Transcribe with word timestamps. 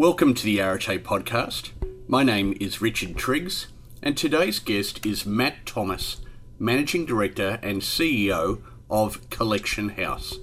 Welcome 0.00 0.32
to 0.32 0.44
the 0.46 0.62
Arete 0.62 1.04
podcast. 1.04 1.72
My 2.08 2.22
name 2.22 2.56
is 2.58 2.80
Richard 2.80 3.18
Triggs, 3.18 3.66
and 4.02 4.16
today's 4.16 4.58
guest 4.58 5.04
is 5.04 5.26
Matt 5.26 5.66
Thomas, 5.66 6.22
Managing 6.58 7.04
Director 7.04 7.58
and 7.62 7.82
CEO 7.82 8.62
of 8.90 9.28
Collection 9.28 9.90
House. 9.90 10.38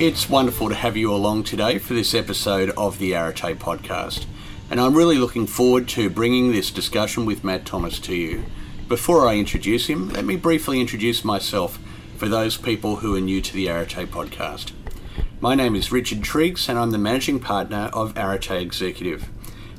It's 0.00 0.28
wonderful 0.28 0.70
to 0.70 0.74
have 0.74 0.96
you 0.96 1.14
along 1.14 1.44
today 1.44 1.78
for 1.78 1.94
this 1.94 2.14
episode 2.14 2.70
of 2.70 2.98
the 2.98 3.14
Arete 3.14 3.56
podcast, 3.60 4.26
and 4.68 4.80
I'm 4.80 4.92
really 4.92 5.18
looking 5.18 5.46
forward 5.46 5.86
to 5.90 6.10
bringing 6.10 6.50
this 6.50 6.72
discussion 6.72 7.24
with 7.24 7.44
Matt 7.44 7.64
Thomas 7.64 8.00
to 8.00 8.14
you. 8.14 8.44
Before 8.88 9.28
I 9.28 9.36
introduce 9.36 9.86
him, 9.86 10.08
let 10.08 10.24
me 10.24 10.34
briefly 10.34 10.80
introduce 10.80 11.24
myself 11.24 11.78
for 12.16 12.28
those 12.28 12.56
people 12.56 12.96
who 12.96 13.14
are 13.14 13.20
new 13.20 13.40
to 13.40 13.52
the 13.54 13.68
Arete 13.68 14.10
podcast. 14.10 14.72
My 15.40 15.54
name 15.54 15.76
is 15.76 15.92
Richard 15.92 16.24
Triggs, 16.24 16.68
and 16.68 16.76
I'm 16.76 16.90
the 16.90 16.98
managing 16.98 17.38
partner 17.38 17.88
of 17.92 18.18
Arete 18.18 18.60
Executive, 18.60 19.28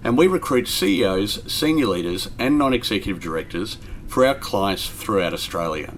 and 0.02 0.18
we 0.18 0.28
recruit 0.28 0.70
CEOs, 0.70 1.52
senior 1.52 1.88
leaders, 1.88 2.30
and 2.40 2.58
non 2.58 2.74
executive 2.74 3.22
directors 3.22 3.80
for 4.08 4.26
our 4.26 4.36
clients 4.36 4.90
throughout 4.90 5.34
Australia. 5.34 5.94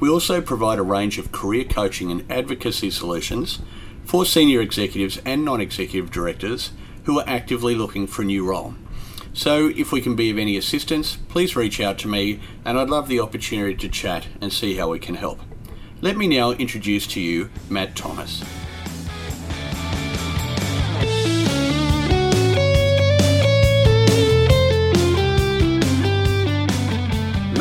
We 0.00 0.08
also 0.08 0.40
provide 0.40 0.78
a 0.78 0.82
range 0.82 1.18
of 1.18 1.32
career 1.32 1.64
coaching 1.64 2.10
and 2.10 2.30
advocacy 2.30 2.90
solutions 2.90 3.60
for 4.04 4.24
senior 4.24 4.60
executives 4.60 5.20
and 5.24 5.44
non 5.44 5.60
executive 5.60 6.10
directors 6.10 6.72
who 7.04 7.18
are 7.18 7.28
actively 7.28 7.74
looking 7.74 8.06
for 8.06 8.22
a 8.22 8.26
new 8.26 8.44
role. 8.44 8.74
So, 9.32 9.68
if 9.74 9.90
we 9.90 10.00
can 10.00 10.14
be 10.14 10.30
of 10.30 10.38
any 10.38 10.56
assistance, 10.56 11.16
please 11.28 11.56
reach 11.56 11.80
out 11.80 11.98
to 11.98 12.08
me, 12.08 12.40
and 12.64 12.78
I'd 12.78 12.88
love 12.88 13.08
the 13.08 13.20
opportunity 13.20 13.74
to 13.74 13.88
chat 13.88 14.28
and 14.40 14.52
see 14.52 14.76
how 14.76 14.90
we 14.90 15.00
can 15.00 15.16
help. 15.16 15.40
Let 16.00 16.16
me 16.16 16.28
now 16.28 16.52
introduce 16.52 17.06
to 17.08 17.20
you 17.20 17.50
Matt 17.68 17.96
Thomas. 17.96 18.44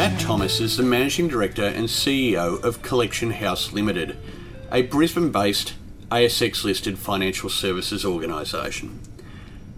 Matt 0.03 0.19
Thomas 0.19 0.59
is 0.59 0.75
the 0.75 0.83
Managing 0.83 1.29
Director 1.29 1.63
and 1.63 1.87
CEO 1.87 2.61
of 2.61 2.81
Collection 2.81 3.31
House 3.31 3.71
Limited, 3.71 4.17
a 4.69 4.81
Brisbane 4.81 5.31
based 5.31 5.75
ASX 6.11 6.65
listed 6.65 6.99
financial 6.99 7.49
services 7.49 8.03
organisation. 8.03 8.99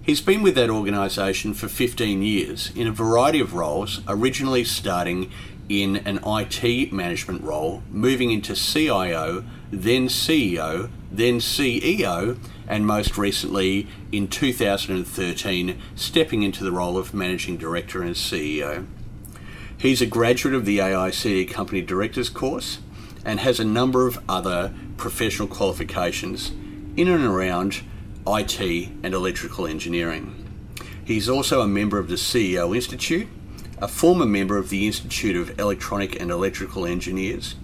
He's 0.02 0.22
been 0.22 0.42
with 0.42 0.56
that 0.56 0.72
organisation 0.72 1.54
for 1.54 1.68
15 1.68 2.24
years 2.24 2.72
in 2.76 2.88
a 2.88 2.92
variety 2.92 3.40
of 3.40 3.54
roles, 3.54 4.02
originally 4.08 4.64
starting 4.64 5.30
in 5.70 5.98
an 5.98 6.20
IT 6.26 6.92
management 6.92 7.44
role, 7.44 7.84
moving 7.92 8.32
into 8.32 8.56
CIO, 8.56 9.44
then 9.72 10.08
CEO, 10.08 10.90
then 11.12 11.38
CEO, 11.38 12.40
and 12.68 12.88
most 12.88 13.16
recently 13.16 13.88
in 14.12 14.28
2013 14.28 15.80
stepping 15.94 16.42
into 16.42 16.64
the 16.64 16.72
role 16.72 16.98
of 16.98 17.14
Managing 17.14 17.58
Director 17.58 18.02
and 18.02 18.16
CEO. 18.16 18.88
He's 19.78 20.02
a 20.02 20.06
graduate 20.06 20.56
of 20.56 20.66
the 20.66 20.80
AICD 20.80 21.50
Company 21.52 21.82
Directors 21.82 22.30
course 22.30 22.80
and 23.26 23.40
has 23.40 23.60
a 23.60 23.66
number 23.66 24.08
of 24.08 24.20
other 24.30 24.74
professional 24.98 25.48
qualifications 25.48 26.52
in 26.96 27.10
and 27.10 27.26
around 27.26 27.82
IT 28.26 28.60
and 29.04 29.14
electrical 29.14 29.68
engineering. 29.68 30.42
He's 31.04 31.30
also 31.30 31.62
a 31.62 31.68
member 31.68 32.00
of 32.00 32.08
the 32.08 32.16
CEO 32.16 32.76
Institute, 32.76 33.28
a 33.80 33.88
former 33.88 34.26
member 34.26 34.58
of 34.58 34.70
the 34.70 34.88
Institute 34.88 35.36
of 35.36 35.60
Electronic 35.60 36.20
and 36.20 36.32
Electrical 36.32 36.86
Engineers, 36.86 37.56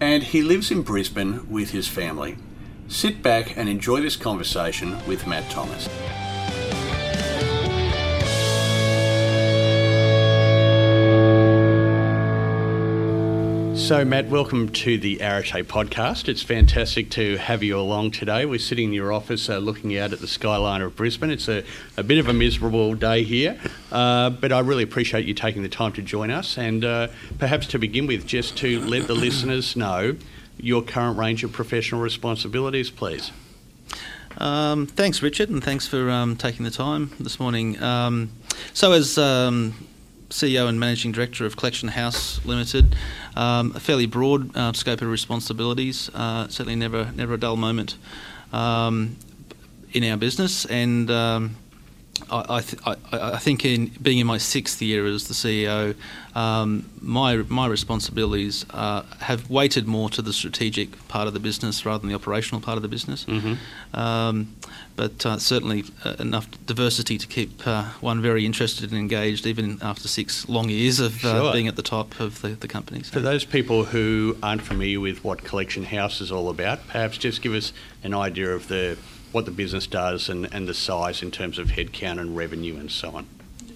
and 0.00 0.22
he 0.22 0.42
lives 0.42 0.70
in 0.70 0.82
Brisbane 0.82 1.48
with 1.48 1.70
his 1.70 1.88
family. 1.88 2.36
Sit 2.88 3.22
back 3.22 3.56
and 3.56 3.68
enjoy 3.68 4.00
this 4.00 4.16
conversation 4.16 5.04
with 5.06 5.26
Matt 5.26 5.50
Thomas. 5.50 5.88
So, 13.86 14.04
Matt, 14.04 14.26
welcome 14.26 14.70
to 14.70 14.98
the 14.98 15.20
Arete 15.20 15.62
podcast. 15.62 16.28
It's 16.28 16.42
fantastic 16.42 17.08
to 17.10 17.36
have 17.36 17.62
you 17.62 17.78
along 17.78 18.10
today. 18.10 18.44
We're 18.44 18.58
sitting 18.58 18.86
in 18.86 18.92
your 18.92 19.12
office 19.12 19.48
uh, 19.48 19.58
looking 19.58 19.96
out 19.96 20.12
at 20.12 20.18
the 20.18 20.26
skyline 20.26 20.82
of 20.82 20.96
Brisbane. 20.96 21.30
It's 21.30 21.46
a, 21.46 21.62
a 21.96 22.02
bit 22.02 22.18
of 22.18 22.26
a 22.26 22.32
miserable 22.32 22.96
day 22.96 23.22
here, 23.22 23.56
uh, 23.92 24.30
but 24.30 24.50
I 24.50 24.58
really 24.58 24.82
appreciate 24.82 25.24
you 25.24 25.34
taking 25.34 25.62
the 25.62 25.68
time 25.68 25.92
to 25.92 26.02
join 26.02 26.32
us. 26.32 26.58
And 26.58 26.84
uh, 26.84 27.06
perhaps 27.38 27.68
to 27.68 27.78
begin 27.78 28.08
with, 28.08 28.26
just 28.26 28.56
to 28.56 28.80
let 28.80 29.06
the 29.06 29.14
listeners 29.14 29.76
know 29.76 30.16
your 30.58 30.82
current 30.82 31.16
range 31.16 31.44
of 31.44 31.52
professional 31.52 32.00
responsibilities, 32.00 32.90
please. 32.90 33.30
Um, 34.38 34.88
thanks, 34.88 35.22
Richard, 35.22 35.48
and 35.48 35.62
thanks 35.62 35.86
for 35.86 36.10
um, 36.10 36.34
taking 36.34 36.64
the 36.64 36.72
time 36.72 37.12
this 37.20 37.38
morning. 37.38 37.80
Um, 37.80 38.32
so, 38.72 38.90
as 38.90 39.16
um, 39.16 39.74
CEO 40.30 40.68
and 40.68 40.78
Managing 40.80 41.12
Director 41.12 41.46
of 41.46 41.56
Collection 41.56 41.88
House 41.88 42.44
Limited. 42.44 42.96
Um, 43.36 43.72
a 43.74 43.80
fairly 43.80 44.06
broad 44.06 44.56
uh, 44.56 44.72
scope 44.72 45.02
of 45.02 45.08
responsibilities. 45.08 46.10
Uh, 46.14 46.48
certainly, 46.48 46.76
never 46.76 47.12
never 47.14 47.34
a 47.34 47.38
dull 47.38 47.56
moment 47.56 47.96
um, 48.52 49.16
in 49.92 50.04
our 50.04 50.16
business, 50.16 50.64
and 50.66 51.10
um, 51.10 51.56
I, 52.30 52.56
I, 52.56 52.60
th- 52.60 52.82
I, 52.86 52.96
I, 53.12 53.38
think 53.38 53.64
in 53.64 53.86
being 54.00 54.18
in 54.18 54.26
my 54.26 54.38
sixth 54.38 54.80
year 54.80 55.06
as 55.06 55.28
the 55.28 55.34
CEO, 55.34 55.94
um, 56.34 56.88
my 57.00 57.36
my 57.36 57.66
responsibilities 57.66 58.64
uh, 58.70 59.02
have 59.20 59.48
weighted 59.50 59.86
more 59.86 60.08
to 60.10 60.22
the 60.22 60.32
strategic 60.32 61.06
part 61.08 61.28
of 61.28 61.34
the 61.34 61.40
business 61.40 61.84
rather 61.84 61.98
than 61.98 62.08
the 62.08 62.14
operational 62.14 62.60
part 62.60 62.76
of 62.76 62.82
the 62.82 62.88
business. 62.88 63.24
Mm-hmm. 63.24 63.98
Um, 63.98 64.56
but 64.96 65.26
uh, 65.26 65.38
certainly 65.38 65.84
uh, 66.04 66.16
enough 66.18 66.48
diversity 66.64 67.18
to 67.18 67.26
keep 67.26 67.66
uh, 67.66 67.84
one 68.00 68.22
very 68.22 68.46
interested 68.46 68.90
and 68.90 68.98
engaged, 68.98 69.46
even 69.46 69.78
after 69.82 70.08
six 70.08 70.48
long 70.48 70.68
years 70.70 71.00
of 71.00 71.24
uh, 71.24 71.42
sure. 71.42 71.52
being 71.52 71.68
at 71.68 71.76
the 71.76 71.82
top 71.82 72.18
of 72.18 72.40
the, 72.40 72.48
the 72.48 72.68
company. 72.68 73.02
So. 73.02 73.12
For 73.12 73.20
those 73.20 73.44
people 73.44 73.84
who 73.84 74.36
aren't 74.42 74.62
familiar 74.62 75.00
with 75.00 75.22
what 75.22 75.44
Collection 75.44 75.84
House 75.84 76.20
is 76.20 76.32
all 76.32 76.48
about, 76.48 76.86
perhaps 76.88 77.18
just 77.18 77.42
give 77.42 77.52
us 77.52 77.72
an 78.02 78.14
idea 78.14 78.54
of 78.54 78.68
the 78.68 78.96
what 79.36 79.44
the 79.44 79.50
business 79.50 79.86
does 79.86 80.30
and, 80.30 80.48
and 80.54 80.66
the 80.66 80.72
size 80.72 81.22
in 81.22 81.30
terms 81.30 81.58
of 81.58 81.68
headcount 81.68 82.18
and 82.18 82.34
revenue 82.34 82.74
and 82.78 82.90
so 82.90 83.10
on. 83.10 83.26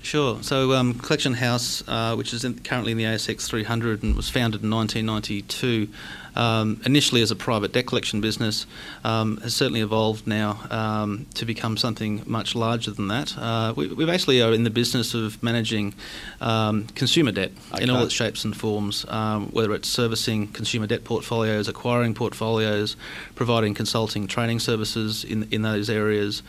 Sure. 0.01 0.43
So, 0.43 0.73
um, 0.73 0.95
Collection 0.95 1.35
House, 1.35 1.85
uh, 1.87 2.15
which 2.15 2.33
is 2.33 2.47
in, 2.47 2.59
currently 2.61 2.93
in 2.93 2.99
the 2.99 3.05
ASX 3.05 3.47
300 3.47 4.03
and 4.03 4.17
was 4.17 4.31
founded 4.31 4.63
in 4.63 4.71
1992, 4.71 5.89
um, 6.37 6.81
initially 6.85 7.23
as 7.23 7.31
a 7.31 7.37
private 7.37 7.73
debt 7.73 7.87
collection 7.87 8.21
business, 8.21 8.67
um, 9.05 9.39
has 9.39 9.55
certainly 9.55 9.81
evolved 9.81 10.27
now 10.27 10.61
um, 10.71 11.27
to 11.35 11.45
become 11.45 11.77
something 11.77 12.23
much 12.27 12.55
larger 12.55 12.91
than 12.91 13.09
that. 13.09 13.37
Uh, 13.37 13.73
we, 13.77 13.89
we, 13.89 14.05
basically 14.05 14.43
are 14.43 14.53
in 14.53 14.65
the 14.65 14.71
business 14.71 15.15
of 15.15 15.43
managing 15.43 15.95
um, 16.41 16.87
consumer 16.95 17.33
debt 17.33 17.53
okay. 17.73 17.83
in 17.83 17.91
all 17.91 18.03
its 18.03 18.15
shapes 18.15 18.45
and 18.45 18.57
forms, 18.57 19.05
um, 19.09 19.47
whether 19.53 19.75
it's 19.75 19.89
servicing 19.89 20.49
consumer 20.49 20.87
debt 20.87 21.05
portfolios, 21.05 21.69
acquiring 21.69 22.15
portfolios, 22.15 22.97
providing 23.35 23.75
consulting 23.75 24.27
training 24.27 24.59
services 24.59 25.25
in, 25.25 25.49
in 25.51 25.63
those 25.63 25.89
areas. 25.89 26.43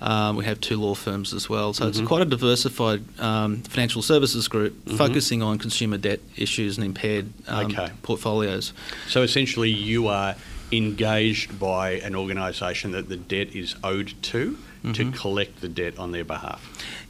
Um, 0.00 0.36
we 0.36 0.44
have 0.44 0.60
two 0.60 0.76
law 0.76 0.94
firms 0.94 1.34
as 1.34 1.48
well. 1.48 1.72
So 1.72 1.84
mm-hmm. 1.84 2.00
it's 2.00 2.08
quite 2.08 2.22
a 2.22 2.24
diversified 2.24 3.02
um, 3.20 3.62
financial 3.62 4.00
services 4.00 4.46
group 4.46 4.72
mm-hmm. 4.84 4.96
focusing 4.96 5.42
on 5.42 5.58
consumer 5.58 5.98
debt 5.98 6.20
issues 6.36 6.76
and 6.78 6.84
impaired 6.84 7.32
um, 7.48 7.66
okay. 7.66 7.90
portfolios. 8.02 8.72
So 9.08 9.22
essentially, 9.38 9.70
you 9.70 10.08
are 10.08 10.34
engaged 10.70 11.58
by 11.58 11.92
an 11.92 12.14
organisation 12.14 12.90
that 12.92 13.08
the 13.08 13.16
debt 13.16 13.54
is 13.54 13.74
owed 13.82 14.12
to 14.20 14.58
mm-hmm. 14.82 14.92
to 14.92 15.18
collect 15.18 15.60
the 15.60 15.68
debt 15.68 15.98
on 15.98 16.12
their 16.12 16.24
behalf. 16.24 16.60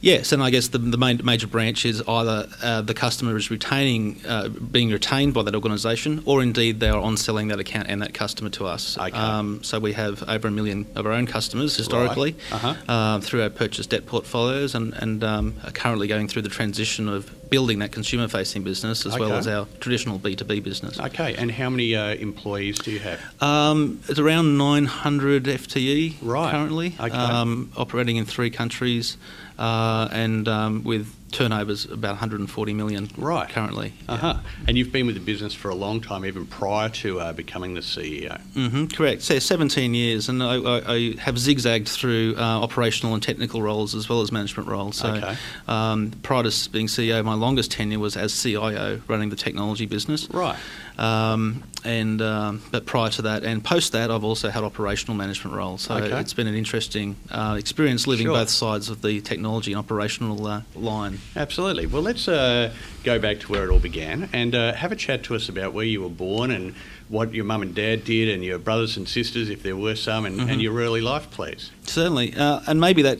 Yes, 0.01 0.31
and 0.31 0.41
I 0.41 0.49
guess 0.49 0.69
the, 0.69 0.77
the 0.77 0.97
main 0.97 1.19
major 1.23 1.47
branch 1.47 1.85
is 1.85 2.01
either 2.07 2.47
uh, 2.63 2.81
the 2.81 2.93
customer 2.93 3.35
is 3.35 3.51
retaining, 3.51 4.21
uh, 4.25 4.47
being 4.47 4.91
retained 4.91 5.33
by 5.33 5.43
that 5.43 5.55
organisation, 5.55 6.23
or 6.25 6.41
indeed 6.41 6.79
they 6.79 6.89
are 6.89 7.01
on 7.01 7.17
selling 7.17 7.49
that 7.49 7.59
account 7.59 7.87
and 7.89 8.01
that 8.01 8.13
customer 8.13 8.49
to 8.51 8.65
us. 8.65 8.97
Okay. 8.97 9.11
Um, 9.17 9.61
so 9.63 9.79
we 9.79 9.93
have 9.93 10.23
over 10.29 10.47
a 10.47 10.51
million 10.51 10.87
of 10.95 11.05
our 11.05 11.11
own 11.11 11.25
customers 11.25 11.75
historically 11.75 12.35
right. 12.51 12.63
uh-huh. 12.63 12.91
uh, 12.91 13.19
through 13.19 13.41
our 13.41 13.49
purchase 13.49 13.87
debt 13.87 14.05
portfolios, 14.05 14.75
and, 14.75 14.93
and 14.93 15.23
um, 15.23 15.55
are 15.65 15.71
currently 15.71 16.07
going 16.07 16.27
through 16.27 16.43
the 16.43 16.49
transition 16.49 17.09
of 17.09 17.29
building 17.49 17.79
that 17.79 17.91
consumer-facing 17.91 18.63
business 18.63 19.05
as 19.05 19.13
okay. 19.13 19.21
well 19.21 19.33
as 19.33 19.47
our 19.47 19.67
traditional 19.79 20.17
B 20.17 20.35
two 20.35 20.45
B 20.45 20.59
business. 20.59 20.99
Okay, 20.99 21.35
and 21.35 21.51
how 21.51 21.69
many 21.69 21.95
uh, 21.95 22.15
employees 22.15 22.79
do 22.79 22.91
you 22.91 22.99
have? 22.99 23.19
Um, 23.41 23.99
it's 24.07 24.19
around 24.19 24.57
900 24.57 25.43
FTE 25.45 26.15
right. 26.21 26.51
currently, 26.51 26.95
okay. 26.99 27.15
Um, 27.15 27.71
operating 27.75 28.17
in 28.17 28.25
three 28.25 28.49
countries. 28.49 29.17
uh, 29.59 30.07
and 30.11 30.47
um, 30.47 30.83
with 30.83 31.13
turnovers 31.31 31.85
about 31.85 32.11
140 32.11 32.73
million 32.73 33.09
Right. 33.17 33.49
currently. 33.49 33.93
Uh-huh. 34.07 34.37
And 34.67 34.77
you've 34.77 34.91
been 34.91 35.05
with 35.05 35.15
the 35.15 35.21
business 35.21 35.53
for 35.53 35.69
a 35.69 35.75
long 35.75 36.01
time, 36.01 36.25
even 36.25 36.45
prior 36.45 36.89
to 36.89 37.19
uh, 37.19 37.33
becoming 37.33 37.73
the 37.73 37.81
CEO. 37.81 38.39
Mm-hmm, 38.55 38.85
correct. 38.87 39.21
So 39.21 39.39
17 39.39 39.93
years, 39.93 40.29
and 40.29 40.41
I, 40.43 40.55
I, 40.55 40.93
I 40.95 41.15
have 41.19 41.37
zigzagged 41.37 41.87
through 41.87 42.35
uh, 42.37 42.41
operational 42.41 43.13
and 43.13 43.23
technical 43.23 43.61
roles 43.61 43.95
as 43.95 44.09
well 44.09 44.21
as 44.21 44.31
management 44.31 44.67
roles. 44.69 44.97
So 44.97 45.09
Okay. 45.13 45.35
um, 45.67 46.11
prior 46.23 46.43
to 46.43 46.69
being 46.71 46.87
CEO, 46.87 47.23
my 47.23 47.33
longest 47.33 47.71
tenure 47.71 47.99
was 47.99 48.15
as 48.17 48.33
CIO, 48.41 49.01
running 49.07 49.29
the 49.29 49.35
technology 49.35 49.85
business. 49.85 50.27
Right. 50.31 50.57
Um, 50.97 51.63
and 51.85 52.21
um, 52.21 52.61
but 52.71 52.85
prior 52.85 53.09
to 53.11 53.21
that 53.21 53.43
and 53.45 53.63
post 53.63 53.93
that, 53.93 54.11
I've 54.11 54.25
also 54.25 54.49
had 54.49 54.63
operational 54.65 55.15
management 55.15 55.55
roles. 55.55 55.83
So 55.83 55.95
Okay. 55.95 56.19
it's 56.19 56.33
been 56.33 56.47
an 56.47 56.55
interesting 56.55 57.15
uh, 57.31 57.55
experience 57.57 58.05
living 58.05 58.25
Sure. 58.25 58.35
both 58.35 58.49
sides 58.49 58.89
of 58.89 59.01
the 59.01 59.21
technology 59.21 59.71
and 59.71 59.79
operational 59.79 60.45
uh, 60.45 60.61
line. 60.75 61.18
Absolutely. 61.35 61.85
Well, 61.85 62.01
let's 62.01 62.27
uh, 62.27 62.73
go 63.03 63.19
back 63.19 63.39
to 63.41 63.47
where 63.51 63.63
it 63.63 63.69
all 63.69 63.79
began 63.79 64.29
and 64.33 64.53
uh, 64.55 64.73
have 64.73 64.91
a 64.91 64.95
chat 64.95 65.23
to 65.23 65.35
us 65.35 65.47
about 65.49 65.73
where 65.73 65.85
you 65.85 66.01
were 66.01 66.09
born 66.09 66.51
and 66.51 66.73
what 67.07 67.33
your 67.33 67.45
mum 67.45 67.61
and 67.61 67.73
dad 67.73 68.03
did 68.03 68.29
and 68.29 68.43
your 68.43 68.57
brothers 68.59 68.97
and 68.97 69.07
sisters, 69.07 69.49
if 69.49 69.63
there 69.63 69.75
were 69.75 69.95
some, 69.95 70.25
and, 70.25 70.39
and 70.39 70.49
Mhm. 70.59 70.61
your 70.63 70.75
early 70.77 71.01
life, 71.01 71.29
please. 71.31 71.71
Certainly, 71.85 72.35
uh, 72.35 72.61
and 72.67 72.79
maybe 72.79 73.01
that 73.03 73.19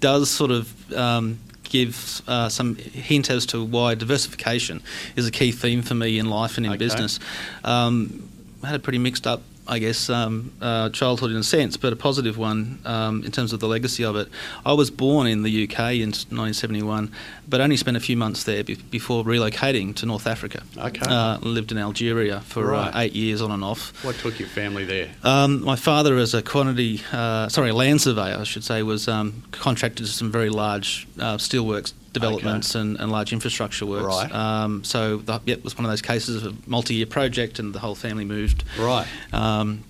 does 0.00 0.28
sort 0.30 0.50
of 0.50 0.92
um, 0.94 1.38
give 1.64 2.22
uh, 2.26 2.48
some 2.48 2.74
hint 2.76 3.30
as 3.30 3.44
to 3.46 3.62
why 3.64 3.94
diversification 3.94 4.80
is 5.16 5.26
a 5.26 5.30
key 5.30 5.52
theme 5.52 5.82
for 5.82 5.94
me 5.94 6.18
in 6.18 6.28
life 6.30 6.56
and 6.56 6.66
in 6.66 6.72
Okay. 6.72 6.78
business. 6.78 7.20
Um, 7.64 8.28
I 8.62 8.68
had 8.68 8.76
a 8.76 8.78
pretty 8.82 8.98
mixed 8.98 9.26
up. 9.26 9.42
I 9.68 9.78
guess 9.78 10.08
um, 10.08 10.50
uh, 10.62 10.88
childhood 10.90 11.30
in 11.30 11.36
a 11.36 11.42
sense, 11.42 11.76
but 11.76 11.92
a 11.92 11.96
positive 11.96 12.38
one 12.38 12.78
um, 12.86 13.22
in 13.22 13.30
terms 13.30 13.52
of 13.52 13.60
the 13.60 13.68
legacy 13.68 14.02
of 14.04 14.16
it. 14.16 14.28
I 14.64 14.72
was 14.72 14.90
born 14.90 15.26
in 15.26 15.42
the 15.42 15.64
UK 15.64 15.78
in 15.96 16.08
1971, 16.10 17.12
but 17.46 17.60
only 17.60 17.76
spent 17.76 17.96
a 17.96 18.00
few 18.00 18.16
months 18.16 18.44
there 18.44 18.64
be- 18.64 18.76
before 18.76 19.24
relocating 19.24 19.94
to 19.96 20.06
North 20.06 20.26
Africa. 20.26 20.62
Okay. 20.76 21.02
Uh, 21.06 21.38
lived 21.40 21.70
in 21.70 21.78
Algeria 21.78 22.40
for 22.40 22.68
Right. 22.68 22.94
uh, 22.94 22.98
eight 23.00 23.12
years 23.14 23.42
on 23.42 23.50
and 23.50 23.62
off. 23.62 23.92
What 24.04 24.16
took 24.16 24.38
your 24.38 24.48
family 24.48 24.84
there? 24.84 25.10
Um, 25.22 25.62
my 25.64 25.76
father, 25.76 26.16
as 26.16 26.32
a 26.34 26.42
quantity, 26.42 27.02
uh, 27.12 27.48
sorry, 27.48 27.72
land 27.72 28.00
surveyor, 28.00 28.38
I 28.40 28.44
should 28.44 28.64
say, 28.64 28.82
was 28.82 29.06
um, 29.06 29.42
contracted 29.52 30.06
to 30.06 30.12
some 30.12 30.32
very 30.32 30.48
large 30.50 31.06
uh, 31.18 31.36
steelworks 31.36 31.92
developments 32.12 32.74
and, 32.74 32.98
and 32.98 33.12
large 33.12 33.32
infrastructure 33.32 33.86
works. 33.86 34.06
Right. 34.06 34.32
Um, 34.32 34.84
so 34.84 35.18
that 35.18 35.42
yep, 35.46 35.64
was 35.64 35.76
one 35.76 35.84
of 35.84 35.90
those 35.90 36.02
cases 36.02 36.44
of 36.44 36.54
a 36.54 36.70
multi-year 36.70 37.06
project, 37.06 37.58
and 37.58 37.74
the 37.74 37.78
whole 37.78 37.94
family 37.94 38.24
moved. 38.24 38.64
Right. 38.78 39.06
Um, 39.32 39.84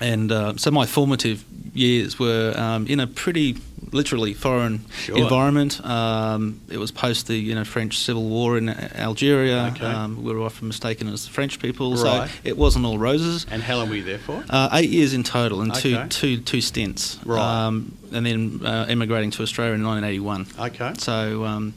and 0.00 0.30
uh, 0.32 0.56
so 0.56 0.70
my 0.70 0.86
formative 0.86 1.44
years 1.74 2.18
were 2.18 2.54
um, 2.56 2.86
in 2.86 3.00
a 3.00 3.06
pretty 3.06 3.56
literally 3.92 4.34
foreign 4.34 4.84
Sure. 5.04 5.16
environment. 5.18 5.84
Um, 5.84 6.60
it 6.70 6.78
was 6.78 6.90
post 6.90 7.26
the 7.26 7.36
you 7.36 7.54
know 7.54 7.64
French 7.64 7.98
Civil 7.98 8.24
War 8.24 8.56
in 8.58 8.68
Algeria. 8.68 9.72
Okay. 9.74 9.84
Um, 9.86 10.22
we 10.22 10.32
were 10.32 10.42
often 10.42 10.68
mistaken 10.68 11.08
as 11.08 11.24
the 11.24 11.30
French 11.30 11.58
people, 11.58 11.92
Right. 11.96 12.28
so 12.28 12.34
it 12.44 12.56
wasn't 12.56 12.84
all 12.86 12.98
roses. 12.98 13.46
And 13.50 13.62
how 13.62 13.76
long 13.78 13.88
were 13.88 13.96
you 13.96 14.04
there 14.04 14.18
for? 14.18 14.44
Uh, 14.48 14.68
eight 14.72 14.90
years 14.90 15.12
in 15.14 15.22
total, 15.24 15.60
and 15.62 15.72
Okay. 15.72 15.80
two, 15.80 16.06
two, 16.08 16.36
two 16.42 16.60
stints. 16.60 17.18
Right. 17.24 17.40
Um, 17.66 17.92
and 18.12 18.26
then 18.26 18.60
uh, 18.64 18.86
emigrating 18.88 19.30
to 19.32 19.42
Australia 19.42 19.74
in 19.74 19.82
1981. 19.84 20.46
Okay. 20.58 20.92
So, 20.98 21.44
um, 21.44 21.74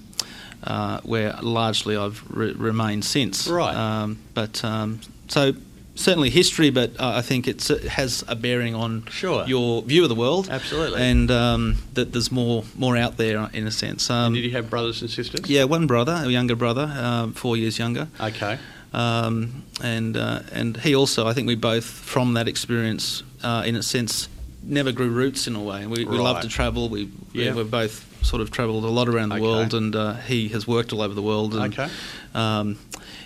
uh, 0.64 1.00
where 1.04 1.36
largely 1.42 1.96
I've 1.98 2.24
re- 2.30 2.54
remained 2.54 3.06
since. 3.06 3.48
Right. 3.48 3.76
Um, 3.76 4.18
but 4.34 4.64
um, 4.64 5.00
so 5.28 5.54
certainly 5.96 6.30
history, 6.30 6.70
but 6.72 6.90
uh, 7.00 7.14
I 7.16 7.22
think 7.22 7.48
it's, 7.48 7.70
it 7.70 7.84
has 7.84 8.24
a 8.28 8.36
bearing 8.36 8.74
on 8.76 9.04
Sure. 9.12 9.46
your 9.46 9.82
view 9.84 10.04
of 10.04 10.10
the 10.10 10.16
world. 10.16 10.48
Absolutely. 10.50 11.02
And 11.02 11.30
um, 11.32 11.76
that 11.94 12.12
there's 12.14 12.32
more 12.32 12.64
more 12.76 12.98
out 12.98 13.18
there 13.18 13.50
in 13.54 13.68
a 13.68 13.72
sense. 13.72 14.10
And 14.10 14.28
Um, 14.28 14.34
did 14.34 14.44
you 14.44 14.52
have 14.52 14.70
brothers 14.70 15.02
and 15.02 15.10
sisters? 15.10 15.48
yeah, 15.50 15.64
one 15.66 15.86
brother, 15.88 16.14
a 16.26 16.30
younger 16.30 16.56
brother, 16.56 16.92
um, 16.98 17.34
four 17.34 17.58
years 17.58 17.78
younger. 17.78 18.08
Okay. 18.20 18.58
Um, 18.94 19.64
and 19.82 20.16
uh, 20.18 20.40
and 20.52 20.78
he 20.78 20.96
also, 20.96 21.28
I 21.28 21.34
think 21.34 21.48
we 21.48 21.56
both, 21.56 21.86
from 21.86 22.34
that 22.36 22.48
experience, 22.48 23.24
uh, 23.44 23.64
in 23.66 23.76
a 23.76 23.82
sense, 23.84 24.30
never 24.62 24.92
grew 24.92 25.10
roots 25.10 25.48
in 25.48 25.56
a 25.56 25.62
way. 25.62 25.86
We, 25.88 26.06
we 26.06 26.18
love 26.18 26.42
to 26.42 26.48
travel. 26.48 26.90
We 26.90 27.10
Yeah. 27.34 27.54
we've 27.56 27.70
both 27.72 28.06
sort 28.24 28.42
of 28.42 28.50
travelled 28.52 28.86
a 28.86 28.90
lot 28.90 29.10
around 29.10 29.30
the 29.30 29.36
Okay. 29.36 29.44
world, 29.46 29.74
and 29.74 29.96
uh, 29.96 30.14
he 30.28 30.48
has 30.50 30.68
worked 30.68 30.94
all 30.94 31.02
over 31.02 31.14
the 31.14 31.22
world. 31.24 31.54
And, 31.56 31.74
Okay. 31.74 31.90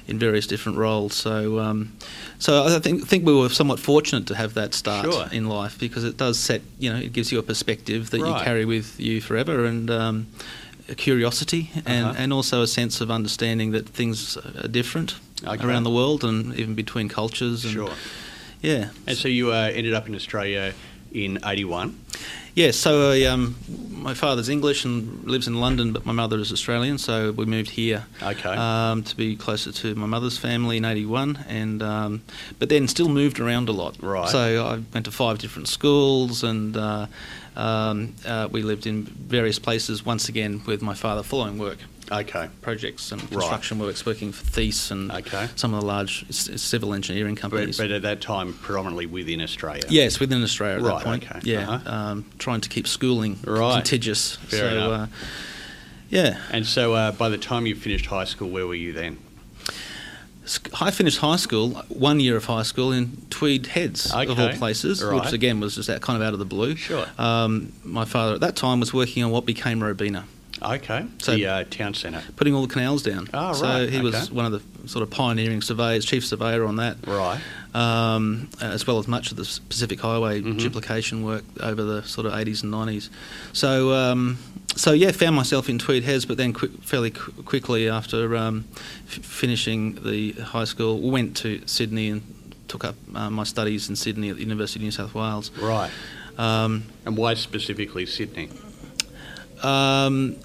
In 0.07 0.17
various 0.19 0.47
different 0.47 0.77
roles, 0.77 1.13
so 1.13 1.59
um, 1.59 1.91
so 2.39 2.63
I 2.77 2.79
think 2.79 3.07
think 3.07 3.25
we 3.25 3.33
were 3.35 3.49
somewhat 3.49 3.79
fortunate 3.79 4.25
to 4.27 4.35
have 4.35 4.53
that 4.53 4.73
start 4.73 5.05
Sure. 5.05 5.27
in 5.33 5.47
life 5.49 5.77
because 5.77 6.05
it 6.05 6.15
does 6.17 6.39
set 6.39 6.61
you 6.79 6.89
know 6.93 6.97
it 6.99 7.11
gives 7.11 7.29
you 7.31 7.39
a 7.39 7.43
perspective 7.43 8.09
that 8.11 8.21
Right. 8.21 8.39
you 8.39 8.45
carry 8.45 8.65
with 8.65 8.97
you 8.99 9.19
forever 9.21 9.65
and 9.65 9.89
um, 9.89 10.27
a 10.89 10.95
curiosity 10.95 11.71
and, 11.85 12.05
Uh-huh. 12.05 12.23
and 12.23 12.31
also 12.33 12.61
a 12.61 12.67
sense 12.67 13.01
of 13.03 13.11
understanding 13.11 13.71
that 13.73 13.89
things 13.89 14.37
are 14.37 14.69
different 14.69 15.15
Okay. 15.45 15.65
around 15.65 15.83
the 15.83 15.91
world 15.91 16.23
and 16.23 16.55
even 16.55 16.73
between 16.75 17.09
cultures. 17.09 17.65
And, 17.65 17.73
Sure. 17.73 17.91
Yeah. 18.61 18.89
And 19.07 19.17
so 19.17 19.27
you 19.27 19.51
uh, 19.51 19.69
ended 19.79 19.93
up 19.93 20.07
in 20.07 20.15
Australia 20.15 20.73
in 21.25 21.39
81. 21.45 21.99
Yeah. 22.55 22.71
So 22.71 23.11
I, 23.11 23.23
um, 23.25 23.55
my 23.91 24.13
father's 24.13 24.49
English 24.49 24.83
and 24.85 25.23
lives 25.25 25.47
in 25.47 25.59
London, 25.59 25.93
but 25.93 26.05
my 26.05 26.11
mother 26.11 26.39
is 26.39 26.51
Australian. 26.51 26.97
So 26.97 27.31
we 27.31 27.45
moved 27.45 27.71
here 27.71 28.05
Okay. 28.21 28.49
um, 28.49 29.03
to 29.03 29.15
be 29.15 29.35
closer 29.35 29.71
to 29.71 29.95
my 29.95 30.07
mother's 30.07 30.37
family 30.37 30.77
in 30.77 30.85
'81, 30.85 31.45
and 31.47 31.83
um, 31.83 32.21
but 32.59 32.69
then 32.69 32.87
still 32.87 33.09
moved 33.09 33.39
around 33.39 33.69
a 33.69 33.73
lot. 33.73 33.95
Right. 34.01 34.29
So 34.29 34.65
I 34.65 34.79
went 34.93 35.05
to 35.05 35.11
five 35.11 35.37
different 35.37 35.67
schools, 35.67 36.43
and 36.43 36.75
uh, 36.75 37.05
um, 37.55 38.15
uh, 38.25 38.47
we 38.51 38.63
lived 38.63 38.87
in 38.87 39.03
various 39.03 39.59
places. 39.59 40.05
Once 40.05 40.27
again, 40.29 40.61
with 40.65 40.81
my 40.81 40.93
father 40.95 41.23
following 41.23 41.57
work. 41.59 41.77
Okay. 42.11 42.47
Projects 42.61 43.11
and 43.11 43.21
construction 43.29 43.79
works, 43.79 44.05
working 44.05 44.31
for 44.31 44.45
Thiess 44.45 44.91
and 44.91 45.11
Okay. 45.11 45.47
some 45.55 45.73
of 45.73 45.81
the 45.81 45.85
large 45.85 46.25
c- 46.31 46.57
civil 46.57 46.93
engineering 46.93 47.35
But, 47.35 47.41
companies. 47.41 47.77
but 47.77 47.91
at 47.91 48.01
that 48.03 48.21
time, 48.21 48.53
predominantly 48.53 49.05
within 49.05 49.41
Australia. 49.41 49.83
Yes, 49.89 50.19
within 50.19 50.41
Australia 50.43 50.77
at 50.77 50.83
Right, 50.83 50.97
that 50.99 51.03
point. 51.05 51.23
okay. 51.25 51.39
Yeah, 51.43 51.69
Uh-huh. 51.69 51.91
um, 51.93 52.25
trying 52.39 52.61
to 52.61 52.69
keep 52.69 52.87
schooling 52.87 53.39
Right. 53.43 53.73
contiguous. 53.75 54.37
Fair 54.47 54.59
so, 54.59 54.67
enough. 54.77 55.01
Uh, 55.01 55.13
yeah, 56.09 56.37
And 56.51 56.65
so 56.65 56.93
uh, 56.93 57.11
by 57.11 57.27
the 57.29 57.37
time 57.37 57.65
you 57.65 57.75
finished 57.75 58.05
high 58.05 58.23
school, 58.25 58.49
where 58.49 58.65
were 58.67 58.75
you 58.75 58.93
then? 58.93 59.17
Sc- 60.45 60.69
I 60.81 60.91
finished 60.91 61.17
high 61.17 61.35
school, 61.35 61.71
one 61.89 62.21
year 62.21 62.37
of 62.37 62.45
high 62.45 62.63
school 62.63 62.93
in 62.93 63.17
Tweed 63.29 63.67
Heads, 63.67 64.05
of 64.05 64.13
all 64.13 64.45
Okay. 64.45 64.57
places, 64.57 65.03
Right. 65.03 65.21
which 65.21 65.33
again 65.33 65.59
was 65.59 65.75
just 65.75 65.87
that 65.89 66.01
kind 66.01 66.15
of 66.21 66.25
out 66.25 66.31
of 66.31 66.39
the 66.39 66.45
blue. 66.45 66.77
Sure. 66.77 67.05
Um, 67.17 67.73
my 67.83 68.05
father 68.05 68.35
at 68.35 68.39
that 68.39 68.55
time 68.55 68.79
was 68.79 68.93
working 68.93 69.25
on 69.25 69.31
what 69.31 69.45
became 69.45 69.83
Robina, 69.83 70.23
Okay. 70.61 71.05
So- 71.19 71.33
the 71.35 71.45
uh, 71.47 71.63
town 71.69 71.93
centre. 71.93 72.23
putting 72.35 72.53
all 72.53 72.65
the 72.65 72.73
canals 72.73 73.03
down. 73.03 73.29
Oh, 73.33 73.47
right. 73.49 73.55
so 73.55 73.87
he 73.87 73.99
was 74.01 74.31
one 74.31 74.45
of 74.45 74.51
the 74.53 74.87
sort 74.87 75.03
of 75.03 75.09
pioneering 75.09 75.61
surveyors, 75.61 76.05
chief 76.05 76.25
surveyor 76.25 76.65
on 76.65 76.77
that. 76.77 76.97
Right. 77.05 77.39
um, 77.73 78.49
as 78.61 78.87
well 78.87 78.97
as 78.97 79.07
much 79.07 79.29
of 79.31 79.37
the 79.37 79.43
Pacific 79.69 79.99
Highway 79.99 80.41
Mhm. 80.41 80.57
duplication 80.59 81.23
work 81.23 81.43
over 81.59 81.83
the 81.83 82.01
sort 82.03 82.25
of 82.25 82.33
80s 82.33 82.63
and 82.63 82.71
90s. 82.71 83.09
So, 83.53 83.93
um, 83.93 84.37
so 84.75 84.93
yeah, 84.93 85.11
found 85.11 85.35
myself 85.35 85.69
in 85.69 85.77
Tweed 85.77 86.03
Heads, 86.03 86.25
but 86.25 86.37
then 86.37 86.53
quick, 86.53 86.71
fairly 86.81 87.11
qu- 87.11 87.31
quickly 87.43 87.87
after 87.87 88.35
um, 88.35 88.65
f- 89.07 89.23
finishing 89.23 89.99
the 90.03 90.31
high 90.33 90.63
school, 90.63 90.99
went 91.01 91.37
to 91.37 91.61
Sydney 91.67 92.09
and 92.09 92.21
took 92.67 92.83
up 92.83 92.95
uh, 93.13 93.29
my 93.29 93.43
studies 93.43 93.89
in 93.89 93.95
Sydney 93.95 94.29
at 94.29 94.37
the 94.37 94.41
University 94.43 94.79
of 94.79 94.83
New 94.83 94.91
South 94.91 95.13
Wales. 95.13 95.51
Right. 95.61 95.91
Um, 96.39 96.83
And 97.05 97.15
why 97.15 97.35
specifically 97.35 98.05
Sydney? 98.07 98.49
um, 99.63 100.35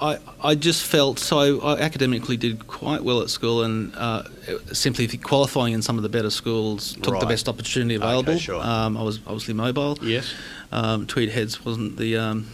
I, 0.00 0.18
I 0.42 0.54
just 0.54 0.84
felt 0.84 1.18
so 1.18 1.60
I 1.60 1.80
academically 1.80 2.36
did 2.36 2.66
quite 2.66 3.02
well 3.02 3.20
at 3.20 3.30
school 3.30 3.64
and 3.64 3.92
uh, 3.96 4.24
simply 4.72 5.06
qualifying 5.18 5.72
in 5.74 5.82
some 5.82 5.96
of 5.96 6.02
the 6.02 6.08
better 6.08 6.30
schools 6.30 6.94
took 7.02 7.14
Right. 7.14 7.20
the 7.20 7.26
best 7.26 7.48
opportunity 7.48 7.96
Okay, 7.96 8.04
available. 8.06 8.38
sure. 8.38 8.62
um, 8.62 8.96
I 8.96 9.02
was 9.02 9.18
obviously 9.26 9.54
mobile. 9.54 9.98
Yes. 10.02 10.32
Um, 10.70 11.06
Tweed 11.06 11.30
Heads 11.30 11.64
wasn't 11.64 11.96
the, 11.96 12.18
um, 12.18 12.46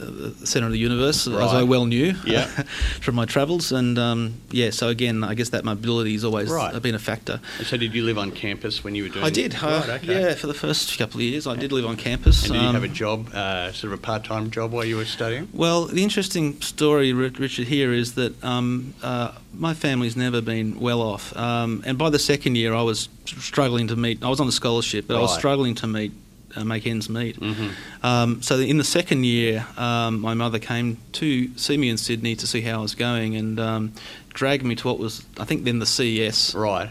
uh, 0.00 0.04
the 0.38 0.46
centre 0.46 0.66
of 0.66 0.72
the 0.72 0.78
universe, 0.78 1.26
as 1.26 1.34
I 1.52 1.64
well 1.64 1.86
knew 1.86 2.14
Yeah. 2.24 2.44
from 3.00 3.16
my 3.16 3.24
travels. 3.24 3.72
And 3.72 3.98
um, 3.98 4.34
yeah, 4.52 4.70
so 4.70 4.86
again, 4.88 5.24
I 5.24 5.34
guess 5.34 5.48
that 5.48 5.64
mobility 5.64 6.12
has 6.12 6.24
always 6.24 6.48
Right. 6.50 6.80
been 6.80 6.94
a 6.94 7.00
factor. 7.00 7.40
And 7.58 7.66
so 7.66 7.76
did 7.76 7.92
you 7.94 8.04
live 8.04 8.16
on 8.16 8.30
campus 8.30 8.84
when 8.84 8.94
you 8.94 9.02
were 9.04 9.08
doing 9.08 9.24
I 9.24 9.30
did, 9.30 9.56
uh, 9.56 9.66
Right, 9.88 10.02
okay. 10.04 10.20
yeah, 10.20 10.34
for 10.36 10.46
the 10.46 10.54
first 10.54 10.96
couple 10.98 11.18
of 11.18 11.22
years, 11.24 11.48
I 11.48 11.56
did 11.56 11.72
live 11.72 11.84
on 11.84 11.96
campus. 11.96 12.44
And 12.44 12.52
did 12.52 12.62
you 12.62 12.68
Um, 12.68 12.74
have 12.74 12.84
a 12.84 12.88
job, 12.88 13.34
uh, 13.34 13.72
sort 13.72 13.92
of 13.92 13.98
a 13.98 14.02
part-time 14.02 14.50
job 14.52 14.70
while 14.70 14.84
you 14.84 14.96
were 14.96 15.04
studying? 15.04 15.48
Well, 15.52 15.86
the 15.86 16.04
interesting 16.04 16.60
story, 16.60 17.12
Richard, 17.12 17.66
here 17.66 17.92
is 17.92 18.12
that 18.12 18.42
um, 18.44 18.94
uh, 19.02 19.32
my 19.52 19.74
family's 19.74 20.14
never 20.16 20.40
been 20.40 20.78
well 20.78 21.02
off. 21.02 21.27
Um, 21.36 21.82
and 21.86 21.96
by 21.98 22.10
the 22.10 22.18
second 22.18 22.56
year, 22.56 22.74
I 22.74 22.82
was 22.82 23.08
struggling 23.24 23.88
to 23.88 23.96
meet, 23.96 24.22
I 24.22 24.28
was 24.28 24.40
on 24.40 24.48
a 24.48 24.52
scholarship, 24.52 25.06
but 25.08 25.16
I 25.16 25.20
was 25.20 25.34
struggling 25.34 25.74
to 25.76 25.86
meet, 25.86 26.12
uh, 26.56 26.64
make 26.64 26.86
ends 26.86 27.08
meet. 27.08 27.38
Mm-hmm. 27.40 28.06
Um, 28.06 28.42
so 28.42 28.58
in 28.58 28.78
the 28.78 28.84
second 28.84 29.24
year, 29.24 29.66
um, 29.76 30.20
my 30.20 30.34
mother 30.34 30.58
came 30.58 30.98
to 31.12 31.50
see 31.56 31.76
me 31.76 31.88
in 31.88 31.96
Sydney 31.98 32.34
to 32.36 32.46
see 32.46 32.60
how 32.62 32.78
I 32.78 32.82
was 32.82 32.94
going 32.94 33.36
and 33.36 33.58
um, 33.60 33.92
dragged 34.32 34.64
me 34.64 34.74
to 34.76 34.86
what 34.88 34.98
was, 34.98 35.24
I 35.38 35.44
think, 35.44 35.64
then 35.64 35.78
the 35.78 35.86
CES, 35.86 36.54
Right. 36.54 36.90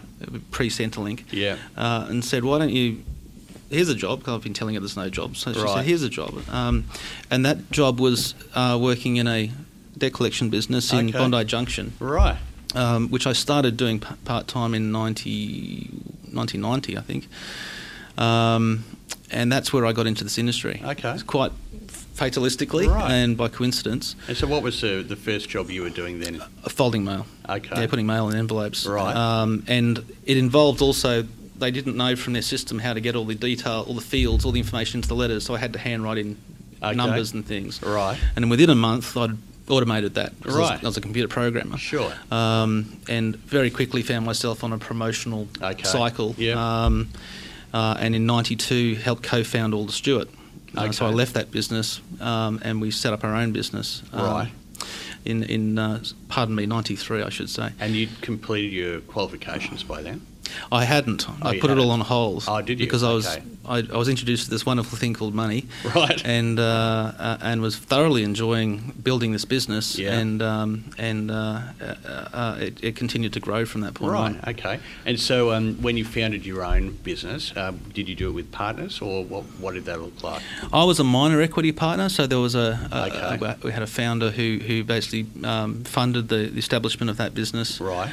pre 0.52 0.70
Centrelink, 0.70 1.24
Yeah. 1.32 1.58
uh, 1.76 2.06
and 2.10 2.24
said, 2.24 2.44
why 2.44 2.60
don't 2.60 2.72
you 2.72 3.04
here's 3.70 3.90
a 3.90 3.96
job. 3.96 4.24
'cause 4.24 4.34
I've 4.34 4.44
been 4.44 4.54
telling 4.54 4.76
her 4.76 4.80
there's 4.80 4.96
no 4.96 5.10
job, 5.10 5.36
so 5.36 5.52
she 5.52 5.60
Right. 5.60 5.74
said, 5.76 5.86
here's 5.86 6.02
a 6.02 6.08
job. 6.10 6.42
Um, 6.50 6.86
and 7.30 7.46
that 7.46 7.70
job 7.70 8.00
was 8.00 8.34
uh, 8.56 8.78
working 8.82 9.18
in 9.18 9.28
a 9.28 9.52
debt 9.98 10.14
collection 10.14 10.50
business 10.50 10.94
in 10.94 11.10
Okay. 11.10 11.18
Bondi 11.18 11.44
Junction, 11.44 11.92
Right. 12.00 12.38
Um, 12.78 13.10
which 13.10 13.26
I 13.28 13.34
started 13.34 13.76
doing 13.78 14.00
p- 14.00 14.16
part 14.26 14.48
time 14.48 14.74
in 14.74 14.92
90, 14.92 15.90
1990, 16.32 16.98
I 16.98 17.02
think. 17.02 17.28
Um, 18.18 18.84
and 19.32 19.52
that's 19.52 19.74
where 19.74 19.86
I 19.86 19.92
got 19.94 20.08
into 20.08 20.24
this 20.24 20.38
industry. 20.38 20.82
Okay. 20.84 21.12
It's 21.12 21.24
quite 21.24 21.52
fatalistically 22.16 22.88
Right. 22.90 23.12
and 23.12 23.38
by 23.38 23.48
coincidence, 23.48 24.16
And 24.28 24.36
so, 24.36 24.48
what 24.48 24.64
was 24.64 24.82
the, 24.82 25.04
the 25.08 25.16
first 25.16 25.50
job 25.50 25.70
you 25.70 25.84
were 25.84 25.90
doing 25.90 26.20
then? 26.20 26.42
a 26.64 26.70
folding 26.70 27.04
mail. 27.04 27.26
Okay. 27.48 27.82
Yeah, 27.82 27.88
putting 27.88 28.08
mail 28.08 28.30
in 28.30 28.38
envelopes. 28.38 28.86
Right. 28.88 29.16
Um, 29.16 29.64
and 29.68 30.04
it 30.26 30.38
involved 30.38 30.82
also 30.82 31.26
they 31.60 31.72
didn't 31.72 31.96
know 31.98 32.16
from 32.16 32.34
their 32.34 32.42
system 32.44 32.78
how 32.80 32.94
to 32.94 33.02
get 33.02 33.16
all 33.16 33.26
the 33.26 33.34
detail, 33.36 33.84
all 33.88 33.96
the 33.96 34.02
fields, 34.02 34.46
all 34.46 34.52
the 34.52 34.60
information 34.60 35.00
into 35.00 35.08
the 35.08 35.16
letters. 35.16 35.44
So 35.44 35.56
I 35.56 35.58
had 35.58 35.74
to 35.74 35.80
handwrite 35.80 36.20
in 36.20 36.38
Okay. 36.84 36.96
numbers 36.96 37.34
and 37.34 37.44
things. 37.46 37.82
Right. 37.82 38.18
And 38.36 38.52
within 38.52 38.70
a 38.70 38.76
month, 38.76 39.18
I'd 39.18 39.36
automated 39.70 40.16
that. 40.16 40.34
'cause 40.42 40.56
I 40.56 40.60
was- 40.60 40.70
Right. 40.70 40.84
I 40.84 40.88
was 40.88 40.98
a 40.98 41.02
computer 41.02 41.28
programmer. 41.28 41.78
Sure. 41.78 42.14
Um, 42.32 42.98
and 43.08 43.36
very 43.48 43.70
quickly 43.70 44.02
found 44.02 44.26
myself 44.26 44.64
on 44.64 44.74
a 44.74 44.78
promotional 44.78 45.48
Okay. 45.62 45.84
cycle. 45.84 46.36
Yep. 46.38 46.58
Um, 46.58 47.10
uh, 47.74 47.96
and 48.00 48.16
in 48.16 48.26
'92, 48.26 48.96
helped 48.96 49.24
co-found 49.24 49.74
Alder 49.74 49.92
Stewart. 49.92 50.30
Uh, 50.76 50.92
so 50.92 51.06
I 51.06 51.10
left 51.10 51.34
that 51.34 51.52
business, 51.52 52.02
um, 52.22 52.60
and 52.64 52.80
we 52.82 52.92
set 52.92 53.12
up 53.14 53.24
our 53.24 53.36
own 53.36 53.52
business. 53.52 54.04
um, 54.14 54.22
Right. 54.22 54.52
In 55.26 55.44
in 55.44 55.78
uh, 55.80 56.00
pardon 56.30 56.56
me, 56.56 56.66
'93, 56.66 57.22
I 57.22 57.30
should 57.30 57.50
say. 57.50 57.70
And 57.80 57.96
you'd 57.96 58.22
completed 58.22 58.72
your 58.72 59.00
qualifications 59.02 59.84
by 59.84 60.02
then? 60.02 60.22
I 60.72 60.84
hadn't. 60.86 61.28
Oh, 61.30 61.36
I 61.42 61.60
put 61.60 61.70
it 61.72 61.78
all 61.78 61.92
on 61.92 62.02
hold. 62.02 62.46
Oh, 62.48 62.62
did 62.62 62.80
you? 62.80 62.86
Because 62.86 63.04
I 63.04 63.12
was 63.14 63.28
Okay. 63.28 63.44
I, 63.70 63.80
I 63.80 63.98
was 63.98 64.08
introduced 64.08 64.46
to 64.46 64.50
this 64.50 64.66
wonderful 64.66 64.98
thing 64.98 65.14
called 65.14 65.34
money, 65.36 65.66
Right. 65.94 66.22
and 66.38 66.58
uh, 66.58 67.12
uh, 67.20 67.38
and 67.42 67.62
was 67.62 67.76
thoroughly 67.76 68.24
enjoying 68.24 68.94
building 69.04 69.34
this 69.34 69.44
business, 69.44 69.98
Yeah. 70.00 70.18
and 70.18 70.42
um, 70.42 70.86
and 70.98 71.30
uh, 71.30 71.60
uh, 71.82 72.06
uh, 72.34 72.58
it, 72.62 72.82
it 72.82 72.96
continued 72.96 73.34
to 73.34 73.42
grow 73.42 73.66
from 73.66 73.82
that 73.82 73.94
point 73.96 74.14
Right, 74.14 74.36
on. 74.48 74.50
okay. 74.56 74.80
And 75.06 75.20
so, 75.20 75.52
um, 75.52 75.76
when 75.82 75.98
you 75.98 76.06
founded 76.06 76.46
your 76.46 76.64
own 76.64 76.92
business, 77.04 77.52
um, 77.58 77.80
did 77.94 78.08
you 78.08 78.16
do 78.16 78.30
it 78.30 78.34
with 78.34 78.54
partners, 78.54 79.02
or 79.02 79.26
what, 79.26 79.44
what 79.60 79.74
did 79.74 79.84
that 79.86 80.00
look 80.00 80.24
like? 80.24 80.42
I 80.72 80.86
was 80.86 81.00
a 81.02 81.04
minor 81.04 81.42
equity 81.42 81.74
partner, 81.74 82.08
so 82.08 82.26
there 82.26 82.40
was 82.40 82.56
a, 82.56 82.88
a, 82.92 83.06
Okay. 83.08 83.46
a- 83.46 83.58
we 83.64 83.72
had 83.74 83.84
a 83.84 83.88
founder 83.88 84.32
who 84.32 84.60
who 84.66 84.84
basically 84.86 85.26
um, 85.44 85.84
funded 85.84 86.30
the, 86.30 86.48
the 86.54 86.58
establishment 86.60 87.10
of 87.10 87.18
that 87.18 87.34
business. 87.34 87.82
Right. 87.82 88.10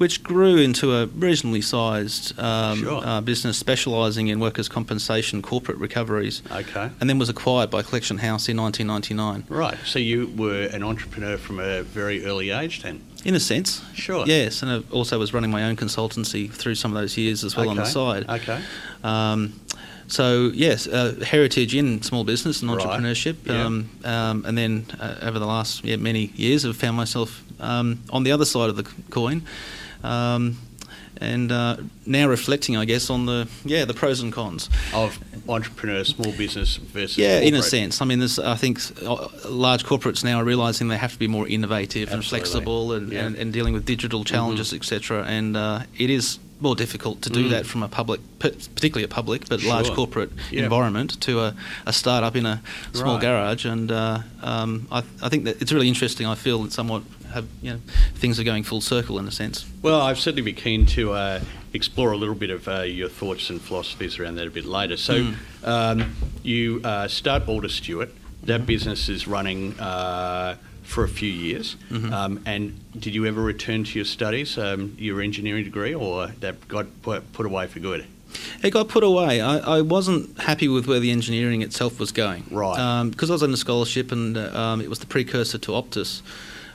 Which 0.00 0.22
grew 0.22 0.56
into 0.56 0.94
a 0.96 1.04
reasonably 1.08 1.60
sized 1.60 2.32
um, 2.40 2.78
Sure. 2.78 3.02
uh, 3.06 3.20
business 3.20 3.58
specialising 3.58 4.28
in 4.28 4.40
workers' 4.40 4.66
compensation 4.66 5.42
corporate 5.42 5.76
recoveries, 5.76 6.40
Okay. 6.50 6.88
and 6.98 7.10
then 7.10 7.18
was 7.18 7.28
acquired 7.28 7.68
by 7.70 7.82
Collection 7.82 8.16
House 8.16 8.48
in 8.48 8.56
1999. 8.56 9.44
Right. 9.50 9.76
So 9.84 9.98
you 9.98 10.32
were 10.34 10.62
an 10.72 10.82
entrepreneur 10.82 11.36
from 11.36 11.60
a 11.60 11.82
very 11.82 12.24
early 12.24 12.48
age 12.48 12.80
then? 12.82 13.02
In 13.26 13.34
a 13.34 13.40
sense, 13.40 13.82
Sure. 13.92 14.24
yes, 14.26 14.62
and 14.62 14.70
I 14.72 14.78
also 14.90 15.18
was 15.18 15.34
running 15.34 15.50
my 15.50 15.64
own 15.64 15.76
consultancy 15.76 16.50
through 16.50 16.76
some 16.76 16.96
of 16.96 16.98
those 17.02 17.18
years 17.18 17.44
as 17.44 17.54
well 17.54 17.68
on 17.68 17.76
the 17.76 17.84
side. 17.84 18.24
Okay. 18.26 18.58
Um, 19.04 19.52
so 20.06 20.50
yes, 20.54 20.86
uh, 20.86 21.22
heritage 21.26 21.74
in 21.74 22.00
small 22.00 22.24
business 22.24 22.62
and 22.62 22.70
Right, 22.70 22.80
entrepreneurship, 22.86 23.36
yeah. 23.44 23.66
um, 23.66 23.90
um, 24.06 24.44
and 24.46 24.56
then 24.56 24.86
uh, 24.98 25.16
over 25.20 25.38
the 25.38 25.46
last 25.46 25.84
yeah, 25.84 25.96
many 25.96 26.32
years, 26.36 26.64
I've 26.64 26.78
found 26.78 26.96
myself 26.96 27.44
um, 27.60 27.98
on 28.08 28.22
the 28.24 28.32
other 28.32 28.46
side 28.46 28.70
of 28.70 28.76
the 28.76 28.84
coin, 29.10 29.42
um, 30.02 30.58
and 31.20 31.52
uh, 31.52 31.76
now 32.06 32.28
reflecting, 32.28 32.76
I 32.76 32.84
guess, 32.86 33.10
on 33.10 33.26
the 33.26 33.46
yeah 33.64 33.84
the 33.84 33.94
pros 33.94 34.20
and 34.20 34.32
cons. 34.32 34.70
Of 34.94 35.18
entrepreneur, 35.48 36.04
small 36.04 36.32
business 36.32 36.76
versus 36.76 37.18
Yeah, 37.18 37.40
in 37.40 37.54
a 37.54 37.62
sense. 37.62 38.00
I 38.00 38.04
mean, 38.04 38.18
there's, 38.20 38.38
I 38.38 38.54
think 38.56 38.78
uh, 39.04 39.28
large 39.48 39.84
corporates 39.84 40.22
now 40.24 40.38
are 40.38 40.44
realising 40.44 40.88
they 40.88 40.96
have 40.96 41.12
to 41.12 41.18
be 41.18 41.26
more 41.28 41.46
innovative 41.48 42.12
and 42.12 42.24
flexible 42.24 42.92
and, 42.92 43.12
Yeah. 43.12 43.18
Mm-hmm. 43.18 43.26
and, 43.26 43.36
and 43.36 43.52
dealing 43.52 43.74
with 43.74 43.84
digital 43.84 44.24
challenges, 44.24 44.72
etc. 44.72 45.24
And 45.26 45.56
uh, 45.56 45.80
it 45.98 46.08
is 46.10 46.38
more 46.60 46.76
difficult 46.76 47.22
to 47.22 47.30
do 47.30 47.46
Mm. 47.46 47.50
that 47.50 47.66
from 47.66 47.82
a 47.82 47.88
public, 47.88 48.20
particularly 48.38 49.04
a 49.04 49.08
public, 49.08 49.48
but 49.48 49.62
large 49.62 49.90
corporate 49.90 50.30
Yeah. 50.50 50.64
environment 50.64 51.18
to 51.22 51.40
a, 51.40 51.54
a 51.86 51.92
startup 51.92 52.36
in 52.36 52.46
a 52.46 52.60
small 52.92 53.14
Right. 53.14 53.22
garage. 53.22 53.64
And 53.64 53.90
uh, 53.90 54.18
um, 54.42 54.86
I, 54.92 55.02
I 55.22 55.28
think 55.30 55.44
that 55.44 55.60
it's 55.62 55.72
really 55.72 55.88
interesting. 55.88 56.26
I 56.26 56.34
feel 56.34 56.68
somewhat 56.70 57.02
have 57.32 57.46
you 57.62 57.72
know 57.72 57.80
things 58.14 58.38
are 58.40 58.44
going 58.44 58.62
full 58.64 58.80
circle 58.80 59.18
in 59.18 59.26
a 59.26 59.30
sense. 59.30 59.64
Well, 59.82 60.00
I'd 60.00 60.16
certainly 60.18 60.42
be 60.42 60.52
keen 60.52 60.86
to 60.86 61.12
uh, 61.12 61.40
explore 61.72 62.12
a 62.12 62.16
little 62.16 62.34
bit 62.34 62.50
of 62.50 62.66
uh, 62.68 62.82
your 62.82 63.08
thoughts 63.08 63.50
and 63.50 63.60
philosophies 63.60 64.18
around 64.18 64.36
that 64.36 64.46
a 64.46 64.50
bit 64.50 64.64
later. 64.64 64.96
So, 64.96 65.14
Mm. 65.22 65.34
um, 65.64 66.14
you 66.42 66.80
uh, 66.84 67.08
start 67.08 67.48
Alder 67.48 67.68
Stewart. 67.68 68.08
Mm-hmm. 68.08 68.46
That 68.46 68.66
business 68.66 69.08
is 69.08 69.26
running 69.28 69.78
uh, 69.78 70.56
for 70.82 71.04
a 71.04 71.08
few 71.08 71.30
years. 71.30 71.76
Mhm. 71.90 72.10
Um, 72.12 72.40
and 72.46 72.80
did 72.98 73.14
you 73.14 73.26
ever 73.26 73.40
return 73.40 73.84
to 73.84 73.98
your 73.98 74.04
studies, 74.06 74.58
um, 74.58 74.96
your 74.98 75.20
engineering 75.20 75.64
degree, 75.64 75.94
or 75.94 76.28
that 76.40 76.66
got 76.66 76.86
put, 77.02 77.22
away 77.46 77.66
for 77.68 77.78
good? 77.80 78.06
It 78.62 78.70
got 78.72 78.88
put 78.88 79.04
away. 79.04 79.40
I, 79.40 79.58
I 79.78 79.80
wasn't 79.82 80.40
happy 80.40 80.68
with 80.68 80.86
where 80.86 80.98
the 81.00 81.10
engineering 81.10 81.62
itself 81.62 82.00
was 82.00 82.12
going. 82.12 82.44
Right. 82.50 83.04
Because 83.10 83.28
I 83.30 83.34
was 83.34 83.42
on 83.42 83.52
a 83.52 83.56
scholarship 83.56 84.10
and 84.12 84.36
uh, 84.36 84.50
um, 84.58 84.80
it 84.80 84.88
was 84.88 84.98
the 85.00 85.06
precursor 85.06 85.58
to 85.58 85.72
Optus. 85.72 86.22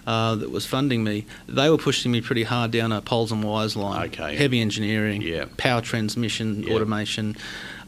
Uh, 0.07 0.35
that 0.35 0.51
was 0.51 0.65
funding 0.67 1.03
me. 1.03 1.25
They 1.47 1.67
were 1.69 1.79
pushing 1.79 2.11
me 2.11 2.21
pretty 2.21 2.43
hard 2.43 2.69
down 2.71 2.91
a 2.91 3.01
poles 3.01 3.31
and 3.31 3.43
wires 3.43 3.75
line. 3.75 4.09
Okay. 4.09 4.35
Heavy 4.35 4.61
engineering, 4.61 5.21
Yeah. 5.23 5.45
power 5.57 5.81
transmission, 5.81 6.61
Yeah. 6.63 6.75
automation. 6.75 7.35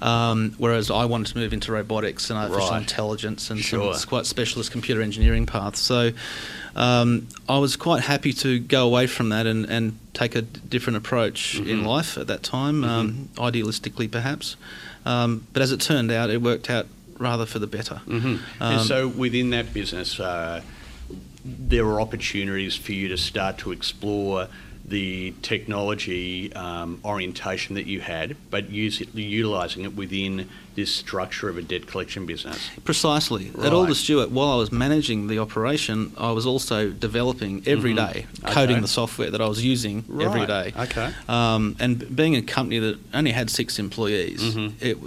Um, 0.01 0.53
whereas 0.57 0.89
I 0.91 1.05
wanted 1.05 1.33
to 1.33 1.37
move 1.39 1.53
into 1.53 1.71
robotics 1.71 2.29
and 2.29 2.37
artificial 2.39 2.69
Right. 2.71 2.81
intelligence 2.81 3.49
and 3.51 3.59
Sure. 3.59 3.93
some 3.95 4.09
quite 4.09 4.25
specialist 4.25 4.71
computer 4.71 5.01
engineering 5.01 5.45
paths. 5.45 5.79
So 5.79 6.11
um, 6.75 7.27
I 7.49 7.57
was 7.57 7.75
quite 7.75 8.03
happy 8.03 8.33
to 8.33 8.59
go 8.59 8.85
away 8.85 9.07
from 9.07 9.29
that 9.29 9.47
and, 9.47 9.65
and 9.65 9.97
take 10.13 10.35
a 10.35 10.43
d- 10.43 10.59
different 10.69 10.97
approach 10.97 11.55
in 11.55 11.81
Mhm. 11.81 11.85
life 11.87 12.17
at 12.19 12.27
that 12.27 12.43
time, 12.43 12.83
um, 12.83 13.29
idealistically 13.37 14.09
perhaps. 14.11 14.55
Um, 15.05 15.47
but 15.53 15.61
as 15.63 15.71
it 15.71 15.81
turned 15.81 16.11
out, 16.11 16.29
it 16.29 16.41
worked 16.41 16.69
out 16.69 16.85
rather 17.17 17.45
for 17.47 17.57
the 17.57 17.65
better. 17.67 17.95
hmm 18.05 18.35
and 18.59 18.79
Um, 18.79 18.85
so, 18.87 19.07
within 19.07 19.49
that 19.51 19.73
business, 19.73 20.19
uh, 20.19 20.61
there 21.47 21.85
were 21.85 22.01
opportunities 22.01 22.75
for 22.75 22.91
you 22.91 23.07
to 23.09 23.17
start 23.17 23.57
to 23.59 23.71
explore 23.71 24.47
the 24.85 25.33
technology 25.41 26.53
um, 26.53 27.01
orientation 27.03 27.75
that 27.75 27.85
you 27.87 27.99
had, 27.99 28.37
but 28.49 28.69
use 28.69 29.01
it, 29.01 29.13
utilising 29.13 29.83
it 29.83 29.93
within 29.97 30.47
this 30.75 30.95
structure 30.95 31.49
of 31.49 31.57
a 31.57 31.61
debt 31.61 31.87
collection 31.87 32.25
business. 32.25 32.69
Precisely. 32.85 33.51
Right. 33.53 33.67
At 33.67 33.73
Alder 33.73 33.93
Stewart, 33.95 34.31
while 34.31 34.49
I 34.51 34.55
was 34.55 34.71
managing 34.71 35.27
the 35.27 35.39
operation, 35.39 36.13
I 36.17 36.31
was 36.31 36.45
also 36.45 36.89
developing 36.89 37.63
every 37.65 37.91
Mhm. 37.93 38.13
day, 38.13 38.25
Okay. 38.45 38.53
coding 38.53 38.81
the 38.81 38.87
software 38.87 39.29
that 39.29 39.41
I 39.41 39.47
was 39.47 39.61
using 39.65 40.05
every 40.21 40.45
Right. 40.45 40.73
day. 40.73 40.81
Okay. 40.83 41.11
Um, 41.27 41.75
and 41.79 42.15
being 42.15 42.37
a 42.37 42.41
company 42.41 42.79
that 42.79 42.97
only 43.13 43.31
had 43.31 43.49
six 43.49 43.79
employees, 43.79 44.41
Mhm. 44.41 44.71
it, 44.79 44.97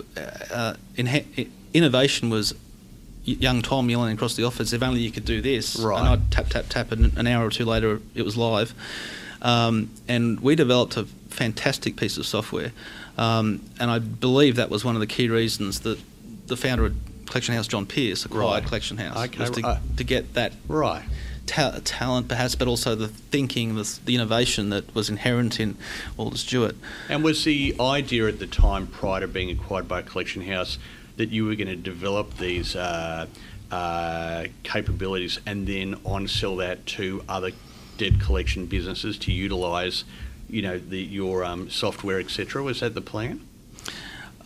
uh, 0.53 0.75
inha- 0.99 1.49
innovation 1.73 2.29
was 2.29 2.53
young 3.25 3.63
Tom 3.63 3.89
yelling 3.91 4.15
across 4.15 4.35
the 4.37 4.45
office, 4.45 4.73
if 4.73 4.83
only 4.83 5.01
you 5.01 5.11
could 5.11 5.25
do 5.25 5.41
this. 5.41 5.77
Right. 5.77 5.99
And 5.99 6.09
I'd 6.09 6.31
tap, 6.31 6.49
tap, 6.49 6.67
tap, 6.69 6.93
and 6.93 7.17
an 7.17 7.27
hour 7.27 7.47
or 7.47 7.51
two 7.51 7.65
later 7.65 8.01
it 8.15 8.23
was 8.23 8.37
live. 8.37 8.75
Um, 9.43 9.91
and 10.09 10.41
we 10.41 10.55
developed 10.55 10.97
a 10.97 11.05
fantastic 11.29 11.97
piece 11.97 12.17
of 12.19 12.27
software. 12.27 12.73
Um, 13.17 13.63
and 13.79 13.91
I 13.91 13.99
believe 13.99 14.57
that 14.57 14.71
was 14.71 14.85
one 14.85 14.95
of 14.97 15.01
the 15.01 15.07
key 15.07 15.29
reasons 15.29 15.81
that 15.81 15.99
the 16.47 16.57
founder 16.57 16.87
of 16.87 16.97
Collection 17.27 17.55
House, 17.55 17.69
John 17.69 17.87
Pierce, 17.87 18.25
acquired 18.25 18.45
Right. 18.45 18.65
Collection 18.67 18.99
House, 18.99 19.17
Okay, 19.17 19.39
was 19.39 19.51
to, 19.51 19.67
uh, 19.67 19.79
to 19.97 20.05
get 20.05 20.35
that 20.35 20.53
Right. 20.67 21.05
ta- 21.47 21.79
talent, 21.85 22.29
perhaps, 22.29 22.55
but 22.55 22.67
also 22.69 22.95
the 22.95 23.09
thinking, 23.09 23.77
the, 23.77 23.99
the 24.05 24.15
innovation 24.15 24.71
that 24.71 24.93
was 24.95 25.09
inherent 25.09 25.61
in 25.61 25.77
Alder 26.17 26.37
Stewart. 26.39 26.75
And 27.09 27.23
was 27.23 27.45
the 27.45 27.75
idea 27.81 28.27
at 28.27 28.39
the 28.41 28.47
time, 28.47 28.87
prior 28.89 29.21
to 29.21 29.29
being 29.29 29.51
acquired 29.51 29.87
by 29.87 30.03
collection 30.03 30.43
house, 30.43 30.79
that 31.21 31.29
you 31.29 31.45
were 31.45 31.55
going 31.55 31.69
to 31.69 31.77
develop 31.77 32.39
these 32.39 32.75
uh, 32.75 33.27
uh, 33.71 34.45
capabilities 34.63 35.39
and 35.45 35.67
then 35.67 35.95
on 36.03 36.27
sell 36.27 36.57
that 36.57 36.87
to 36.87 37.23
other 37.29 37.51
debt 37.99 38.19
collection 38.19 38.65
businesses 38.65 39.19
to 39.19 39.31
utilise, 39.31 40.05
you 40.49 40.63
know, 40.63 40.79
the, 40.79 40.99
your 40.99 41.45
um, 41.45 41.69
software, 41.69 42.19
etc. 42.21 42.63
Was 42.63 42.81
that 42.81 42.95
the 42.95 43.03
plan? 43.03 43.47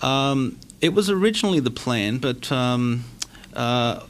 Um, 0.03 0.59
it 0.81 0.93
was 0.93 1.09
originally 1.09 1.61
the 1.61 1.71
plan, 1.71 2.19
but 2.19 2.51
um, 2.51 3.05
uh, 3.55 4.01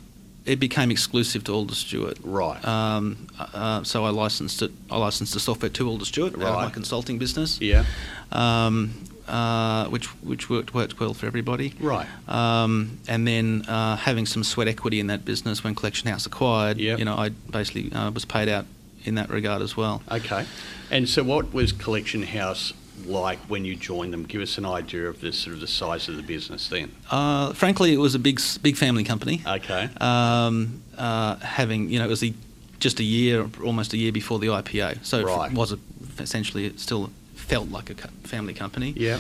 it 0.47 0.59
became 0.59 0.91
exclusive 0.91 1.45
to 1.45 1.53
Alder 1.53 1.75
Stewart. 1.75 2.17
Right. 2.25 2.65
Um, 2.65 3.27
uh, 3.39 3.85
so 3.85 4.07
I 4.07 4.09
licensed 4.09 4.63
it. 4.63 4.73
I 4.91 4.97
licensed 4.97 5.35
the 5.35 5.41
software 5.41 5.69
to 5.69 5.87
Alder 5.87 6.07
Stewart, 6.07 6.33
of 6.33 6.41
my 6.41 6.71
consulting 6.71 7.19
business, 7.19 7.61
yeah. 7.61 7.85
um, 8.33 8.95
uh, 9.29 9.87
which 9.89 10.07
which 10.23 10.49
worked 10.51 10.75
worked 10.75 11.01
well 11.01 11.15
for 11.15 11.27
everybody. 11.27 11.75
Right. 11.81 12.07
Um, 12.29 12.99
and 13.09 13.27
then 13.27 13.63
uh, 13.69 13.97
having 13.97 14.27
some 14.27 14.45
sweat 14.45 14.69
equity 14.69 15.01
in 15.01 15.07
that 15.09 15.25
business 15.25 15.65
when 15.65 15.75
Collection 15.75 16.09
House 16.11 16.27
acquired, 16.27 16.79
Yep. 16.79 16.99
you 16.99 17.05
know, 17.05 17.15
I 17.17 17.31
basically 17.31 17.93
uh, 17.93 18.11
was 18.11 18.25
paid 18.25 18.49
out 18.49 18.67
in 19.05 19.15
that 19.17 19.31
regard 19.31 19.63
as 19.63 19.77
well. 19.77 20.03
Okay. 20.11 20.45
And 20.91 21.09
so, 21.09 21.23
what 21.23 21.53
was 21.53 21.73
collection 21.73 22.23
house 22.23 22.73
like 23.07 23.39
when 23.49 23.65
you 23.65 23.77
joined 23.77 24.13
them? 24.13 24.25
Give 24.25 24.41
us 24.41 24.57
an 24.59 24.65
idea 24.67 25.09
of 25.09 25.21
the 25.21 25.33
sort 25.33 25.55
of 25.55 25.61
the 25.61 25.67
size 25.67 26.09
of 26.09 26.17
the 26.17 26.23
business 26.23 26.69
then. 26.69 26.91
Uh, 27.11 27.53
frankly, 27.53 27.93
it 27.93 27.99
was 27.99 28.15
a 28.15 28.19
big 28.19 28.41
big 28.63 28.77
family 28.77 29.05
company. 29.05 29.43
Okay. 29.47 29.89
Um, 30.01 30.83
uh, 30.97 31.37
having 31.37 31.89
you 31.91 31.99
know, 31.99 32.05
it 32.07 32.09
was 32.09 32.21
the, 32.21 32.33
just 32.79 33.01
a 33.01 33.05
year, 33.05 33.47
almost 33.65 33.93
a 33.95 33.97
year 33.97 34.13
before 34.13 34.39
the 34.39 34.47
IPO, 34.49 35.05
so 35.05 35.23
Right. 35.23 35.51
it 35.51 35.57
was 35.57 35.73
a, 35.73 35.79
essentially 36.19 36.73
still 36.77 37.11
felt 37.47 37.69
like 37.71 37.91
a 37.91 37.95
family 38.29 38.55
company. 38.55 38.93
Yeah. 38.97 39.19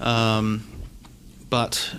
Um, 0.00 0.64
but 1.48 1.94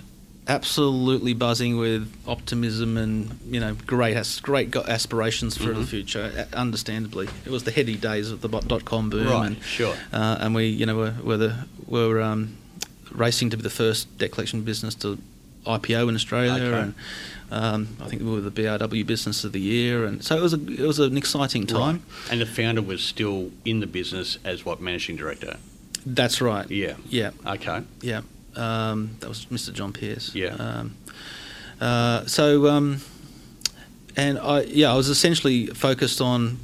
absolutely 0.48 1.34
buzzing 1.34 1.76
with 1.76 2.12
optimism 2.26 2.96
and 2.96 3.38
you 3.48 3.60
know 3.60 3.76
great 3.86 4.16
great 4.42 4.74
aspirations 4.76 5.56
for 5.56 5.72
the 5.72 5.80
Mhm. 5.82 5.86
future. 5.86 6.46
Understandably, 6.52 7.28
it 7.46 7.50
was 7.50 7.62
the 7.64 7.70
heady 7.70 7.96
days 7.96 8.30
of 8.30 8.40
the 8.40 8.48
dot 8.48 8.84
com 8.84 9.08
boom, 9.10 9.26
Right, 9.28 9.46
and, 9.46 9.62
sure. 9.62 9.94
uh, 10.12 10.38
and 10.40 10.54
we 10.54 10.66
you 10.66 10.86
know 10.86 10.96
were 10.96 11.14
were, 11.22 11.36
the, 11.36 11.54
were 11.86 12.20
um, 12.20 12.54
racing 13.12 13.50
to 13.50 13.56
be 13.56 13.62
the 13.62 13.70
first 13.70 14.18
debt 14.18 14.32
collection 14.32 14.62
business 14.62 14.94
to 14.96 15.18
IPO 15.66 16.08
in 16.08 16.14
Australia, 16.14 16.52
Okay. 16.64 16.80
and 16.80 16.94
um, 17.50 17.96
I 18.00 18.08
think 18.08 18.22
we 18.22 18.30
were 18.30 18.40
the 18.40 18.50
BRW 18.50 19.06
Business 19.06 19.44
of 19.44 19.52
the 19.52 19.60
Year, 19.60 20.04
and 20.04 20.24
so 20.24 20.36
it 20.36 20.42
was 20.42 20.54
a 20.54 20.60
it 20.66 20.80
was 20.86 20.98
an 20.98 21.16
exciting 21.16 21.66
time. 21.66 21.96
Right. 22.24 22.32
And 22.32 22.40
the 22.40 22.46
founder 22.46 22.82
was 22.82 23.02
still 23.02 23.50
in 23.64 23.80
the 23.80 23.86
business 23.86 24.38
as 24.44 24.64
what 24.64 24.80
managing 24.80 25.16
director. 25.16 25.56
That's 26.04 26.40
right. 26.40 26.68
Yeah. 26.70 26.94
Yeah. 27.08 27.30
Okay. 27.46 27.82
Yeah, 28.00 28.22
um, 28.56 29.16
that 29.20 29.28
was 29.28 29.46
Mr. 29.46 29.72
John 29.72 29.92
Pierce. 29.92 30.34
Yeah. 30.34 30.54
Um, 30.54 30.96
uh, 31.80 32.26
so, 32.26 32.66
um, 32.68 33.00
and 34.16 34.38
I 34.38 34.62
yeah, 34.62 34.92
I 34.92 34.96
was 34.96 35.08
essentially 35.08 35.66
focused 35.66 36.20
on 36.20 36.58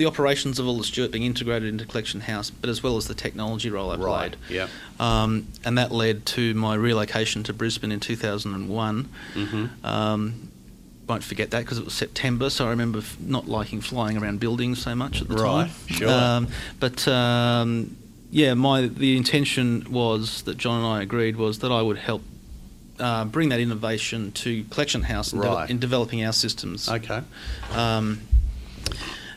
the 0.00 0.06
operations 0.06 0.58
of 0.58 0.66
Alder 0.66 0.82
Stewart 0.82 1.10
being 1.10 1.24
integrated 1.24 1.68
into 1.68 1.84
Collection 1.84 2.22
House, 2.22 2.48
but 2.48 2.70
as 2.70 2.82
well 2.82 2.96
as 2.96 3.06
the 3.06 3.12
technology 3.14 3.68
role 3.68 3.90
I 3.90 3.96
Right. 3.96 4.32
played. 4.32 4.36
Yeah. 4.56 4.68
Um, 4.98 5.46
and 5.62 5.76
that 5.76 5.92
led 5.92 6.24
to 6.26 6.54
my 6.54 6.74
relocation 6.74 7.42
to 7.44 7.52
Brisbane 7.52 7.92
in 7.92 8.00
2001. 8.00 9.08
Mm-hmm. 9.34 9.66
Um, 9.86 10.48
won't 11.06 11.22
forget 11.22 11.50
that 11.50 11.64
because 11.64 11.76
it 11.76 11.84
was 11.84 11.92
September, 11.92 12.48
so 12.48 12.66
I 12.66 12.70
remember 12.70 13.00
f- 13.00 13.18
not 13.20 13.46
liking 13.46 13.82
flying 13.82 14.16
around 14.16 14.40
buildings 14.40 14.80
so 14.80 14.94
much 14.94 15.20
at 15.20 15.28
the 15.28 15.34
Right, 15.34 15.66
time. 15.66 15.70
sure. 15.88 16.08
Um, 16.10 16.48
but 16.78 17.06
um, 17.06 17.94
yeah, 18.30 18.54
my 18.54 18.86
the 18.86 19.18
intention 19.18 19.84
was 19.90 20.40
that 20.42 20.56
John 20.56 20.78
and 20.82 20.86
I 20.86 21.02
agreed 21.02 21.36
was 21.36 21.58
that 21.58 21.70
I 21.70 21.82
would 21.82 21.98
help 21.98 22.22
uh, 22.98 23.26
bring 23.26 23.50
that 23.50 23.60
innovation 23.60 24.32
to 24.32 24.64
Collection 24.70 25.02
House 25.02 25.34
in, 25.34 25.40
de- 25.42 25.66
in 25.68 25.78
developing 25.78 26.24
our 26.24 26.32
systems, 26.32 26.88
Okay. 26.88 27.20
um, 27.74 28.20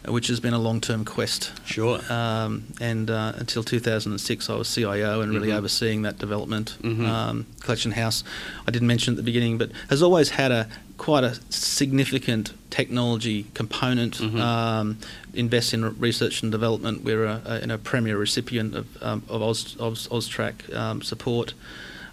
which 0.08 0.28
has 0.28 0.40
been 0.40 0.54
a 0.54 0.60
long-term 0.60 1.06
quest. 1.06 1.52
Sure. 1.66 2.00
Um, 2.12 2.66
and 2.82 3.10
uh, 3.10 3.34
until 3.38 3.64
2006, 3.64 4.50
I 4.50 4.56
was 4.56 4.74
CIO 4.74 5.22
and 5.22 5.32
really 5.34 5.50
Mhm. 5.50 5.58
overseeing 5.58 6.02
that 6.04 6.20
development. 6.20 6.76
Mhm. 6.82 7.08
Um, 7.08 7.46
Collection 7.62 7.92
House, 7.94 8.24
I 8.68 8.72
didn't 8.72 8.88
mention 8.88 9.14
at 9.14 9.18
the 9.18 9.24
beginning, 9.24 9.58
but 9.58 9.72
has 9.90 10.02
always 10.02 10.30
had 10.30 10.52
a 10.52 10.68
quite 10.98 11.24
a 11.24 11.38
significant 11.50 12.54
technology 12.70 13.46
component. 13.54 14.18
Mhm. 14.18 14.40
Um, 14.40 14.98
invest 15.34 15.74
in 15.74 15.98
research 16.00 16.44
and 16.44 16.52
development. 16.52 17.04
We're 17.04 17.26
a, 17.26 17.42
a, 17.64 17.66
know, 17.68 17.78
premier 17.78 18.18
recipient 18.18 18.76
of, 18.76 18.86
um, 19.02 19.24
of 19.30 19.42
Oz, 19.42 19.76
Oz, 19.80 20.08
Austrac 20.12 20.74
um, 20.76 21.02
support. 21.02 21.54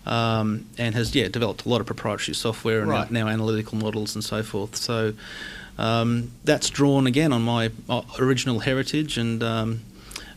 Um, 0.07 0.65
and 0.79 0.95
has 0.95 1.15
yeah 1.15 1.29
developed 1.29 1.67
a 1.67 1.69
lot 1.69 1.81
of 1.83 1.87
proprietary 1.87 2.35
software 2.35 2.81
and 2.81 2.89
Right. 2.89 3.11
now, 3.11 3.27
now 3.27 3.31
analytical 3.33 3.77
models 3.77 4.15
and 4.15 4.25
so 4.25 4.43
forth. 4.43 4.75
So 4.75 5.13
um, 5.81 6.31
that's 6.45 6.69
drawn 6.71 7.07
again 7.07 7.33
on 7.33 7.43
my 7.43 7.71
uh, 7.89 8.03
original 8.19 8.61
heritage 8.61 9.17
and 9.19 9.43
um, 9.43 9.81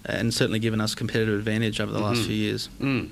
and 0.05 0.33
certainly 0.33 0.59
given 0.59 0.81
us 0.81 0.95
competitive 0.95 1.37
advantage 1.37 1.79
over 1.79 1.91
the 1.91 1.99
last 1.99 2.21
Mhm. 2.21 2.25
few 2.25 2.35
years. 2.35 2.69
Mm. 2.81 3.09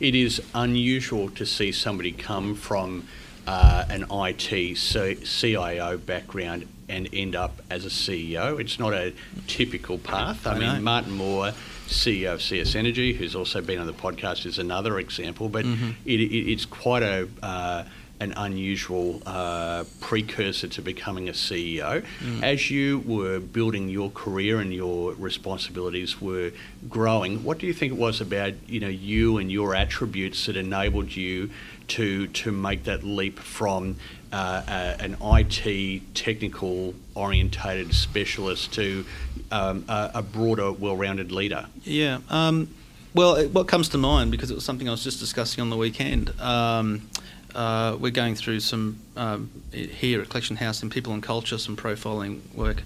It 0.00 0.14
is 0.14 0.40
unusual 0.54 1.30
to 1.30 1.44
see 1.46 1.70
somebody 1.72 2.12
come 2.12 2.54
from 2.54 3.04
uh, 3.46 3.84
an 3.90 4.06
IT 4.10 4.76
C- 4.76 5.16
CIO 5.24 5.98
background 5.98 6.66
and 6.88 7.08
end 7.12 7.34
up 7.36 7.60
as 7.70 7.84
a 7.84 7.88
CEO. 7.90 8.58
It's 8.60 8.78
not 8.78 8.92
a 8.92 9.12
typical 9.46 9.98
path. 9.98 10.46
I, 10.46 10.52
I 10.52 10.58
mean, 10.58 10.74
know. 10.74 10.80
Martin 10.80 11.12
Moore, 11.12 11.52
CEO 11.88 12.34
of 12.34 12.42
CS 12.42 12.74
Energy, 12.76 13.12
who's 13.14 13.34
also 13.34 13.60
been 13.60 13.78
on 13.80 13.86
the 13.86 13.92
podcast, 13.92 14.46
is 14.46 14.58
another 14.58 14.98
example. 14.98 15.48
But 15.48 15.64
Mhm. 15.64 15.94
it, 16.04 16.20
it, 16.20 16.50
it's 16.52 16.64
quite 16.64 17.02
a 17.02 17.28
uh, 17.42 17.84
an 18.22 18.32
unusual 18.36 19.20
uh, 19.26 19.82
precursor 20.00 20.68
to 20.68 20.80
becoming 20.80 21.28
a 21.28 21.32
CEO. 21.32 22.04
Mm. 22.20 22.42
As 22.42 22.70
you 22.70 23.00
were 23.00 23.40
building 23.40 23.88
your 23.88 24.10
career 24.10 24.60
and 24.60 24.72
your 24.72 25.14
responsibilities 25.14 26.20
were 26.20 26.52
growing, 26.88 27.42
what 27.42 27.58
do 27.58 27.66
you 27.66 27.72
think 27.72 27.92
it 27.92 27.98
was 27.98 28.20
about 28.20 28.54
you 28.68 28.78
know 28.78 28.88
you 28.88 29.38
and 29.38 29.50
your 29.50 29.74
attributes 29.74 30.46
that 30.46 30.56
enabled 30.56 31.14
you 31.14 31.50
to 31.88 32.28
to 32.28 32.52
make 32.52 32.84
that 32.84 33.02
leap 33.02 33.40
from 33.40 33.96
uh, 34.32 34.62
a, 34.68 35.02
an 35.02 35.16
IT 35.20 36.14
technical 36.14 36.94
orientated 37.16 37.92
specialist 37.92 38.72
to 38.74 39.04
um, 39.50 39.84
a, 39.88 40.12
a 40.14 40.22
broader, 40.22 40.72
well-rounded 40.72 41.32
leader? 41.32 41.66
Yeah. 41.82 42.20
Um, 42.30 42.68
well, 43.14 43.34
it, 43.34 43.52
what 43.52 43.68
comes 43.68 43.90
to 43.90 43.98
mind 43.98 44.30
because 44.30 44.50
it 44.50 44.54
was 44.54 44.64
something 44.64 44.88
I 44.88 44.92
was 44.92 45.04
just 45.04 45.20
discussing 45.20 45.60
on 45.60 45.70
the 45.70 45.76
weekend. 45.76 46.32
Um, 46.40 47.08
uh, 47.54 47.96
we're 48.00 48.10
going 48.10 48.34
through 48.34 48.60
some 48.60 48.98
um, 49.16 49.50
here 49.72 50.20
at 50.20 50.28
Collection 50.28 50.56
House 50.56 50.82
in 50.82 50.90
People 50.90 51.12
and 51.12 51.22
Culture, 51.22 51.58
some 51.58 51.76
profiling 51.76 52.40
work. 52.54 52.82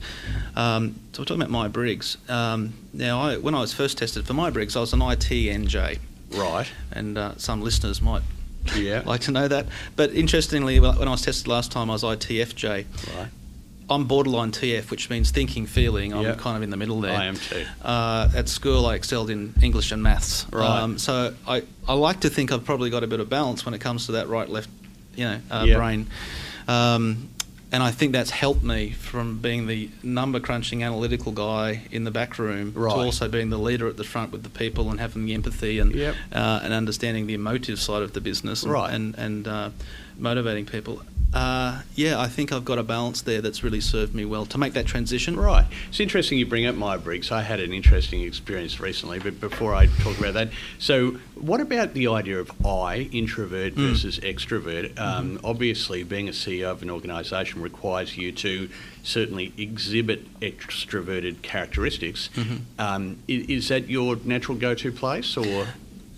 Um, 0.54 0.96
so 1.12 1.22
we're 1.22 1.26
talking 1.26 1.42
about 1.42 1.50
Myers 1.50 1.72
Briggs. 1.72 2.16
Um, 2.28 2.74
now, 2.92 3.20
I, 3.20 3.36
when 3.38 3.54
I 3.54 3.60
was 3.60 3.72
first 3.72 3.98
tested 3.98 4.26
for 4.26 4.34
Myers 4.34 4.52
Briggs, 4.54 4.76
I 4.76 4.80
was 4.80 4.92
an 4.92 5.00
ITNJ. 5.00 5.98
Right. 6.32 6.66
and 6.92 7.16
uh, 7.16 7.36
some 7.36 7.62
listeners 7.62 8.02
might 8.02 8.22
Yeah. 8.74 9.02
like 9.06 9.20
to 9.22 9.30
know 9.30 9.46
that. 9.48 9.66
But 9.94 10.12
interestingly, 10.12 10.80
when 10.80 10.96
when 10.98 11.08
I 11.08 11.12
was 11.12 11.22
tested 11.22 11.46
last 11.46 11.70
time, 11.72 11.88
I 11.90 11.92
was 11.94 12.02
ITFJ. 12.02 12.84
right. 13.16 13.28
I'm 13.88 14.04
borderline 14.06 14.50
TF, 14.50 14.90
which 14.90 15.08
means 15.10 15.30
thinking, 15.30 15.66
feeling. 15.66 16.12
I'm 16.12 16.22
Yep. 16.24 16.38
kind 16.38 16.56
of 16.56 16.62
in 16.62 16.70
the 16.70 16.76
middle 16.76 17.00
there. 17.00 17.12
I 17.16 17.26
am 17.26 17.36
too. 17.36 17.64
Uh, 17.82 18.28
at 18.34 18.48
school, 18.48 18.84
I 18.86 18.96
excelled 18.96 19.30
in 19.30 19.54
English 19.62 19.92
and 19.92 20.02
maths. 20.02 20.44
Right. 20.50 20.66
Um, 20.82 20.98
so 20.98 21.34
I, 21.46 21.62
I 21.86 21.94
like 21.94 22.20
to 22.20 22.28
think 22.30 22.50
I've 22.50 22.64
probably 22.64 22.90
got 22.90 23.04
a 23.04 23.06
bit 23.06 23.20
of 23.20 23.28
balance 23.30 23.64
when 23.64 23.74
it 23.74 23.80
comes 23.80 24.06
to 24.06 24.12
that 24.12 24.28
right 24.28 24.48
left, 24.48 24.68
you 25.14 25.24
know, 25.24 25.38
uh, 25.50 25.64
Yep. 25.68 25.76
brain. 25.76 26.06
Um, 26.66 27.28
and 27.72 27.82
I 27.82 27.90
think 27.90 28.12
that's 28.12 28.30
helped 28.30 28.62
me 28.62 28.90
from 28.90 29.38
being 29.38 29.66
the 29.66 29.88
number 30.02 30.40
crunching 30.40 30.82
analytical 30.82 31.30
guy 31.32 31.82
in 31.90 32.04
the 32.04 32.10
back 32.10 32.38
room 32.38 32.72
Right. 32.74 32.92
to 32.94 33.00
also 33.00 33.28
being 33.28 33.50
the 33.50 33.58
leader 33.58 33.86
at 33.88 33.96
the 33.96 34.04
front 34.04 34.32
with 34.32 34.42
the 34.44 34.48
people 34.50 34.88
and 34.90 34.98
having 34.98 35.26
the 35.26 35.34
empathy 35.34 35.78
and 35.78 35.94
Yep. 35.94 36.14
uh, 36.32 36.60
and 36.62 36.72
understanding 36.72 37.26
the 37.26 37.34
emotive 37.34 37.80
side 37.80 38.02
of 38.02 38.12
the 38.14 38.20
business 38.20 38.62
and 38.62 38.72
Right. 38.72 38.92
and, 38.94 39.14
and 39.16 39.46
uh, 39.48 39.70
motivating 40.18 40.66
people. 40.66 41.02
Uh, 41.34 41.82
yeah, 41.96 42.18
I 42.18 42.28
think 42.28 42.50
I've 42.50 42.64
got 42.64 42.78
a 42.78 42.82
balance 42.82 43.20
there 43.20 43.42
that's 43.42 43.62
really 43.62 43.80
served 43.80 44.14
me 44.14 44.24
well 44.24 44.46
to 44.46 44.56
make 44.56 44.72
that 44.72 44.86
transition. 44.86 45.36
Right. 45.38 45.66
It's 45.88 46.00
interesting 46.00 46.38
you 46.38 46.46
bring 46.46 46.64
up 46.64 46.76
Myers 46.76 47.02
Briggs. 47.02 47.30
I 47.30 47.42
had 47.42 47.60
an 47.60 47.74
interesting 47.74 48.22
experience 48.22 48.80
recently, 48.80 49.18
but 49.18 49.38
before 49.40 49.74
I 49.74 49.86
talk 49.86 50.18
about 50.18 50.32
that, 50.34 50.48
so 50.78 51.18
what 51.34 51.60
about 51.60 51.92
the 51.92 52.06
idea 52.06 52.38
of 52.40 52.50
I, 52.64 53.08
introvert 53.12 53.74
Mm. 53.74 53.88
versus 53.90 54.18
extrovert? 54.20 54.98
Um, 54.98 55.38
Obviously, 55.44 56.04
being 56.04 56.28
a 56.28 56.32
CEO 56.32 56.70
of 56.70 56.80
an 56.82 56.88
organisation 56.90 57.60
requires 57.60 58.16
you 58.16 58.32
to 58.32 58.70
certainly 59.02 59.52
exhibit 59.58 60.40
extroverted 60.40 61.42
characteristics. 61.42 62.30
Mhm. 62.36 62.60
Um, 62.78 63.16
i- 63.28 63.44
is 63.48 63.68
that 63.68 63.90
your 63.90 64.16
natural 64.24 64.56
go-to 64.56 64.90
place, 64.92 65.36
or 65.36 65.68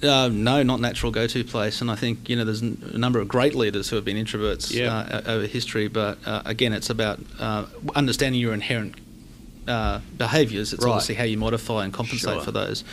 Uh, 0.03 0.29
no, 0.33 0.63
not 0.63 0.81
natural 0.81 1.11
go-to 1.11 1.43
place, 1.43 1.81
and 1.81 1.91
I 1.91 1.97
think 1.97 2.29
you 2.29 2.37
know 2.37 2.45
there's 2.45 2.63
n- 2.63 2.81
a 2.95 2.99
number 2.99 3.19
of 3.19 3.27
great 3.27 3.55
leaders 3.57 3.89
who 3.89 3.97
have 3.97 4.05
been 4.05 4.17
introverts 4.17 4.73
Yeah. 4.73 4.95
uh, 4.97 5.23
over 5.27 5.47
history. 5.47 5.89
But 5.89 6.19
uh, 6.25 6.43
again, 6.45 6.73
it's 6.73 6.89
about 6.89 7.19
uh, 7.41 7.65
understanding 7.97 8.41
your 8.41 8.55
inherent 8.55 8.95
uh, 9.67 9.99
behaviours. 10.17 10.73
It's 10.73 10.85
Right. 10.85 10.91
obviously 10.93 11.17
how 11.17 11.25
you 11.25 11.37
modify 11.37 11.85
and 11.85 11.93
compensate 11.93 12.35
Sure. 12.35 12.43
for 12.43 12.53
those. 12.53 12.85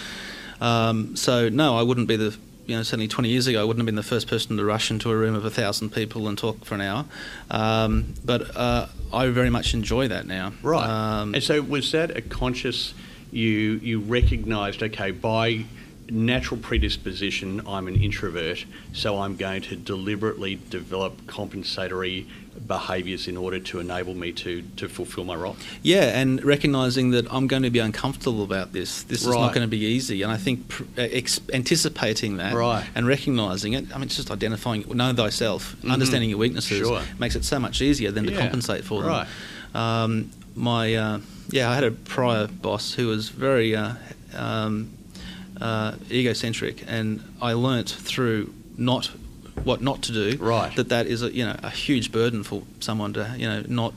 Um, 0.60 1.16
so 1.16 1.48
no, 1.50 1.78
I 1.78 1.84
wouldn't 1.84 2.08
be 2.08 2.16
the 2.16 2.36
you 2.66 2.76
know 2.76 2.82
certainly 2.82 3.08
20 3.08 3.30
years 3.30 3.46
ago 3.46 3.62
I 3.62 3.64
wouldn't 3.64 3.82
have 3.82 3.86
been 3.86 3.96
the 3.96 4.02
first 4.02 4.26
person 4.28 4.58
to 4.58 4.66
rush 4.66 4.90
into 4.90 5.12
a 5.12 5.16
room 5.16 5.36
of 5.36 5.46
a 5.46 5.52
thousand 5.52 5.92
people 5.92 6.28
and 6.28 6.36
talk 6.36 6.66
for 6.66 6.74
an 6.74 6.82
hour. 6.82 7.06
Um, 7.52 8.16
but 8.26 8.56
uh, 8.58 8.88
I 9.14 9.28
very 9.28 9.52
much 9.52 9.76
enjoy 9.76 10.08
that 10.08 10.26
now. 10.26 10.54
Right. 10.64 10.88
Um, 10.90 11.36
and 11.36 11.44
so 11.44 11.62
was 11.62 11.92
that 11.92 12.18
a 12.18 12.22
conscious 12.22 12.96
you 13.32 13.80
you 13.84 14.00
recognised 14.00 14.82
okay 14.82 15.12
by 15.12 15.66
natural 16.10 16.60
predisposition 16.60 17.62
I'm 17.68 17.88
an 17.88 17.96
introvert 17.96 18.66
so 18.94 19.20
I'm 19.20 19.36
going 19.36 19.62
to 19.64 19.76
deliberately 19.76 20.60
develop 20.70 21.26
compensatory 21.28 22.28
behaviours 22.68 23.28
in 23.28 23.36
order 23.36 23.60
to 23.60 23.80
enable 23.80 24.14
me 24.14 24.32
to 24.32 24.62
to 24.78 24.88
fulfil 24.88 25.26
my 25.26 25.36
role. 25.36 25.58
Yeah, 25.82 26.18
and 26.20 26.42
recognizing 26.44 27.12
that 27.12 27.32
I'm 27.34 27.48
going 27.48 27.64
to 27.64 27.70
be 27.70 27.80
uncomfortable 27.80 28.44
about 28.44 28.72
this. 28.72 29.04
This 29.04 29.22
is 29.24 29.28
not 29.28 29.54
going 29.54 29.66
to 29.68 29.70
be 29.70 29.80
easy, 29.86 30.22
and 30.22 30.32
I 30.32 30.38
think 30.38 30.70
pr- 30.70 30.84
uh, 30.98 31.02
ex- 31.02 31.42
anticipating 31.54 32.38
that 32.38 32.54
Right. 32.54 32.86
and 32.96 33.06
recognizing 33.08 33.74
it. 33.74 33.86
I 33.94 33.96
mean, 33.96 34.04
it's 34.06 34.16
just 34.16 34.32
identifying, 34.32 34.86
know 34.96 35.12
thyself, 35.14 35.76
Mhm. 35.84 35.92
understanding 35.92 36.30
your 36.30 36.40
weaknesses 36.40 36.78
Sure. 36.88 37.02
makes 37.20 37.36
it 37.36 37.44
so 37.44 37.60
much 37.60 37.82
easier 37.82 38.12
than 38.12 38.26
to 38.26 38.32
compensate 38.32 38.86
for 38.86 39.02
them. 39.02 39.10
right. 39.12 39.28
Um, 39.76 40.30
my 40.56 40.96
uh, 40.96 41.20
yeah, 41.50 41.70
I 41.70 41.76
had 41.76 41.84
a 41.84 41.92
prior 41.92 42.48
boss 42.48 42.94
who 42.94 43.08
was 43.08 43.28
very 43.28 43.76
uh, 43.76 43.96
um, 44.34 44.90
uh, 45.62 45.94
egocentric, 46.12 46.84
and 46.88 47.22
I 47.42 47.54
learnt 47.54 47.90
through 47.90 48.54
not 48.78 49.08
what 49.64 49.82
not 49.82 50.02
to 50.04 50.12
do. 50.12 50.38
Right. 50.38 50.76
That 50.76 50.90
that 50.90 51.08
is 51.08 51.22
a 51.24 51.32
you 51.32 51.46
know 51.46 51.56
a 51.64 51.70
huge 51.70 52.12
burden 52.12 52.44
for 52.44 52.64
someone 52.80 53.14
to 53.14 53.34
you 53.38 53.48
know 53.48 53.64
not 53.68 53.94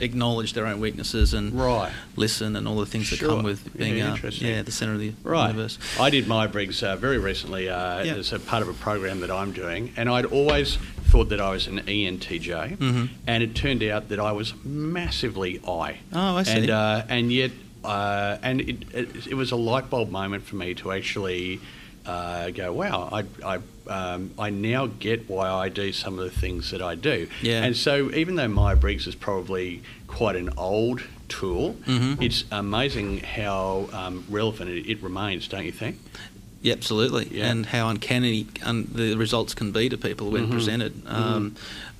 acknowledge 0.00 0.54
their 0.54 0.66
own 0.66 0.80
weaknesses 0.80 1.34
and 1.34 1.52
Right. 1.52 1.92
listen 2.16 2.56
and 2.56 2.66
all 2.66 2.76
the 2.76 2.86
things 2.86 3.10
that 3.10 3.20
come 3.20 3.42
with 3.42 3.76
being 3.76 3.98
Yeah, 3.98 4.14
uh, 4.14 4.30
yeah 4.32 4.62
the 4.62 4.72
center 4.72 4.94
of 4.94 4.98
the 5.00 5.12
Right. 5.22 5.48
universe. 5.48 5.76
I 5.98 6.08
did 6.08 6.26
Myers 6.26 6.50
Briggs 6.52 6.82
uh, 6.82 6.96
very 6.96 7.18
recently 7.18 7.68
uh, 7.68 8.02
Yeah. 8.04 8.14
as 8.14 8.32
a 8.32 8.38
part 8.38 8.62
of 8.62 8.68
a 8.68 8.72
program 8.72 9.20
that 9.20 9.30
I'm 9.30 9.52
doing, 9.52 9.92
and 9.98 10.08
I'd 10.08 10.24
always 10.24 10.78
thought 11.10 11.28
that 11.30 11.40
I 11.40 11.50
was 11.50 11.66
an 11.66 11.80
ENTJ, 11.86 12.76
Mhm. 12.78 13.08
and 13.26 13.42
it 13.42 13.54
turned 13.54 13.82
out 13.82 14.08
that 14.08 14.18
I 14.20 14.32
was 14.32 14.54
massively 14.64 15.60
I. 15.68 15.98
Oh, 16.14 16.36
I 16.36 16.42
see. 16.44 16.52
And 16.52 16.70
uh, 16.70 17.02
and 17.08 17.30
yet, 17.32 17.50
uh, 17.84 18.38
and 18.42 18.60
it, 18.60 18.76
it 18.94 19.26
it 19.28 19.34
was 19.34 19.52
a 19.52 19.56
light 19.56 19.90
bulb 19.90 20.10
moment 20.10 20.44
for 20.44 20.56
me 20.56 20.74
to 20.74 20.92
actually. 20.92 21.60
Uh, 22.06 22.48
go 22.50 22.72
wow! 22.72 23.10
I 23.12 23.24
I 23.44 23.58
um, 23.86 24.30
I 24.38 24.48
now 24.48 24.86
get 24.86 25.28
why 25.28 25.50
I 25.50 25.68
do 25.68 25.92
some 25.92 26.18
of 26.18 26.24
the 26.24 26.40
things 26.40 26.70
that 26.70 26.80
I 26.80 26.94
do. 26.94 27.28
Yeah. 27.42 27.62
And 27.62 27.76
so 27.76 28.10
even 28.14 28.36
though 28.36 28.48
Myers 28.48 28.78
Briggs 28.78 29.06
is 29.06 29.14
probably 29.14 29.82
quite 30.06 30.34
an 30.34 30.48
old 30.56 31.02
tool, 31.28 31.76
Mhm. 31.86 32.20
it's 32.22 32.44
amazing 32.50 33.18
how 33.18 33.90
um, 33.92 34.24
relevant 34.30 34.70
it, 34.70 34.90
it 34.90 35.02
remains, 35.02 35.46
don't 35.46 35.66
you 35.66 35.72
think? 35.72 35.98
Yeah, 36.62 36.72
absolutely. 36.72 37.28
Yeah. 37.30 37.50
And 37.50 37.66
how 37.66 37.90
uncanny 37.90 38.46
un- 38.64 38.88
the 38.92 39.14
results 39.16 39.52
can 39.54 39.70
be 39.70 39.90
to 39.90 39.98
people 39.98 40.30
when 40.30 40.46
Mhm. 40.46 40.52
presented. 40.52 41.02
Um, 41.06 41.54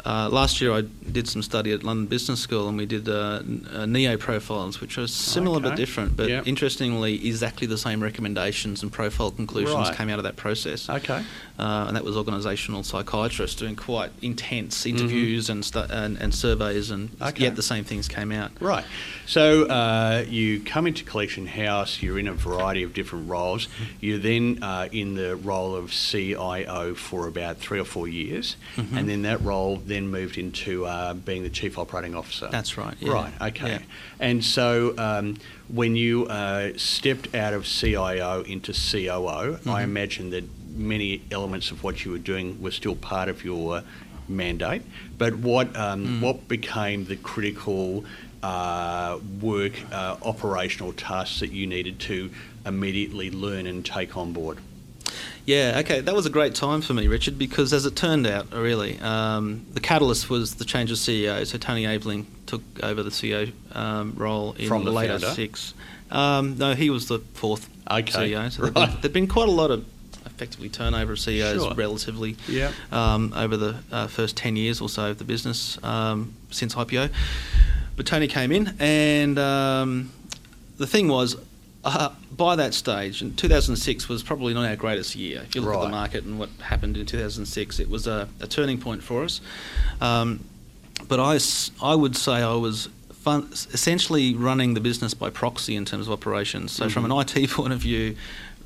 uh, 0.04 0.28
last 0.30 0.60
year, 0.60 0.72
I 0.72 0.82
did 0.82 1.28
some 1.28 1.42
study 1.42 1.72
at 1.72 1.82
London 1.82 2.06
Business 2.06 2.40
School, 2.40 2.68
and 2.68 2.76
we 2.78 2.86
did 2.86 3.08
uh, 3.08 3.42
uh, 3.72 3.86
neo 3.86 4.16
profiles, 4.16 4.80
which 4.80 4.98
are 4.98 5.06
similar 5.06 5.60
but 5.60 5.76
different. 5.76 6.16
But 6.16 6.28
Yep. 6.28 6.46
interestingly, 6.46 7.26
exactly 7.26 7.66
the 7.66 7.78
same 7.78 8.02
recommendations 8.02 8.82
and 8.82 8.92
profile 8.92 9.30
conclusions 9.30 9.74
Right. 9.88 9.96
came 9.96 10.08
out 10.08 10.18
of 10.18 10.24
that 10.24 10.36
process. 10.36 10.88
Okay. 10.88 11.22
Uh, 11.58 11.84
and 11.88 11.96
that 11.96 12.04
was 12.04 12.16
organisational 12.16 12.84
psychiatrists 12.84 13.56
doing 13.58 13.76
quite 13.76 14.10
intense 14.22 14.80
Mm-hmm. 14.84 14.96
interviews 14.96 15.50
and, 15.50 15.64
stu- 15.64 15.80
and 15.90 16.16
and 16.20 16.34
surveys, 16.34 16.90
and 16.90 17.10
Okay. 17.20 17.44
yet 17.44 17.56
the 17.56 17.62
same 17.62 17.84
things 17.84 18.08
came 18.08 18.32
out. 18.32 18.50
Right. 18.60 18.84
So 19.26 19.64
uh, 19.66 20.24
you 20.28 20.60
come 20.60 20.86
into 20.86 21.04
Collection 21.04 21.46
House, 21.46 22.02
you're 22.02 22.18
in 22.18 22.28
a 22.28 22.32
variety 22.32 22.82
of 22.82 22.94
different 22.94 23.28
roles. 23.28 23.68
You're 24.00 24.18
then 24.18 24.58
uh, 24.62 24.88
in 24.92 25.14
the 25.14 25.36
role 25.36 25.74
of 25.76 25.92
CIO 25.92 26.94
for 26.94 27.26
about 27.26 27.58
three 27.58 27.78
or 27.78 27.84
four 27.84 28.08
years, 28.08 28.56
Mhm. 28.76 28.96
and 28.96 29.08
then 29.08 29.22
that 29.22 29.40
role 29.42 29.76
then 29.90 30.08
moved 30.08 30.38
into 30.38 30.86
uh, 30.86 31.14
being 31.14 31.42
the 31.42 31.50
Chief 31.50 31.76
Operating 31.78 32.14
Officer. 32.14 32.48
That's 32.50 32.78
right. 32.78 32.94
Yeah. 33.00 33.12
Right, 33.12 33.32
okay. 33.42 33.68
Yeah. 33.72 33.78
And 34.20 34.42
so 34.44 34.94
um, 34.96 35.36
when 35.68 35.96
you 35.96 36.26
uh, 36.26 36.70
stepped 36.76 37.34
out 37.34 37.52
of 37.52 37.66
CIO 37.66 38.42
into 38.42 38.72
COO, 38.72 39.58
I 39.66 39.80
Mhm. 39.80 39.82
imagine 39.84 40.30
that 40.30 40.44
many 40.76 41.22
elements 41.30 41.70
of 41.72 41.82
what 41.82 42.04
you 42.04 42.12
were 42.12 42.18
doing 42.18 42.60
were 42.62 42.70
still 42.70 42.94
part 42.94 43.28
of 43.28 43.44
your 43.44 43.82
mandate. 44.28 44.82
But 45.18 45.34
what, 45.36 45.74
um, 45.76 46.06
Mm. 46.06 46.20
what 46.20 46.48
became 46.48 47.04
the 47.06 47.16
critical 47.16 48.04
uh, 48.42 49.18
work, 49.42 49.72
uh, 49.92 50.16
operational 50.22 50.94
tasks 50.94 51.40
that 51.40 51.52
you 51.52 51.66
needed 51.66 51.98
to 52.00 52.30
immediately 52.64 53.30
learn 53.30 53.66
and 53.66 53.84
take 53.84 54.16
on 54.16 54.32
board? 54.32 54.56
Yeah, 55.50 55.80
okay, 55.80 56.00
that 56.00 56.14
was 56.14 56.26
a 56.26 56.30
great 56.30 56.54
time 56.54 56.80
for 56.80 56.94
me, 56.94 57.08
Richard, 57.08 57.36
because 57.36 57.72
as 57.72 57.84
it 57.84 57.96
turned 57.96 58.24
out, 58.24 58.52
really, 58.52 59.00
um, 59.00 59.66
the 59.72 59.80
catalyst 59.80 60.30
was 60.30 60.54
the 60.54 60.64
change 60.64 60.92
of 60.92 60.96
CEO. 60.98 61.44
So 61.44 61.58
Tony 61.58 61.86
Aveling 61.86 62.26
took 62.46 62.62
over 62.84 63.02
the 63.02 63.10
CEO 63.10 63.50
um, 63.74 64.12
role 64.16 64.52
in 64.52 64.68
From 64.68 64.84
the 64.84 64.92
late 64.92 65.10
founder? 65.10 65.26
06. 65.26 65.74
Um, 66.12 66.56
no, 66.56 66.74
he 66.74 66.88
was 66.88 67.08
the 67.08 67.18
fourth 67.34 67.68
Okay, 67.90 68.32
CEO. 68.32 68.52
So 68.52 68.62
there'd 68.62 68.76
right. 68.76 68.90
been, 68.92 69.00
there'd 69.00 69.12
been 69.12 69.26
quite 69.26 69.48
a 69.48 69.52
lot 69.52 69.72
of 69.72 69.84
effectively 70.24 70.68
turnover 70.68 71.14
of 71.14 71.18
CEOs 71.18 71.62
Sure. 71.64 71.74
relatively 71.74 72.36
Yeah. 72.46 72.70
um, 72.92 73.32
over 73.34 73.56
the 73.56 73.76
uh, 73.90 74.06
first 74.06 74.36
10 74.36 74.54
years 74.54 74.80
or 74.80 74.88
so 74.88 75.10
of 75.10 75.18
the 75.18 75.24
business 75.24 75.82
um, 75.82 76.32
since 76.52 76.76
IPO. 76.76 77.10
But 77.96 78.06
Tony 78.06 78.28
came 78.28 78.52
in, 78.52 78.76
and 78.78 79.36
um, 79.36 80.12
the 80.78 80.86
thing 80.86 81.08
was, 81.08 81.34
uh, 81.84 82.10
by 82.36 82.56
that 82.56 82.74
stage, 82.74 83.22
in 83.22 83.34
2006 83.36 84.08
was 84.08 84.22
probably 84.22 84.52
not 84.54 84.68
our 84.68 84.76
greatest 84.76 85.16
year. 85.16 85.42
If 85.42 85.54
you 85.54 85.60
look 85.62 85.74
at 85.76 85.80
the 85.82 85.88
market 85.88 86.24
and 86.24 86.38
what 86.38 86.50
happened 86.60 86.96
in 86.96 87.06
2006, 87.06 87.78
it 87.80 87.88
was 87.88 88.06
a, 88.06 88.28
a 88.40 88.46
turning 88.46 88.78
point 88.78 89.02
for 89.02 89.24
us. 89.24 89.40
Um, 90.00 90.44
but 91.08 91.18
I 91.20 91.94
would 91.94 92.16
say 92.16 92.32
I 92.34 92.54
was 92.54 92.88
fun, 93.12 93.48
essentially 93.52 94.34
running 94.34 94.74
the 94.74 94.80
business 94.80 95.14
by 95.14 95.30
proxy 95.30 95.74
in 95.76 95.84
terms 95.86 96.06
of 96.06 96.12
operations. 96.12 96.72
So, 96.72 96.88
from 96.90 97.04
an 97.04 97.12
IT 97.12 97.50
point 97.50 97.72
of 97.72 97.78
view, 97.80 98.16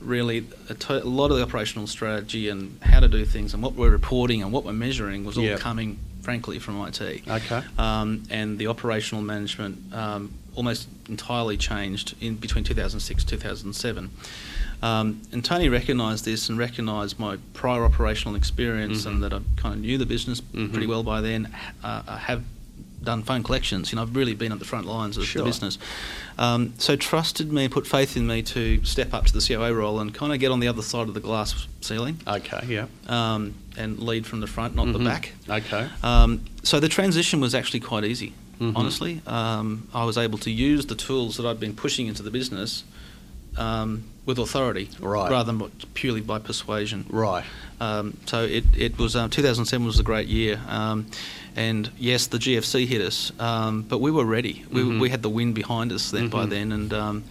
really 0.01 0.47
a, 0.69 0.75
to- 0.75 1.03
a 1.03 1.05
lot 1.05 1.31
of 1.31 1.37
the 1.37 1.43
operational 1.45 1.87
strategy 1.87 2.49
and 2.49 2.79
how 2.83 3.01
to 3.01 3.09
do 3.09 3.25
things 3.25 3.55
and 3.55 3.63
what 3.63 3.75
we're 3.75 3.91
reporting 3.91 4.43
and 4.43 4.53
what 4.53 4.65
we're 4.65 4.73
measuring 4.73 5.25
was 5.25 5.39
all 5.39 5.45
Yep. 5.45 5.61
coming, 5.61 5.99
frankly, 6.23 6.59
from 6.59 6.81
IT. 6.87 7.01
Okay. 7.27 7.63
Um, 7.79 8.25
and 8.31 8.59
the 8.59 8.67
operational 8.67 9.23
management 9.23 9.95
um, 9.95 10.33
almost 10.55 10.89
entirely 11.09 11.57
changed 11.57 12.15
in 12.21 12.37
between 12.37 12.65
2006 12.65 13.25
2007. 13.25 14.11
Um, 14.83 15.23
and 15.33 15.45
Tony 15.45 15.69
recognised 15.69 16.25
this 16.25 16.49
and 16.49 16.59
recognised 16.59 17.19
my 17.19 17.39
prior 17.55 17.85
operational 17.85 18.35
experience 18.37 19.03
Mhm. 19.05 19.07
and 19.07 19.23
that 19.23 19.33
I 19.33 19.41
kind 19.57 19.75
of 19.75 19.81
knew 19.81 19.97
the 19.99 20.07
business 20.07 20.41
Mhm. 20.53 20.73
pretty 20.73 20.87
well 20.87 21.03
by 21.03 21.21
then. 21.21 21.49
Uh, 21.83 22.03
I 22.07 22.19
have 22.19 22.43
done 23.03 23.23
phone 23.23 23.43
collections. 23.43 23.93
You 23.93 23.97
know, 23.97 24.03
I've 24.03 24.17
really 24.17 24.35
been 24.35 24.51
at 24.51 24.59
the 24.59 24.65
front 24.65 24.87
lines 24.87 25.17
of 25.19 25.27
Sure. 25.27 25.43
the 25.43 25.49
business. 25.49 25.79
Um, 26.39 26.73
so 26.79 26.97
trusted 26.97 27.53
me, 27.53 27.69
put 27.69 27.87
faith 27.87 28.17
in 28.17 28.27
me 28.27 28.41
to 28.43 28.83
step 28.85 29.13
up 29.13 29.27
to 29.27 29.33
the 29.33 29.41
COO 29.43 29.73
role 29.75 30.01
and 30.01 30.13
kind 30.15 30.33
of 30.33 30.41
get 30.41 30.51
on 30.51 30.61
the 30.61 30.69
other 30.69 30.81
side 30.83 31.09
of 31.09 31.15
the 31.15 31.21
glass 31.21 31.67
ceiling 31.83 32.19
Okay, 32.27 32.65
yeah. 32.67 32.87
um, 33.09 33.55
and 33.77 33.99
lead 34.01 34.27
from 34.27 34.41
the 34.41 34.47
front, 34.47 34.75
not 34.75 34.87
the 34.93 34.99
Mhm. 34.99 35.05
back. 35.05 35.33
Okay. 35.49 35.89
Um, 36.03 36.41
so 36.63 36.81
the 36.81 36.89
transition 36.89 37.41
was 37.41 37.55
actually 37.55 37.81
quite 37.81 38.05
easy, 38.05 38.33
Mhm. 38.61 38.73
honestly. 38.77 39.21
Um, 39.27 39.89
I 39.95 40.05
was 40.05 40.17
able 40.19 40.39
to 40.39 40.51
use 40.51 40.87
the 40.87 40.95
tools 40.95 41.37
that 41.37 41.47
I'd 41.47 41.61
been 41.61 41.75
pushing 41.75 42.07
into 42.07 42.23
the 42.23 42.31
business 42.31 42.85
um, 43.57 44.05
with 44.27 44.39
authority 44.39 44.89
Right. 45.01 45.31
rather 45.31 45.53
than 45.53 45.71
purely 45.95 46.21
by 46.21 46.39
persuasion. 46.41 47.07
Right. 47.09 47.45
Um, 47.81 48.17
so 48.27 48.43
it, 48.45 48.65
it 48.77 48.99
was 48.99 49.15
um, 49.17 49.31
2007 49.31 49.87
was 49.87 49.99
a 49.99 50.03
great 50.03 50.27
year, 50.29 50.61
um, 50.69 51.07
and 51.55 51.89
yes, 51.99 52.27
the 52.27 52.39
GFC 52.39 52.87
hit 52.87 53.01
us, 53.01 53.31
um, 53.39 53.83
but 53.83 53.99
we 53.99 54.11
were 54.11 54.25
ready. 54.25 54.65
We, 54.73 54.81
Mhm. 54.83 55.01
we 55.01 55.11
had 55.11 55.23
the 55.23 55.29
wind 55.31 55.55
behind 55.55 55.93
us 55.93 56.11
then 56.11 56.29
by 56.29 56.47
Mhm. 56.47 56.51
then, 56.51 56.73
and 56.73 56.93
um, 56.95 57.25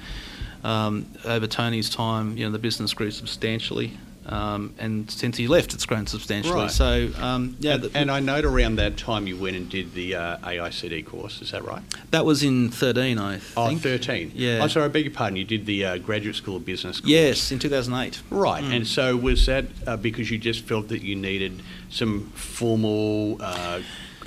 um, 0.64 1.06
over 1.26 1.46
Tony's 1.48 1.90
time, 1.90 2.38
you 2.38 2.46
know, 2.46 2.52
the 2.52 2.60
business 2.60 2.94
grew 2.94 3.12
substantially. 3.12 3.98
Um, 4.26 4.74
and 4.80 5.12
since 5.12 5.36
he 5.38 5.48
left, 5.48 5.74
it's 5.74 5.86
grown 5.86 6.08
substantially. 6.08 6.56
Right. 6.56 6.72
So, 6.72 7.10
um, 7.20 7.58
yeah, 7.60 7.74
and, 7.74 7.92
and 7.94 8.12
I 8.12 8.20
note 8.22 8.46
around 8.46 8.78
that 8.78 8.96
time 8.98 9.28
you 9.28 9.36
went 9.36 9.56
and 9.58 9.70
did 9.70 9.94
the 9.94 10.16
uh, 10.16 10.38
AICD 10.38 11.06
course, 11.06 11.42
is 11.42 11.52
that 11.52 11.66
right? 11.66 11.82
That 12.12 12.24
was 12.26 12.42
in 12.44 12.70
13, 12.70 13.20
I 13.20 13.42
Oh, 13.58 13.68
think. 13.68 13.82
13. 13.82 14.32
Yeah. 14.34 14.64
I'm 14.64 14.70
sorry, 14.70 14.86
I 14.86 14.88
beg 14.88 15.06
your 15.06 15.14
pardon. 15.14 15.36
You 15.36 15.44
did 15.44 15.66
the 15.66 15.86
uh, 15.86 15.98
Graduate 15.98 16.36
School 16.38 16.56
of 16.56 16.64
Business 16.66 17.02
course. 17.02 17.10
Yes, 17.10 17.52
in 17.52 17.60
2008. 17.60 18.22
Right. 18.30 18.64
Mm. 18.64 18.76
And 18.78 18.88
so 18.88 19.18
was 19.18 19.46
that 19.48 19.66
uh, 19.86 19.98
because 19.98 20.32
you 20.32 20.38
just 20.38 20.64
felt 20.64 20.88
that 20.88 21.02
you 21.02 21.16
needed 21.18 21.62
some 21.90 22.30
formal 22.32 23.38
uh, 23.42 23.82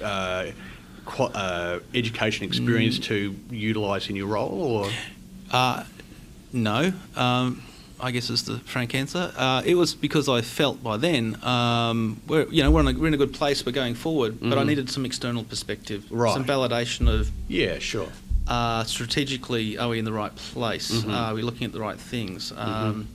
uh, 0.05 0.47
qu- 1.07 1.23
uh, 1.25 1.81
education 1.95 2.45
experience 2.45 2.99
Mm. 2.99 3.05
to 3.05 3.37
utilise 3.51 4.11
in 4.11 4.17
your 4.17 4.27
role, 4.27 4.51
or? 4.63 4.91
Uh, 5.51 5.85
no, 6.53 6.93
um, 7.17 7.63
I 7.99 8.11
guess 8.11 8.29
is 8.31 8.45
the 8.45 8.59
frank 8.61 8.95
answer. 8.95 9.33
Uh, 9.37 9.63
it 9.65 9.75
was 9.75 9.95
because 9.95 10.29
I 10.29 10.43
felt 10.43 10.83
by 10.83 10.97
then 10.99 11.43
um, 11.45 12.21
we're 12.29 12.47
you 12.49 12.63
know 12.63 12.71
we're 12.71 12.81
in, 12.81 12.89
a, 12.89 12.99
we're 12.99 13.09
in 13.09 13.15
a 13.15 13.17
good 13.17 13.33
place, 13.35 13.65
we're 13.65 13.73
going 13.73 13.95
forward, 13.95 14.39
but 14.41 14.59
I 14.59 14.63
Mhm. 14.63 14.67
needed 14.67 14.91
some 14.91 15.05
external 15.07 15.45
perspective, 15.45 16.05
Right. 16.11 16.33
some 16.35 16.45
validation 16.45 17.09
of 17.09 17.31
Yeah, 17.49 17.79
sure. 17.79 18.09
uh, 18.47 18.85
strategically 18.85 19.79
are 19.79 19.89
we 19.89 19.99
in 19.99 20.05
the 20.05 20.13
right 20.13 20.35
place? 20.37 20.91
Mhm. 21.05 21.13
Are 21.15 21.35
we 21.35 21.43
looking 21.43 21.65
at 21.65 21.73
the 21.73 21.81
right 21.81 21.99
things? 21.99 22.53
Um, 22.57 23.09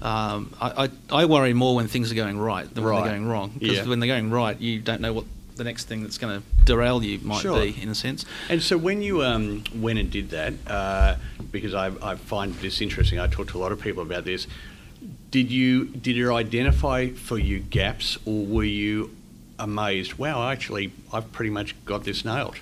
um, 0.00 0.54
I, 0.60 0.84
I, 0.84 1.22
I 1.22 1.24
worry 1.26 1.52
more 1.54 1.74
when 1.76 1.88
things 1.88 2.10
are 2.12 2.14
going 2.14 2.38
right 2.38 2.72
than 2.72 2.84
when 2.84 2.94
they're 2.94 3.12
going 3.12 3.26
wrong. 3.26 3.50
Because 3.58 3.78
Yeah. 3.78 3.84
when 3.88 4.00
they're 4.00 4.08
going 4.08 4.30
right, 4.30 4.58
you 4.60 4.80
don't 4.80 5.00
know 5.00 5.12
what 5.12 5.24
the 5.58 5.64
next 5.64 5.84
thing 5.84 6.02
that's 6.02 6.16
going 6.16 6.40
to 6.40 6.64
derail 6.64 7.02
you 7.02 7.18
might 7.18 7.42
Sure. 7.42 7.60
be, 7.60 7.76
in 7.82 7.88
a 7.90 7.94
sense. 7.94 8.24
And 8.48 8.62
so 8.62 8.78
when 8.78 9.02
you 9.02 9.22
um, 9.22 9.64
went 9.74 9.98
and 9.98 10.10
did 10.10 10.30
that, 10.30 10.54
uh, 10.66 11.16
because 11.50 11.74
I, 11.74 11.88
I 12.02 12.14
find 12.14 12.54
this 12.54 12.80
interesting, 12.80 13.18
I 13.18 13.26
talk 13.26 13.48
to 13.48 13.58
a 13.58 13.60
lot 13.60 13.72
of 13.72 13.80
people 13.80 14.02
about 14.02 14.24
this. 14.24 14.46
Did 15.30 15.50
you 15.50 15.84
did 15.84 16.16
you 16.16 16.32
identify 16.32 17.10
for 17.10 17.38
you 17.38 17.58
gaps, 17.58 18.16
or 18.24 18.46
were 18.46 18.64
you 18.64 19.14
amazed? 19.58 20.14
Wow, 20.14 20.48
actually, 20.48 20.92
I've 21.12 21.30
pretty 21.32 21.50
much 21.50 21.74
got 21.84 22.04
this 22.04 22.24
nailed. 22.24 22.56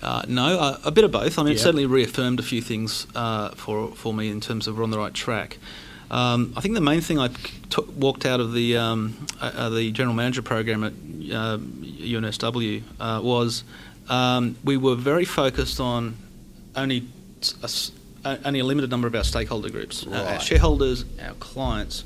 Uh, 0.00 0.22
no, 0.28 0.58
uh, 0.58 0.78
a 0.84 0.90
bit 0.90 1.04
of 1.04 1.10
both. 1.10 1.38
I 1.38 1.42
mean, 1.42 1.54
it 1.54 1.58
certainly 1.58 1.86
reaffirmed 1.86 2.38
a 2.38 2.42
few 2.42 2.62
things 2.62 3.06
uh, 3.14 3.50
for 3.50 3.88
for 3.96 4.14
me 4.14 4.30
in 4.30 4.40
terms 4.40 4.66
of 4.68 4.78
we're 4.78 4.84
on 4.84 4.90
the 4.90 4.98
right 4.98 5.12
track. 5.12 5.58
Um, 6.10 6.52
I 6.56 6.60
think 6.60 6.74
the 6.74 6.80
main 6.80 7.00
thing 7.00 7.18
I 7.18 7.30
walked 7.96 8.24
out 8.24 8.38
of 8.38 8.52
the 8.52 8.76
um, 8.76 9.26
uh, 9.40 9.50
uh, 9.56 9.68
the 9.70 9.90
general 9.90 10.14
manager 10.14 10.42
program 10.42 10.84
at 10.84 10.92
uh, 11.34 11.58
UNSW 12.04 12.82
uh, 13.00 13.20
was 13.22 13.64
um, 14.08 14.56
we 14.64 14.76
were 14.76 14.94
very 14.96 15.24
focused 15.24 15.80
on 15.80 16.16
only 16.76 17.04
a, 17.62 17.68
uh, 18.24 18.36
only 18.44 18.60
a 18.60 18.64
limited 18.64 18.90
number 18.90 19.06
of 19.06 19.14
our 19.14 19.24
stakeholder 19.24 19.70
groups, 19.70 20.06
uh, 20.06 20.10
our 20.10 20.24
Right. 20.24 20.42
shareholders, 20.42 21.04
our 21.22 21.34
clients, 21.34 22.04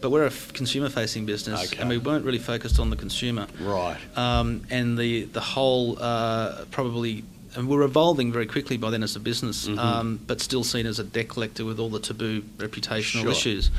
but 0.00 0.10
we're 0.10 0.24
a 0.24 0.26
f- 0.26 0.52
consumer-facing 0.52 1.24
business, 1.26 1.66
Okay. 1.72 1.80
and 1.80 1.88
we 1.88 1.98
weren't 1.98 2.24
really 2.24 2.38
focused 2.38 2.78
on 2.78 2.90
the 2.90 2.96
consumer. 2.96 3.46
Right. 3.60 3.98
Um, 4.16 4.62
and 4.70 4.98
the 4.98 5.24
the 5.24 5.40
whole 5.40 5.98
uh, 6.00 6.64
probably. 6.70 7.24
And 7.54 7.68
we're 7.68 7.84
evolving 7.84 8.32
very 8.32 8.44
quickly 8.44 8.76
by 8.76 8.90
then 8.90 9.02
as 9.02 9.16
a 9.16 9.20
business, 9.20 9.66
Mhm. 9.66 9.78
um, 9.78 10.20
but 10.26 10.42
still 10.42 10.62
seen 10.62 10.84
as 10.84 10.98
a 10.98 11.04
debt 11.04 11.28
collector 11.28 11.64
with 11.64 11.78
all 11.80 11.88
the 11.88 11.98
taboo 12.00 12.42
reputational 12.58 13.22
Sure. 13.22 13.30
issues. 13.30 13.70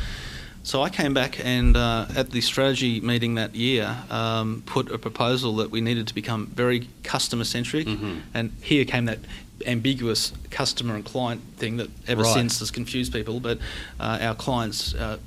So 0.68 0.82
I 0.84 0.90
came 0.90 1.14
back 1.14 1.40
and 1.46 1.78
uh, 1.78 2.08
at 2.14 2.32
the 2.32 2.42
strategy 2.42 3.00
meeting 3.00 3.36
that 3.36 3.56
year, 3.56 3.96
um, 4.10 4.64
put 4.66 4.92
a 4.92 4.98
proposal 4.98 5.56
that 5.56 5.72
we 5.72 5.80
needed 5.80 6.10
to 6.10 6.14
become 6.14 6.48
very 6.48 6.90
customer 7.04 7.46
centric, 7.46 7.88
Mhm. 7.88 8.20
and 8.34 8.52
here 8.62 8.84
came 8.84 9.06
that 9.06 9.20
ambiguous 9.66 10.34
customer 10.52 10.96
and 10.96 11.06
client 11.06 11.40
thing 11.56 11.78
that 11.78 11.90
ever 12.06 12.24
Right. 12.24 12.34
since 12.34 12.60
has 12.60 12.70
confused 12.70 13.14
people. 13.14 13.40
But 13.40 13.60
uh, 13.98 14.18
our 14.20 14.36
clients 14.36 14.94
uh, 14.94 15.20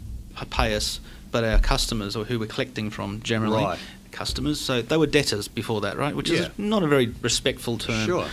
pay 0.51 0.77
us, 0.77 1.01
but 1.33 1.43
our 1.43 1.59
customers, 1.59 2.17
or 2.17 2.27
who 2.27 2.39
we're 2.39 2.45
collecting 2.45 2.91
from, 2.91 3.23
generally 3.23 3.65
Right. 3.65 3.79
customers. 4.13 4.61
So 4.61 4.83
they 4.83 4.99
were 4.99 5.07
debtors 5.07 5.49
before 5.49 5.81
that, 5.81 5.97
right? 5.97 6.15
Which 6.15 6.29
Yeah. 6.29 6.41
is 6.41 6.49
not 6.59 6.83
a 6.83 6.87
very 6.87 7.15
respectful 7.23 7.79
term. 7.79 8.05
Sure. 8.07 8.27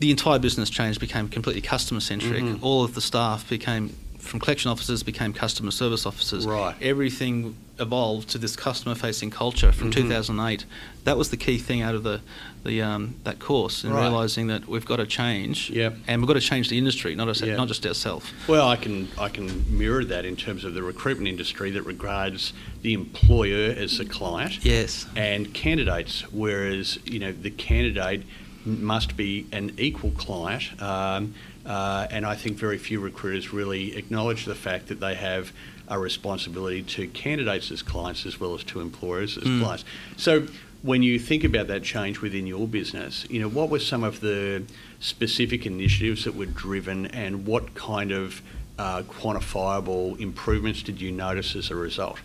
The 0.00 0.10
entire 0.10 0.38
business 0.38 0.68
change 0.68 1.00
became 1.00 1.28
completely 1.28 1.62
customer 1.62 2.00
centric. 2.00 2.44
Mhm. 2.44 2.58
All 2.60 2.84
of 2.84 2.94
the 2.94 3.00
staff 3.00 3.48
became 3.48 3.94
from 4.26 4.40
collection 4.40 4.70
officers 4.70 5.02
became 5.02 5.32
customer 5.32 5.70
service 5.70 6.04
officers. 6.06 6.46
Right. 6.46 6.74
Everything 6.82 7.56
evolved 7.78 8.28
to 8.30 8.38
this 8.38 8.56
customer 8.56 8.94
facing 8.94 9.30
culture 9.30 9.70
from 9.72 9.90
Mhm. 9.90 9.94
2008. 9.96 10.64
That 11.04 11.16
was 11.18 11.28
the 11.30 11.36
key 11.36 11.58
thing 11.58 11.82
out 11.82 11.94
of 11.94 12.02
the, 12.02 12.20
the 12.64 12.80
um, 12.82 13.14
that 13.24 13.38
course 13.38 13.84
and 13.84 13.94
Right. 13.94 14.02
realizing 14.08 14.46
that 14.48 14.66
we've 14.66 14.84
got 14.86 14.96
to 14.96 15.06
change. 15.06 15.70
Yep. 15.70 15.98
And 16.06 16.20
we've 16.22 16.26
got 16.26 16.34
to 16.34 16.40
change 16.40 16.68
the 16.68 16.78
industry, 16.78 17.14
not 17.14 17.28
us, 17.28 17.40
Yeah. 17.42 17.56
not 17.56 17.68
just 17.68 17.86
ourselves. 17.86 18.26
Well, 18.48 18.66
I 18.68 18.76
can 18.76 19.08
I 19.18 19.28
can 19.28 19.64
mirror 19.68 20.04
that 20.06 20.24
in 20.24 20.36
terms 20.36 20.64
of 20.64 20.74
the 20.74 20.82
recruitment 20.82 21.28
industry 21.28 21.70
that 21.72 21.82
regards 21.82 22.52
the 22.82 22.94
employer 22.94 23.70
as 23.76 23.98
the 23.98 24.04
client 24.04 24.58
Yes. 24.62 25.06
and 25.14 25.52
candidates, 25.52 26.24
whereas 26.32 26.98
you 27.04 27.18
know 27.18 27.32
the 27.32 27.50
candidate 27.50 28.22
must 28.64 29.16
be 29.16 29.46
an 29.52 29.72
equal 29.78 30.10
client. 30.12 30.80
Um, 30.82 31.34
uh, 31.66 32.06
and 32.10 32.24
I 32.24 32.34
think 32.34 32.56
very 32.56 32.78
few 32.78 33.00
recruiters 33.00 33.52
really 33.52 33.96
acknowledge 33.96 34.44
the 34.44 34.54
fact 34.54 34.88
that 34.88 35.00
they 35.00 35.14
have 35.14 35.52
a 35.88 35.98
responsibility 35.98 36.82
to 36.82 37.06
candidates 37.08 37.70
as 37.70 37.82
clients 37.82 38.26
as 38.26 38.40
well 38.40 38.54
as 38.54 38.64
to 38.64 38.80
employers 38.80 39.36
as 39.36 39.44
Mm. 39.44 39.60
clients. 39.60 39.84
So 40.16 40.46
when 40.82 41.02
you 41.02 41.18
think 41.18 41.44
about 41.44 41.66
that 41.68 41.82
change 41.82 42.20
within 42.20 42.46
your 42.46 42.66
business, 42.68 43.24
you 43.30 43.40
know, 43.40 43.48
what 43.48 43.70
were 43.70 43.78
some 43.80 44.04
of 44.04 44.20
the 44.20 44.62
specific 45.00 45.66
initiatives 45.66 46.24
that 46.24 46.34
were 46.34 46.46
driven 46.46 47.06
and 47.06 47.46
what 47.46 47.74
kind 47.74 48.12
of 48.12 48.42
uh, 48.78 49.02
quantifiable 49.02 50.18
improvements 50.20 50.82
did 50.82 51.00
you 51.00 51.10
notice 51.10 51.56
as 51.56 51.70
a 51.70 51.74
result? 51.74 52.18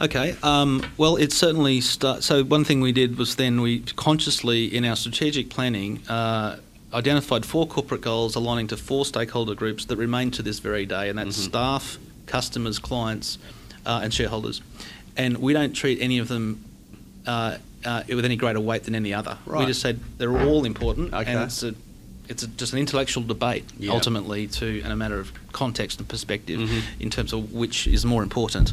Okay. 0.00 0.36
Um, 0.42 0.84
well, 0.96 1.16
it 1.16 1.32
certainly 1.32 1.80
start. 1.80 2.22
So 2.22 2.42
one 2.44 2.64
thing 2.64 2.80
we 2.80 2.92
did 2.92 3.16
was 3.16 3.36
then 3.36 3.60
we 3.60 3.80
consciously 3.96 4.66
in 4.66 4.84
our 4.84 4.96
strategic 4.96 5.48
planning 5.50 6.00
uh, 6.08 6.56
identified 6.94 7.44
four 7.44 7.66
corporate 7.66 8.00
goals 8.00 8.34
aligning 8.36 8.68
to 8.68 8.76
four 8.76 9.04
stakeholder 9.04 9.54
groups 9.54 9.84
that 9.86 9.96
remain 9.96 10.30
to 10.32 10.42
this 10.42 10.60
very 10.60 10.86
day, 10.86 11.08
and 11.08 11.18
that's 11.18 11.36
Mhm. 11.38 11.44
staff, 11.48 11.98
customers, 12.26 12.78
clients, 12.78 13.38
uh, 13.84 14.00
and 14.02 14.14
shareholders. 14.14 14.60
And 15.16 15.38
we 15.38 15.52
don't 15.52 15.72
treat 15.74 15.98
any 16.00 16.18
of 16.18 16.28
them. 16.28 16.64
Uh, 17.26 17.56
uh, 17.86 18.02
with 18.08 18.24
any 18.24 18.36
greater 18.36 18.60
weight 18.60 18.84
than 18.84 18.94
any 18.94 19.12
other. 19.12 19.36
Right. 19.44 19.60
We 19.60 19.66
just 19.66 19.80
said 19.82 20.00
they're 20.18 20.40
all 20.46 20.64
important, 20.64 21.12
Okay. 21.12 21.30
and 21.32 21.42
it's 21.42 21.62
a, 21.62 21.74
it's 22.28 22.42
a, 22.42 22.46
just 22.46 22.72
an 22.72 22.78
intellectual 22.78 23.22
debate 23.22 23.64
Yeah. 23.78 23.92
ultimately 23.92 24.46
to, 24.46 24.80
and 24.82 24.90
a 24.92 24.96
matter 24.96 25.18
of 25.20 25.32
context 25.52 25.98
and 26.00 26.08
perspective 26.08 26.60
Mhm. 26.60 26.82
in 27.00 27.10
terms 27.10 27.32
of 27.34 27.52
which 27.52 27.86
is 27.86 28.04
more 28.06 28.22
important. 28.22 28.72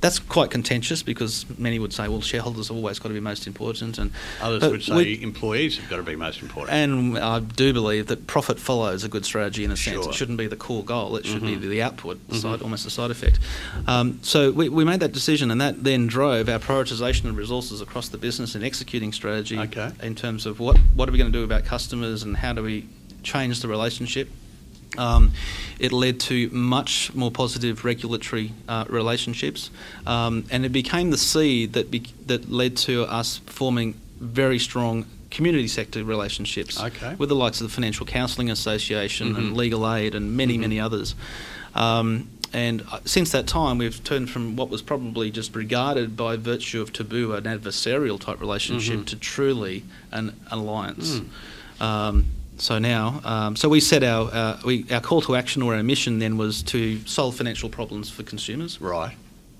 That's 0.00 0.18
quite 0.18 0.50
contentious 0.50 1.02
because 1.02 1.44
many 1.58 1.78
would 1.78 1.92
say, 1.92 2.08
well, 2.08 2.22
shareholders 2.22 2.68
have 2.68 2.76
always 2.76 2.98
got 2.98 3.08
to 3.08 3.14
be 3.14 3.20
most 3.20 3.46
important, 3.46 3.98
and 3.98 4.10
Others 4.40 4.62
would 4.70 4.82
say 4.82 4.94
we- 4.94 5.22
employees 5.22 5.76
have 5.76 5.90
got 5.90 5.96
to 5.98 6.02
be 6.02 6.16
most 6.16 6.40
important. 6.40 6.74
and 6.74 7.18
I 7.18 7.40
do 7.40 7.74
believe 7.74 8.06
that 8.06 8.26
profit 8.26 8.58
follows 8.58 9.04
a 9.04 9.08
good 9.08 9.26
strategy 9.26 9.62
in 9.62 9.70
a 9.70 9.76
sense. 9.76 10.02
Sure. 10.04 10.08
It 10.10 10.14
shouldn't 10.14 10.38
be 10.38 10.46
the 10.46 10.56
core 10.56 10.82
goal. 10.84 11.16
It 11.16 11.26
should 11.26 11.42
Mhm. 11.42 11.60
be 11.60 11.68
the 11.68 11.82
output 11.82 12.18
Mhm. 12.28 12.40
side, 12.40 12.62
almost 12.62 12.86
a 12.86 12.90
side 12.90 13.10
effect. 13.10 13.40
Um, 13.86 14.18
so 14.22 14.50
we, 14.52 14.70
we 14.70 14.84
made 14.84 15.00
that 15.00 15.12
decision, 15.12 15.50
and 15.50 15.60
that 15.60 15.84
then 15.84 16.06
drove 16.06 16.48
our 16.48 16.58
prioritisation 16.58 17.26
of 17.26 17.36
resources 17.36 17.82
across 17.82 18.08
the 18.08 18.16
business 18.18 18.54
and 18.54 18.64
executing 18.64 19.12
strategy 19.12 19.58
Okay. 19.58 19.90
in 20.02 20.14
terms 20.14 20.46
of 20.46 20.60
what 20.60 20.78
what 20.94 21.08
are 21.10 21.12
we 21.12 21.18
going 21.18 21.30
to 21.30 21.38
do 21.38 21.44
about 21.44 21.66
customers 21.66 22.22
and 22.22 22.38
how 22.38 22.54
do 22.54 22.62
we 22.62 22.86
change 23.22 23.60
the 23.60 23.68
relationship. 23.68 24.30
Um, 24.98 25.32
it 25.78 25.92
led 25.92 26.18
to 26.20 26.50
much 26.50 27.14
more 27.14 27.30
positive 27.30 27.84
regulatory 27.84 28.52
uh, 28.68 28.84
relationships, 28.88 29.70
um, 30.06 30.44
and 30.50 30.64
it 30.66 30.70
became 30.72 31.10
the 31.10 31.16
seed 31.18 31.72
that 31.74 31.90
be- 31.90 32.12
that 32.26 32.50
led 32.50 32.76
to 32.78 33.04
us 33.04 33.38
forming 33.46 33.94
very 34.20 34.58
strong 34.58 35.06
community 35.30 35.68
sector 35.68 36.02
relationships 36.02 36.78
Okay. 36.80 37.14
with 37.18 37.28
the 37.28 37.36
likes 37.36 37.60
of 37.60 37.68
the 37.68 37.72
Financial 37.72 38.04
Counselling 38.04 38.50
Association 38.50 39.32
Mhm. 39.34 39.38
and 39.38 39.56
Legal 39.56 39.90
Aid 39.90 40.14
and 40.16 40.36
many, 40.36 40.56
Mhm. 40.56 40.60
many 40.60 40.80
others. 40.80 41.14
Um, 41.74 42.26
and 42.52 42.82
uh, 42.90 42.98
since 43.04 43.30
that 43.30 43.46
time, 43.46 43.78
we've 43.78 44.02
turned 44.02 44.28
from 44.28 44.56
what 44.56 44.70
was 44.70 44.82
probably 44.82 45.30
just 45.30 45.54
regarded 45.54 46.16
by 46.16 46.34
virtue 46.36 46.80
of 46.82 46.92
taboo, 46.92 47.32
an 47.34 47.44
adversarial 47.44 48.18
type 48.18 48.40
relationship, 48.40 49.00
Mhm. 49.00 49.06
to 49.06 49.16
truly 49.16 49.84
an 50.10 50.32
alliance. 50.50 51.20
Mm. 51.20 52.24
So 52.60 52.78
now, 52.78 53.20
um, 53.24 53.56
so 53.56 53.70
we 53.70 53.80
set 53.80 54.04
our 54.04 54.30
uh, 54.30 54.60
we, 54.64 54.84
our 54.90 55.00
call 55.00 55.22
to 55.22 55.34
action 55.34 55.62
or 55.62 55.74
our 55.74 55.82
mission 55.82 56.18
then 56.18 56.36
was 56.36 56.62
to 56.64 56.98
solve 57.06 57.34
financial 57.34 57.70
problems 57.70 58.10
for 58.10 58.22
consumers, 58.22 58.80
right, 58.80 59.16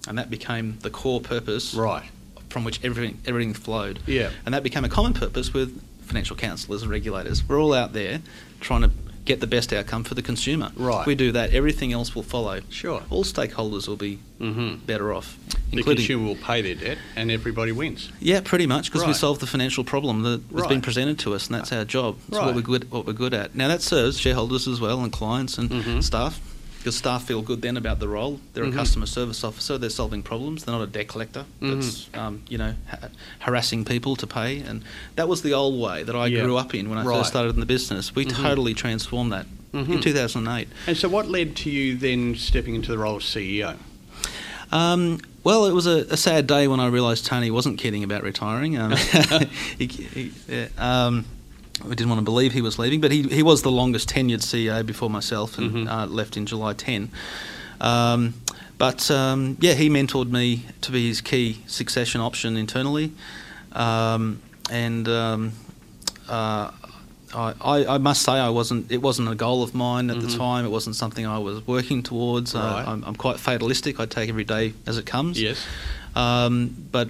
and 0.07 0.19
that 0.19 0.29
became 0.29 0.79
the 0.81 0.91
core 0.91 1.21
purpose 1.21 1.75
right. 1.75 2.05
from 2.51 2.63
which 2.63 2.85
everything 2.85 3.19
everything 3.27 3.55
flowed. 3.55 4.01
Yeah. 4.07 4.31
And 4.45 4.53
that 4.55 4.63
became 4.63 4.85
a 4.85 4.89
common 4.91 5.15
purpose 5.15 5.55
with 5.55 5.83
financial 6.03 6.37
counsellors 6.37 6.83
and 6.83 6.91
regulators. 6.91 7.49
We're 7.49 7.61
all 7.61 7.73
out 7.73 7.95
there 7.95 8.21
trying 8.61 8.83
to 8.83 8.91
get 9.25 9.41
the 9.41 9.47
best 9.47 9.73
outcome 9.73 10.05
for 10.05 10.15
the 10.15 10.23
consumer. 10.23 10.71
Right. 10.77 11.01
If 11.01 11.07
we 11.07 11.15
do 11.15 11.33
that, 11.33 11.55
everything 11.55 11.93
else 11.93 12.15
will 12.15 12.23
follow. 12.23 12.61
Sure. 12.69 13.03
All 13.09 13.25
stakeholders 13.25 13.89
will 13.89 13.97
be 13.97 14.19
mm-hmm. 14.39 14.85
better 14.85 15.13
off, 15.15 15.39
The 15.73 15.83
consumer 15.83 16.27
will 16.27 16.37
pay 16.37 16.63
their 16.63 16.75
debt 16.75 16.99
and 17.17 17.31
everybody 17.31 17.71
wins. 17.73 18.11
yeah, 18.21 18.41
pretty 18.41 18.67
much 18.67 18.87
because 18.87 19.03
we 19.03 19.09
Right. 19.13 19.17
solve 19.17 19.39
the 19.39 19.47
financial 19.47 19.85
problem 19.85 20.23
that 20.23 20.41
has 20.53 20.61
Right. 20.63 20.69
been 20.69 20.81
presented 20.81 21.19
to 21.21 21.35
us, 21.35 21.47
and 21.47 21.55
that's 21.55 21.73
our 21.73 21.85
job. 21.85 22.17
That's 22.29 22.39
Right. 22.39 22.47
what 22.47 22.55
we're 22.57 22.63
good 22.63 22.91
what 22.91 23.07
we're 23.07 23.13
good 23.13 23.35
at. 23.35 23.55
Now 23.55 23.69
that 23.69 23.81
serves 23.83 24.19
shareholders 24.19 24.67
as 24.67 24.81
well 24.81 25.03
and 25.03 25.13
clients 25.13 25.59
and 25.59 25.71
Mhm. 25.71 26.03
staff. 26.03 26.41
Because 26.79 26.97
staff 26.97 27.27
feel 27.27 27.43
good 27.43 27.61
then 27.61 27.77
about 27.77 28.01
the 28.01 28.09
role. 28.09 28.41
They're 28.55 28.65
Mhm. 28.65 28.73
a 28.73 28.75
customer 28.77 29.05
service 29.05 29.45
officer. 29.45 29.77
They're 29.77 29.91
solving 29.91 30.23
problems. 30.23 30.65
They're 30.65 30.75
not 30.75 30.83
a 30.83 30.87
debt 30.87 31.09
collector 31.09 31.45
that's 31.61 32.07
um, 32.15 32.41
you 32.49 32.57
know 32.57 32.75
ha- 32.89 33.09
harassing 33.41 33.85
people 33.85 34.17
to 34.17 34.27
pay. 34.27 34.61
And 34.61 34.83
that 35.17 35.29
was 35.29 35.43
the 35.43 35.53
old 35.53 35.79
way 35.79 36.03
that 36.05 36.17
I 36.17 36.27
Yeah. 36.29 36.43
grew 36.43 36.57
up 36.57 36.75
in 36.75 36.89
when 36.89 36.99
I 36.99 37.05
first 37.05 37.29
started 37.29 37.53
in 37.55 37.61
the 37.61 37.67
business. 37.67 38.15
We 38.15 38.25
Mhm. 38.25 38.35
totally 38.43 38.73
transformed 38.73 39.31
that 39.33 39.47
in 39.75 39.87
Mhm. 39.87 40.01
2008. 40.03 40.69
And 40.87 40.97
so, 40.97 41.09
what 41.11 41.31
led 41.31 41.55
to 41.57 41.71
you 41.71 41.97
then 41.99 42.35
stepping 42.35 42.75
into 42.75 42.91
the 42.91 42.97
role 42.99 43.17
of 43.17 43.23
CEO? 43.25 43.75
Um, 44.73 45.19
well, 45.45 45.67
it 45.67 45.73
was 45.73 45.87
a, 45.87 46.05
a 46.11 46.17
sad 46.17 46.47
day 46.47 46.69
when 46.69 46.81
I 46.81 46.89
realised 46.89 47.27
Tony 47.27 47.51
wasn't 47.51 47.79
kidding 47.79 48.05
about 48.05 48.23
retiring. 48.23 48.77
Um, 48.79 48.93
he, 49.79 49.87
he, 49.87 50.33
yeah, 50.49 50.69
um, 50.79 51.25
we 51.85 51.91
didn't 51.97 52.09
want 52.11 52.19
to 52.19 52.25
believe 52.25 52.53
he 52.53 52.61
was 52.63 52.79
leaving, 52.79 53.01
but 53.01 53.11
he, 53.11 53.23
he 53.23 53.43
was 53.43 53.63
the 53.63 53.71
longest 53.71 54.09
tenured 54.11 54.41
CEO 54.43 54.85
before 54.85 55.09
myself 55.11 55.57
and 55.59 55.71
Mhm. 55.73 55.89
uh, 55.91 56.07
left 56.07 56.37
in 56.37 56.45
July 56.47 56.75
10. 56.75 57.11
Um, 57.81 58.35
but 58.77 59.11
um, 59.11 59.57
yeah, 59.61 59.73
he 59.75 59.89
mentored 59.89 60.31
me 60.31 60.65
to 60.83 60.93
be 60.93 61.09
his 61.09 61.21
key 61.21 61.63
succession 61.67 62.21
option 62.21 62.57
internally. 62.57 63.13
Um, 63.73 64.41
and 64.71 65.09
um, 65.09 65.53
uh, 66.29 66.71
I, 67.35 67.55
I, 67.61 67.87
I 67.95 67.99
must 67.99 68.23
say 68.23 68.33
I 68.33 68.49
wasn't. 68.51 68.91
It 68.91 69.01
wasn't 69.03 69.29
a 69.29 69.35
goal 69.35 69.63
of 69.63 69.75
mine 69.75 70.11
at 70.11 70.17
Mhm. 70.17 70.31
the 70.31 70.37
time. 70.37 70.65
It 70.65 70.71
wasn't 70.71 70.97
something 70.97 71.27
I 71.27 71.39
was 71.39 71.65
working 71.67 72.03
towards. 72.03 72.55
Right. 72.55 72.63
Uh, 72.87 72.91
I'm, 72.93 73.05
I'm 73.05 73.15
quite 73.17 73.39
fatalistic. 73.39 74.01
I 74.01 74.07
take 74.07 74.29
every 74.29 74.45
day 74.45 74.73
as 74.87 74.99
it 74.99 75.07
comes. 75.07 75.41
Yes. 75.41 75.65
Um, 76.17 76.75
but 76.91 77.09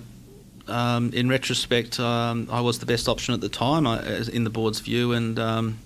um, 0.69 1.11
in 1.13 1.29
retrospect, 1.29 1.99
um, 1.99 2.49
I 2.51 2.61
was 2.61 2.79
the 2.79 2.87
best 2.87 3.09
option 3.09 3.35
at 3.35 3.41
the 3.41 3.49
time, 3.49 3.87
I, 3.87 4.03
in 4.33 4.45
the 4.45 4.51
board's 4.51 4.81
view. 4.81 5.13
And 5.13 5.39
um, 5.39 5.79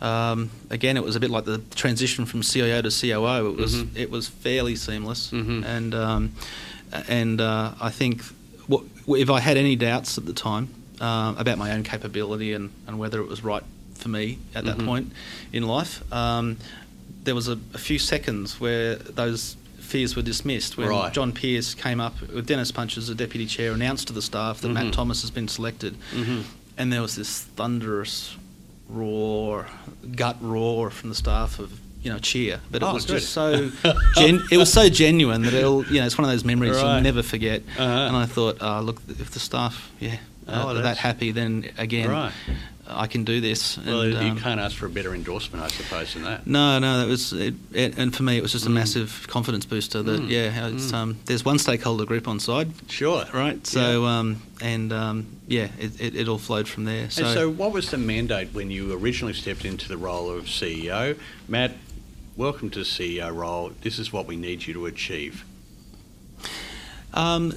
um, 0.00 0.50
again, 0.70 0.96
it 0.96 1.02
was 1.02 1.16
a 1.16 1.20
bit 1.20 1.30
like 1.30 1.44
the 1.44 1.58
transition 1.74 2.24
from 2.26 2.42
CIO 2.42 2.82
to 2.82 2.90
COO. 2.90 3.48
It 3.50 3.56
was 3.56 3.74
Mhm. 3.82 3.96
it 3.96 4.10
was 4.10 4.28
fairly 4.28 4.76
seamless. 4.76 5.30
Mhm. 5.32 5.64
And 5.64 5.94
um, 5.94 6.32
and 7.08 7.40
uh, 7.40 7.72
I 7.80 7.90
think 7.90 8.22
what, 8.68 8.84
if 9.08 9.28
I 9.30 9.40
had 9.40 9.56
any 9.56 9.74
doubts 9.76 10.18
at 10.18 10.24
the 10.26 10.32
time 10.32 10.68
uh, 11.00 11.34
about 11.36 11.58
my 11.58 11.72
own 11.72 11.82
capability 11.82 12.52
and, 12.52 12.70
and 12.86 12.98
whether 12.98 13.20
it 13.20 13.28
was 13.28 13.42
right 13.44 13.62
for 13.94 14.08
me 14.08 14.38
at 14.54 14.64
that 14.64 14.76
Mhm. 14.78 14.86
point 14.86 15.12
in 15.52 15.62
life, 15.66 16.02
um, 16.12 16.56
there 17.24 17.34
was 17.34 17.48
a, 17.48 17.58
a 17.74 17.78
few 17.78 17.98
seconds 17.98 18.60
where 18.60 18.94
those 18.96 19.56
fears 19.80 20.16
were 20.16 20.22
dismissed 20.22 20.76
when 20.76 20.88
Right. 20.88 21.12
John 21.12 21.32
Pierce 21.32 21.74
came 21.74 22.00
up 22.00 22.20
with 22.20 22.46
Dennis 22.46 22.70
Punch 22.72 22.96
as 22.98 23.06
the 23.08 23.14
deputy 23.14 23.46
chair, 23.46 23.72
announced 23.72 24.06
to 24.08 24.12
the 24.12 24.22
staff 24.22 24.60
that 24.60 24.68
Mhm. 24.68 24.74
Matt 24.74 24.92
Thomas 24.92 25.22
has 25.22 25.30
been 25.30 25.48
selected, 25.48 25.96
hmm 26.12 26.40
and 26.78 26.92
there 26.92 27.00
was 27.02 27.14
this 27.16 27.40
thunderous 27.56 28.36
roar, 28.88 29.66
gut 30.14 30.36
roar 30.40 30.90
from 30.90 31.08
the 31.08 31.14
staff 31.14 31.58
of 31.58 31.80
you 32.02 32.12
know 32.12 32.18
cheer, 32.18 32.60
but 32.70 32.82
it 32.82 32.86
Oh, 32.86 32.94
was 32.94 33.04
good. 33.06 33.20
just 33.20 33.32
so 33.32 33.70
gen- 34.16 34.42
it 34.52 34.58
was 34.58 34.72
so 34.72 34.88
genuine 34.88 35.42
that 35.42 35.54
it'll 35.54 35.84
you 35.86 36.00
know 36.00 36.06
it's 36.06 36.16
one 36.18 36.24
of 36.24 36.30
those 36.30 36.44
memories 36.44 36.76
Right. 36.76 36.94
you'll 36.94 37.00
never 37.02 37.22
forget. 37.22 37.62
Uh-huh. 37.78 37.82
And 38.08 38.16
I 38.16 38.26
thought, 38.26 38.58
oh, 38.60 38.80
look, 38.82 39.00
if 39.08 39.30
the 39.30 39.40
staff, 39.40 39.90
yeah, 39.98 40.16
uh, 40.48 40.52
are 40.52 40.74
that 40.74 40.96
happy, 40.98 41.32
then 41.32 41.70
again, 41.78 42.08
Right. 42.10 42.32
I 42.88 43.08
can 43.08 43.24
do 43.24 43.40
this. 43.40 43.76
Well, 43.78 44.02
and, 44.02 44.12
you 44.12 44.18
um, 44.18 44.38
can't 44.38 44.60
ask 44.60 44.76
for 44.76 44.86
a 44.86 44.88
better 44.88 45.12
endorsement, 45.12 45.64
I 45.64 45.66
suppose, 45.68 46.14
than 46.14 46.22
that. 46.22 46.46
no, 46.46 46.78
no, 46.78 47.00
that 47.00 47.08
was, 47.08 47.32
it, 47.32 47.54
it, 47.72 47.98
and 47.98 48.14
for 48.14 48.22
me, 48.22 48.36
it 48.36 48.42
was 48.42 48.52
just 48.52 48.64
a 48.66 48.68
Mm. 48.68 48.74
massive 48.74 49.26
confidence 49.28 49.64
booster. 49.66 50.04
That 50.04 50.20
Mm. 50.22 50.28
yeah, 50.30 50.68
it's, 50.68 50.92
Mm. 50.92 50.94
um, 50.94 51.16
there's 51.24 51.44
one 51.44 51.58
stakeholder 51.58 52.04
group 52.04 52.28
on 52.28 52.38
side, 52.38 52.70
Sure. 52.88 53.24
right? 53.32 53.66
So 53.66 54.04
um, 54.04 54.40
and 54.60 54.92
um, 54.92 55.26
yeah, 55.48 55.68
it, 55.80 56.00
it, 56.00 56.14
it 56.14 56.28
all 56.28 56.38
flowed 56.38 56.68
from 56.68 56.84
there. 56.84 57.10
So, 57.10 57.24
and 57.24 57.34
so, 57.34 57.50
what 57.50 57.72
was 57.72 57.90
the 57.90 57.98
mandate 57.98 58.50
when 58.52 58.70
you 58.70 58.92
originally 58.96 59.34
stepped 59.34 59.64
into 59.64 59.88
the 59.88 59.96
role 59.96 60.30
of 60.30 60.44
CEO? 60.44 61.16
Matt, 61.48 61.72
welcome 62.36 62.70
to 62.70 62.78
the 62.78 62.84
CEO 62.84 63.34
role. 63.34 63.72
This 63.82 63.98
is 63.98 64.12
what 64.12 64.26
we 64.28 64.36
need 64.36 64.64
you 64.64 64.74
to 64.74 64.86
achieve. 64.86 65.44
um, 67.14 67.52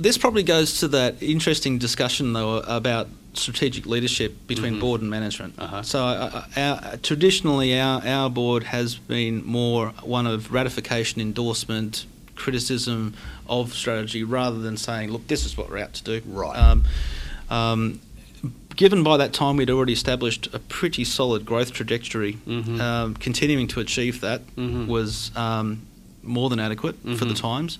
this 0.00 0.18
probably 0.18 0.42
goes 0.42 0.80
to 0.80 0.88
that 0.88 1.22
interesting 1.22 1.78
discussion 1.78 2.32
though 2.32 2.58
about 2.58 3.08
strategic 3.34 3.86
leadership 3.86 4.34
between 4.46 4.74
Mhm. 4.76 4.80
board 4.80 5.00
and 5.00 5.08
management. 5.10 5.54
Uh-huh. 5.58 5.82
So 5.82 6.04
uh, 6.04 6.44
our, 6.56 6.96
traditionally, 6.98 7.78
our, 7.80 8.06
our 8.06 8.28
board 8.28 8.64
has 8.64 8.96
been 8.96 9.44
more 9.46 9.88
one 10.02 10.26
of 10.26 10.52
ratification, 10.52 11.20
endorsement, 11.20 12.04
criticism 12.36 13.14
of 13.48 13.72
strategy, 13.74 14.22
rather 14.24 14.58
than 14.58 14.76
saying, 14.76 15.10
"Look, 15.12 15.28
this 15.28 15.46
is 15.46 15.56
what 15.56 15.70
we're 15.70 15.78
out 15.78 15.94
to 15.94 16.04
do." 16.04 16.20
Right. 16.26 16.56
Um, 16.58 16.84
um, 17.48 18.00
given 18.76 19.02
by 19.02 19.16
that 19.18 19.32
time 19.32 19.56
we'd 19.56 19.70
already 19.70 19.92
established 19.92 20.48
a 20.52 20.58
pretty 20.58 21.04
solid 21.04 21.44
growth 21.46 21.72
trajectory, 21.72 22.38
Mhm. 22.46 22.80
um, 22.80 23.14
continuing 23.14 23.68
to 23.68 23.80
achieve 23.80 24.20
that 24.20 24.42
Mhm. 24.56 24.86
was 24.88 25.30
um, 25.36 25.82
more 26.22 26.50
than 26.50 26.58
adequate 26.60 26.96
for 27.16 27.24
the 27.24 27.34
Mhm. 27.34 27.40
times. 27.40 27.78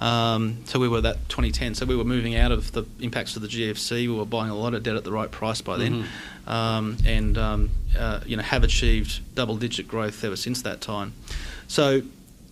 Um, 0.00 0.58
so 0.66 0.78
we 0.78 0.88
were 0.88 1.00
that 1.00 1.28
2010. 1.28 1.74
So 1.74 1.86
we 1.86 1.96
were 1.96 2.04
moving 2.04 2.36
out 2.36 2.52
of 2.52 2.72
the 2.72 2.84
impacts 3.00 3.34
of 3.36 3.42
the 3.42 3.48
GFC. 3.48 3.90
We 4.02 4.08
were 4.08 4.26
buying 4.26 4.50
a 4.50 4.54
lot 4.56 4.74
of 4.74 4.82
debt 4.82 4.94
at 4.96 5.04
the 5.04 5.12
right 5.12 5.30
price 5.30 5.60
by 5.62 5.78
then, 5.78 6.04
Mm-hmm. 6.46 6.50
um, 6.50 6.96
and 7.06 7.38
um, 7.38 7.70
uh, 7.98 8.20
you 8.26 8.36
know 8.36 8.42
have 8.42 8.62
achieved 8.62 9.20
double-digit 9.34 9.88
growth 9.88 10.22
ever 10.22 10.36
since 10.36 10.62
that 10.62 10.80
time. 10.80 11.14
So 11.68 12.02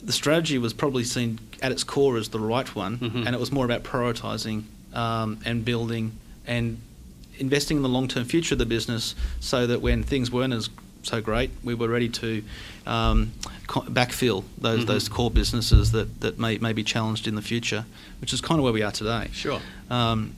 the 0.03 0.13
strategy 0.13 0.59
was 0.59 0.73
probably 0.73 1.05
seen 1.05 1.39
at 1.63 1.71
its 1.73 1.85
core 1.85 2.17
as 2.17 2.29
the 2.31 2.41
right 2.41 2.75
one, 2.75 2.99
Mhm. 2.99 3.27
and 3.27 3.35
it 3.35 3.41
was 3.41 3.53
more 3.53 3.65
about 3.65 3.83
prioritising 3.85 4.65
um, 4.95 5.39
and 5.45 5.65
building 5.65 6.13
and 6.47 6.79
investing 7.39 7.77
in 7.79 7.83
the 7.83 7.89
long-term 7.89 8.25
future 8.25 8.55
of 8.55 8.59
the 8.59 8.67
business, 8.67 9.15
so 9.41 9.67
that 9.67 9.81
when 9.83 10.03
things 10.03 10.31
weren't 10.31 10.53
as 10.53 10.71
so 11.05 11.21
great, 11.21 11.51
we 11.63 11.75
were 11.75 11.89
ready 11.89 12.09
to 12.09 12.43
um, 12.87 13.33
co- 13.67 13.83
backfill 13.83 14.45
those 14.59 14.85
Mhm. 14.85 14.87
those 14.87 15.09
core 15.09 15.31
businesses 15.31 15.93
that, 15.93 16.21
that 16.21 16.39
may, 16.39 16.59
may 16.59 16.73
be 16.73 16.83
challenged 16.83 17.27
in 17.29 17.35
the 17.35 17.43
future, 17.43 17.85
which 18.21 18.33
is 18.33 18.41
kind 18.41 18.59
of 18.59 18.65
where 18.65 18.73
we 18.73 18.83
are 18.83 18.93
today. 18.93 19.29
Sure. 19.33 19.61
Um, 19.91 20.35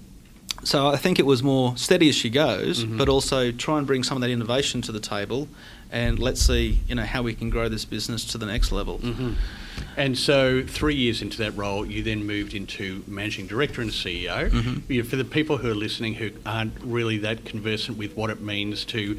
so 0.64 0.88
I 0.88 0.96
think 0.96 1.18
it 1.18 1.26
was 1.26 1.42
more 1.42 1.76
steady 1.76 2.08
as 2.08 2.14
she 2.14 2.30
goes, 2.30 2.84
Mhm. 2.84 2.98
but 2.98 3.08
also 3.08 3.52
try 3.52 3.78
and 3.78 3.86
bring 3.86 4.02
some 4.04 4.16
of 4.16 4.20
that 4.22 4.30
innovation 4.30 4.82
to 4.82 4.92
the 4.92 5.00
table, 5.00 5.48
and 5.92 6.18
let's 6.18 6.40
see 6.40 6.80
you 6.88 6.94
know 6.94 7.04
how 7.04 7.22
we 7.22 7.34
can 7.34 7.50
grow 7.50 7.68
this 7.68 7.84
business 7.84 8.24
to 8.26 8.38
the 8.38 8.46
next 8.46 8.72
level. 8.72 8.98
hmm 8.98 9.32
And 9.96 10.16
so, 10.18 10.62
three 10.66 10.94
years 10.94 11.22
into 11.22 11.38
that 11.38 11.56
role, 11.56 11.86
you 11.86 12.02
then 12.02 12.26
moved 12.26 12.54
into 12.54 13.02
managing 13.06 13.46
director 13.46 13.80
and 13.82 13.90
CEO. 13.90 14.50
Mhm. 14.50 14.82
You 14.88 15.02
know, 15.02 15.08
for 15.08 15.16
the 15.16 15.24
people 15.24 15.56
who 15.58 15.70
are 15.70 15.74
listening 15.74 16.14
who 16.14 16.30
aren't 16.44 16.74
really 16.82 17.18
that 17.18 17.44
conversant 17.44 17.96
with 17.98 18.14
what 18.16 18.30
it 18.30 18.40
means 18.40 18.84
to 18.86 19.18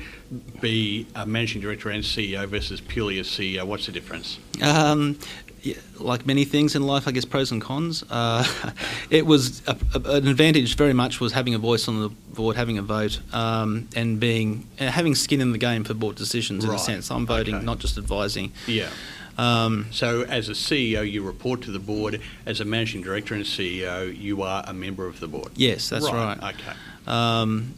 be 0.62 1.06
a 1.16 1.26
managing 1.26 1.62
director 1.62 1.90
and 1.90 2.04
CEO 2.04 2.46
versus 2.48 2.82
purely 2.82 3.20
a 3.20 3.24
CEO, 3.24 3.66
what's 3.66 3.86
the 3.88 3.92
difference? 3.92 4.38
Um, 4.62 5.18
yeah, 5.64 5.76
like 6.00 6.26
many 6.26 6.46
things 6.46 6.76
in 6.76 6.84
life, 6.84 7.08
I 7.08 7.12
guess 7.12 7.26
pros 7.26 7.52
and 7.52 7.62
cons. 7.62 8.04
Uh, 8.10 8.46
it 9.10 9.26
was 9.26 9.62
a, 9.68 9.76
a, 9.96 10.00
an 10.18 10.28
advantage. 10.28 10.76
Very 10.76 10.94
much 10.94 11.20
was 11.20 11.34
having 11.34 11.56
a 11.56 11.58
voice 11.58 11.88
on 11.88 12.00
the 12.00 12.10
board, 12.10 12.56
having 12.56 12.78
a 12.78 12.82
vote, 12.84 13.20
um, 13.34 13.88
and 13.96 14.20
being 14.20 14.66
uh, 14.80 14.86
having 14.88 15.16
skin 15.16 15.42
in 15.42 15.52
the 15.52 15.58
game 15.58 15.84
for 15.84 15.94
board 15.96 16.16
decisions. 16.16 16.64
In 16.64 16.70
Right. 16.70 16.80
a 16.80 16.84
sense, 16.84 17.10
I'm 17.12 17.26
voting, 17.26 17.56
Okay. 17.56 17.66
not 17.66 17.80
just 17.80 17.98
advising. 17.98 18.52
Yeah. 18.68 18.90
Um, 19.38 19.86
So, 19.92 20.22
as 20.24 20.50
a 20.50 20.54
CEO, 20.54 21.10
you 21.10 21.22
report 21.24 21.62
to 21.64 21.72
the 21.72 21.80
board. 21.80 22.22
As 22.46 22.60
a 22.60 22.66
managing 22.66 23.02
director 23.02 23.36
and 23.36 23.44
CEO, 23.46 24.16
you 24.16 24.42
are 24.42 24.64
a 24.68 24.74
member 24.74 25.06
of 25.08 25.20
the 25.20 25.28
board. 25.28 25.52
yes, 25.56 25.90
that's 25.90 26.12
right. 26.12 26.38
Okay. 26.42 26.74
Um, 27.06 27.74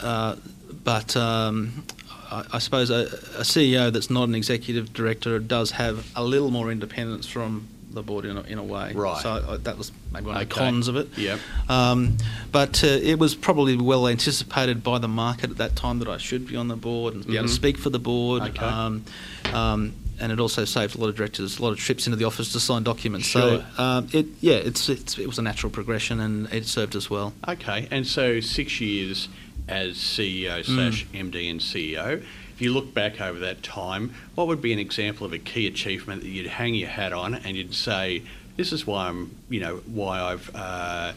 uh, 0.00 0.36
but 0.84 1.16
um, 1.16 1.84
I, 2.30 2.44
I 2.54 2.58
suppose 2.58 2.90
a, 2.90 3.04
a 3.38 3.42
CEO 3.44 3.92
that's 3.92 4.10
not 4.10 4.28
an 4.28 4.34
executive 4.34 4.92
director 4.92 5.38
does 5.38 5.72
have 5.72 6.10
a 6.16 6.24
little 6.24 6.50
more 6.50 6.70
independence 6.70 7.26
from 7.26 7.68
the 7.92 8.02
board 8.02 8.24
in 8.24 8.36
a, 8.38 8.42
in 8.42 8.58
a 8.58 8.64
way. 8.64 8.92
Right. 8.94 9.22
So 9.22 9.44
I, 9.48 9.56
that 9.58 9.76
was 9.78 9.92
maybe 10.12 10.26
one 10.26 10.36
of 10.40 10.48
the 10.48 10.54
cons 10.54 10.88
of 10.88 10.96
it. 10.96 11.08
Yep. 11.16 11.38
Um, 11.68 12.16
but 12.50 12.82
uh, 12.82 12.86
it 12.86 13.18
was 13.18 13.34
probably 13.34 13.76
well 13.76 14.08
anticipated 14.08 14.82
by 14.82 14.98
the 14.98 15.08
market 15.08 15.50
at 15.50 15.58
that 15.58 15.76
time 15.76 15.98
that 15.98 16.08
I 16.08 16.16
should 16.16 16.46
be 16.48 16.56
on 16.56 16.68
the 16.68 16.76
board 16.76 17.14
and 17.14 17.26
be 17.26 17.34
able 17.36 17.44
Mhm. 17.44 17.48
to 17.48 17.54
speak 17.54 17.76
for 17.78 17.90
the 17.90 17.98
board. 17.98 18.42
Okay. 18.42 18.64
Um, 18.64 19.04
um, 19.52 19.92
and 20.22 20.30
it 20.30 20.38
also 20.38 20.64
saved 20.64 20.96
a 20.96 20.98
lot 20.98 21.08
of 21.08 21.16
directors 21.16 21.58
a 21.58 21.62
lot 21.62 21.72
of 21.72 21.78
trips 21.78 22.06
into 22.06 22.16
the 22.16 22.24
office 22.24 22.52
to 22.52 22.60
sign 22.60 22.84
documents. 22.84 23.26
Sure. 23.26 23.64
So 23.76 23.82
um, 23.82 24.08
it 24.12 24.26
yeah, 24.40 24.54
it's, 24.54 24.88
it's 24.88 25.18
it 25.18 25.26
was 25.26 25.38
a 25.38 25.42
natural 25.42 25.70
progression 25.70 26.20
and 26.20 26.50
it 26.52 26.64
served 26.64 26.94
us 26.96 27.10
well. 27.10 27.34
Okay, 27.48 27.88
and 27.90 28.06
so 28.06 28.40
six 28.40 28.80
years 28.80 29.28
as 29.68 29.96
CEO 29.96 30.64
slash 30.64 31.06
MD 31.12 31.50
and 31.50 31.60
CEO. 31.60 32.22
If 32.54 32.60
you 32.60 32.72
look 32.72 32.94
back 32.94 33.20
over 33.20 33.38
that 33.40 33.62
time, 33.62 34.14
what 34.34 34.46
would 34.46 34.60
be 34.60 34.72
an 34.72 34.78
example 34.78 35.26
of 35.26 35.32
a 35.32 35.38
key 35.38 35.66
achievement 35.66 36.22
that 36.22 36.28
you'd 36.28 36.46
hang 36.46 36.74
your 36.74 36.88
hat 36.88 37.12
on 37.12 37.34
and 37.34 37.56
you'd 37.56 37.74
say, 37.74 38.22
"This 38.56 38.72
is 38.72 38.86
why 38.86 39.08
I'm, 39.08 39.36
you 39.48 39.60
know, 39.60 39.76
why 39.86 40.20
I've 40.20 40.50
uh, 40.54 41.12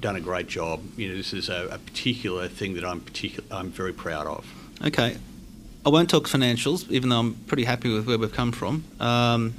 done 0.00 0.16
a 0.16 0.20
great 0.20 0.46
job. 0.46 0.82
You 0.96 1.08
know, 1.08 1.16
this 1.16 1.32
is 1.32 1.48
a, 1.48 1.68
a 1.72 1.78
particular 1.78 2.48
thing 2.48 2.74
that 2.74 2.84
I'm 2.84 3.00
particular, 3.00 3.46
I'm 3.50 3.70
very 3.70 3.92
proud 3.92 4.26
of." 4.26 4.46
Okay. 4.84 5.18
I 5.86 5.90
won't 5.90 6.10
talk 6.10 6.24
financials, 6.24 6.90
even 6.90 7.08
though 7.08 7.20
I'm 7.20 7.34
pretty 7.46 7.64
happy 7.64 7.92
with 7.92 8.06
where 8.06 8.18
we've 8.18 8.32
come 8.32 8.52
from. 8.52 8.84
Um, 9.00 9.54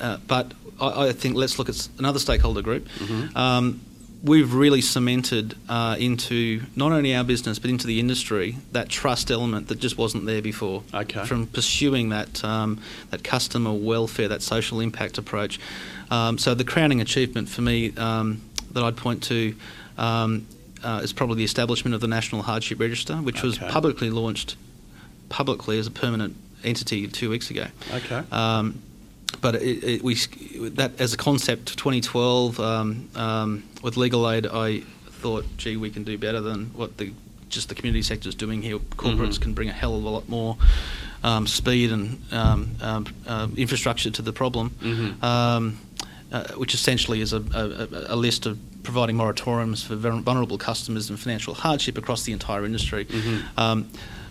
uh, 0.00 0.18
but 0.26 0.52
I, 0.80 1.08
I 1.08 1.12
think 1.12 1.36
let's 1.36 1.58
look 1.58 1.68
at 1.68 1.88
another 1.98 2.18
stakeholder 2.18 2.62
group. 2.62 2.88
Mhm. 2.98 3.36
Um, 3.36 3.80
we've 4.22 4.52
really 4.52 4.80
cemented 4.80 5.54
uh, 5.68 5.96
into 5.98 6.62
not 6.74 6.90
only 6.90 7.14
our 7.14 7.22
business 7.22 7.58
but 7.60 7.70
into 7.70 7.86
the 7.86 8.00
industry 8.00 8.56
that 8.72 8.88
trust 8.88 9.30
element 9.30 9.68
that 9.68 9.78
just 9.78 9.96
wasn't 9.96 10.26
there 10.26 10.42
before. 10.42 10.82
Okay. 10.92 11.24
From 11.24 11.46
pursuing 11.46 12.08
that 12.08 12.44
um, 12.44 12.80
that 13.10 13.22
customer 13.22 13.72
welfare, 13.72 14.28
that 14.28 14.42
social 14.42 14.80
impact 14.80 15.18
approach. 15.18 15.60
Um, 16.10 16.38
so 16.38 16.54
the 16.54 16.64
crowning 16.64 17.00
achievement 17.00 17.48
for 17.48 17.62
me 17.62 17.94
um, 17.96 18.42
that 18.72 18.82
I'd 18.82 18.96
point 18.96 19.22
to. 19.24 19.54
Um, 19.96 20.46
uh, 20.84 21.00
is 21.02 21.12
probably 21.12 21.34
the 21.34 21.44
establishment 21.44 21.92
of 21.92 22.00
the 22.00 22.06
National 22.06 22.42
Hardship 22.42 22.78
Register, 22.78 23.16
which 23.16 23.42
was 23.42 23.58
publicly 23.58 24.10
launched 24.10 24.54
publicly 25.28 25.78
as 25.78 25.86
a 25.86 25.90
permanent 25.90 26.36
entity 26.64 27.06
two 27.08 27.30
weeks 27.30 27.50
ago. 27.50 27.66
Okay. 27.92 28.22
Um, 28.32 28.82
but 29.40 29.56
it, 29.56 29.84
it, 29.84 30.02
we 30.02 30.14
that 30.70 31.00
as 31.00 31.12
a 31.12 31.16
concept, 31.16 31.76
2012 31.78 32.58
um, 32.60 33.08
um, 33.14 33.62
with 33.82 33.96
legal 33.96 34.28
aid, 34.28 34.46
I 34.46 34.80
thought, 35.10 35.44
gee, 35.58 35.76
we 35.76 35.90
can 35.90 36.02
do 36.04 36.16
better 36.18 36.40
than 36.40 36.66
what 36.74 36.96
the 36.96 37.12
just 37.48 37.68
the 37.68 37.74
community 37.74 38.02
sector 38.02 38.28
is 38.28 38.34
doing 38.34 38.62
here. 38.62 38.78
Corporates 38.78 39.36
Mhm. 39.36 39.40
can 39.40 39.54
bring 39.54 39.68
a 39.68 39.72
hell 39.72 39.96
of 39.96 40.04
a 40.04 40.08
lot 40.08 40.28
more 40.28 40.56
um, 41.24 41.46
speed 41.46 41.90
and 41.92 42.20
um, 42.32 42.70
um, 42.80 43.06
um, 43.26 43.54
infrastructure 43.56 44.10
to 44.10 44.22
the 44.22 44.32
problem. 44.32 44.70
Mhm. 44.82 45.22
Um, 45.22 45.78
uh, 46.30 46.44
which 46.56 46.74
essentially 46.74 47.22
is 47.22 47.32
a, 47.32 47.38
a, 47.54 48.14
a 48.14 48.16
list 48.16 48.44
of 48.44 48.58
providing 48.82 49.16
moratoriums 49.16 49.82
for 49.82 49.96
vulnerable 49.96 50.58
customers 50.58 51.08
and 51.08 51.18
financial 51.18 51.54
hardship 51.54 51.96
across 51.96 52.24
the 52.24 52.32
entire 52.32 52.66
industry. 52.66 53.06
Mhm. 53.06 53.42
Um, 53.56 53.86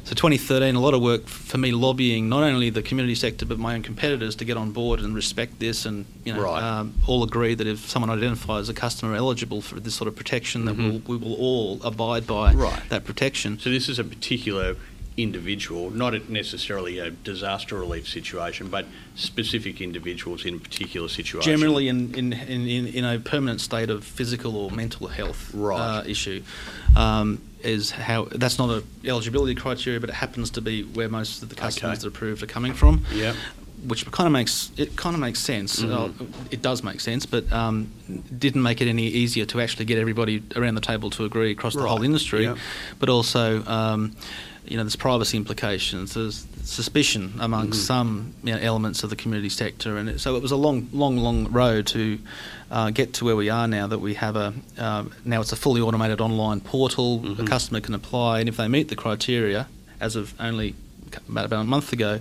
so 0.08 0.16
2013, 0.16 0.76
a 0.76 0.80
lot 0.80 0.94
of 0.94 1.02
work 1.02 1.28
for 1.28 1.58
me 1.58 1.72
lobbying 1.74 2.30
not 2.30 2.42
only 2.44 2.70
the 2.70 2.82
community 2.82 3.14
sector 3.14 3.46
but 3.46 3.60
my 3.60 3.76
own 3.76 3.84
competitors 3.84 4.38
to 4.38 4.46
get 4.46 4.56
on 4.56 4.72
board 4.72 5.02
and 5.02 5.14
respect 5.14 5.60
this, 5.60 5.86
and 5.86 6.06
you 6.24 6.34
know, 6.34 6.42
Right. 6.42 6.64
um, 6.64 6.94
all 7.08 7.24
agree 7.26 7.56
that 7.56 7.68
if 7.68 7.90
someone 7.90 8.10
identifies 8.10 8.70
a 8.70 8.74
customer 8.74 9.16
eligible 9.16 9.62
for 9.62 9.82
this 9.82 9.96
sort 9.96 10.08
of 10.08 10.16
protection, 10.16 10.64
that 10.66 10.78
Mhm. 10.78 11.04
we'll, 11.06 11.18
we 11.20 11.26
will 11.26 11.36
all 11.36 11.82
abide 11.84 12.26
by 12.26 12.54
Right. 12.54 12.82
that 12.90 13.04
protection. 13.04 13.60
So 13.60 13.70
this 13.70 13.90
is 13.90 14.00
a 14.00 14.04
particular 14.06 14.78
individual, 15.18 15.90
not 15.90 16.30
necessarily 16.30 17.00
a 17.00 17.10
disaster 17.10 17.76
relief 17.80 18.08
situation, 18.08 18.70
but 18.70 18.86
specific 19.16 19.82
individuals 19.82 20.46
in 20.46 20.54
a 20.56 20.60
particular 20.60 21.08
situation. 21.08 21.52
Generally, 21.52 21.88
in, 21.88 22.14
in, 22.14 22.34
in, 22.34 22.68
in, 22.68 22.88
in 22.88 23.04
a 23.04 23.20
permanent 23.20 23.60
state 23.60 23.90
of 23.90 24.04
physical 24.04 24.56
or 24.56 24.70
mental 24.72 25.08
health 25.08 25.52
Right. 25.54 25.80
uh, 25.80 26.04
issue, 26.06 26.44
um, 26.96 27.42
is 27.64 27.90
how 27.90 28.26
that's 28.26 28.60
not 28.60 28.70
a 28.70 28.84
eligibility 29.10 29.56
criteria, 29.56 30.00
but 30.00 30.10
it 30.12 30.16
happens 30.16 30.52
to 30.52 30.62
be 30.62 30.84
where 30.84 31.10
most 31.10 31.42
of 31.42 31.50
the 31.50 31.56
customers 31.56 31.98
Okay. 31.98 32.02
that 32.02 32.06
are 32.06 32.10
approved 32.10 32.44
are 32.44 32.48
coming 32.48 32.74
from. 32.74 33.04
Yeah. 33.14 33.34
Which 33.88 34.10
kind 34.12 34.26
of 34.28 34.34
makes 34.34 34.72
it 34.78 34.96
kind 34.96 35.16
of 35.16 35.20
makes 35.20 35.40
sense. 35.40 35.82
Mhm. 35.82 35.92
Uh, 36.22 36.26
it 36.52 36.62
does 36.62 36.84
make 36.84 37.00
sense, 37.00 37.26
but 37.28 37.52
um, 37.54 37.92
didn't 38.38 38.62
make 38.64 38.82
it 38.82 38.88
any 38.88 39.08
easier 39.08 39.46
to 39.46 39.62
actually 39.62 39.86
get 39.86 39.98
everybody 40.00 40.42
around 40.56 40.76
the 40.76 40.82
table 40.82 41.10
to 41.12 41.26
agree 41.26 41.52
across 41.52 41.74
the 41.76 41.88
whole 41.88 42.02
industry. 42.04 42.44
Yeah. 42.44 42.56
But 43.00 43.10
also, 43.10 43.64
um, 43.66 44.16
you 44.68 44.78
know, 44.78 44.84
there's 44.84 44.96
privacy 44.96 45.38
implications. 45.38 46.14
There's 46.14 46.46
suspicion 46.64 47.34
amongst 47.40 47.80
Mhm. 47.80 47.86
some 47.86 48.34
you 48.44 48.54
know, 48.54 48.60
elements 48.60 49.04
of 49.04 49.10
the 49.10 49.16
community 49.16 49.50
sector, 49.50 49.98
and 49.98 50.10
it, 50.10 50.20
so 50.20 50.36
it 50.36 50.42
was 50.42 50.52
a 50.52 50.56
long, 50.58 50.88
long, 50.94 51.18
long 51.18 51.52
road 51.52 51.88
to 51.88 52.20
uh, 52.70 52.90
get 52.90 53.14
to 53.14 53.26
where 53.26 53.36
we 53.38 53.50
are 53.50 53.68
now. 53.68 53.88
That 53.88 54.00
we 54.00 54.16
have 54.16 54.36
a 54.36 54.54
um, 54.78 55.12
now 55.24 55.40
it's 55.42 55.54
a 55.54 55.56
fully 55.56 55.80
automated 55.82 56.20
online 56.20 56.60
portal. 56.60 57.20
The 57.20 57.44
Mhm. 57.44 57.48
customer 57.48 57.80
can 57.80 57.94
apply, 57.94 58.40
and 58.42 58.50
if 58.50 58.58
they 58.58 58.68
meet 58.68 58.90
the 58.90 58.96
criteria, 58.96 59.68
as 60.02 60.16
of 60.18 60.34
only 60.40 60.76
about, 61.30 61.46
about 61.46 61.62
a 61.62 61.64
month 61.64 61.94
ago, 61.94 62.20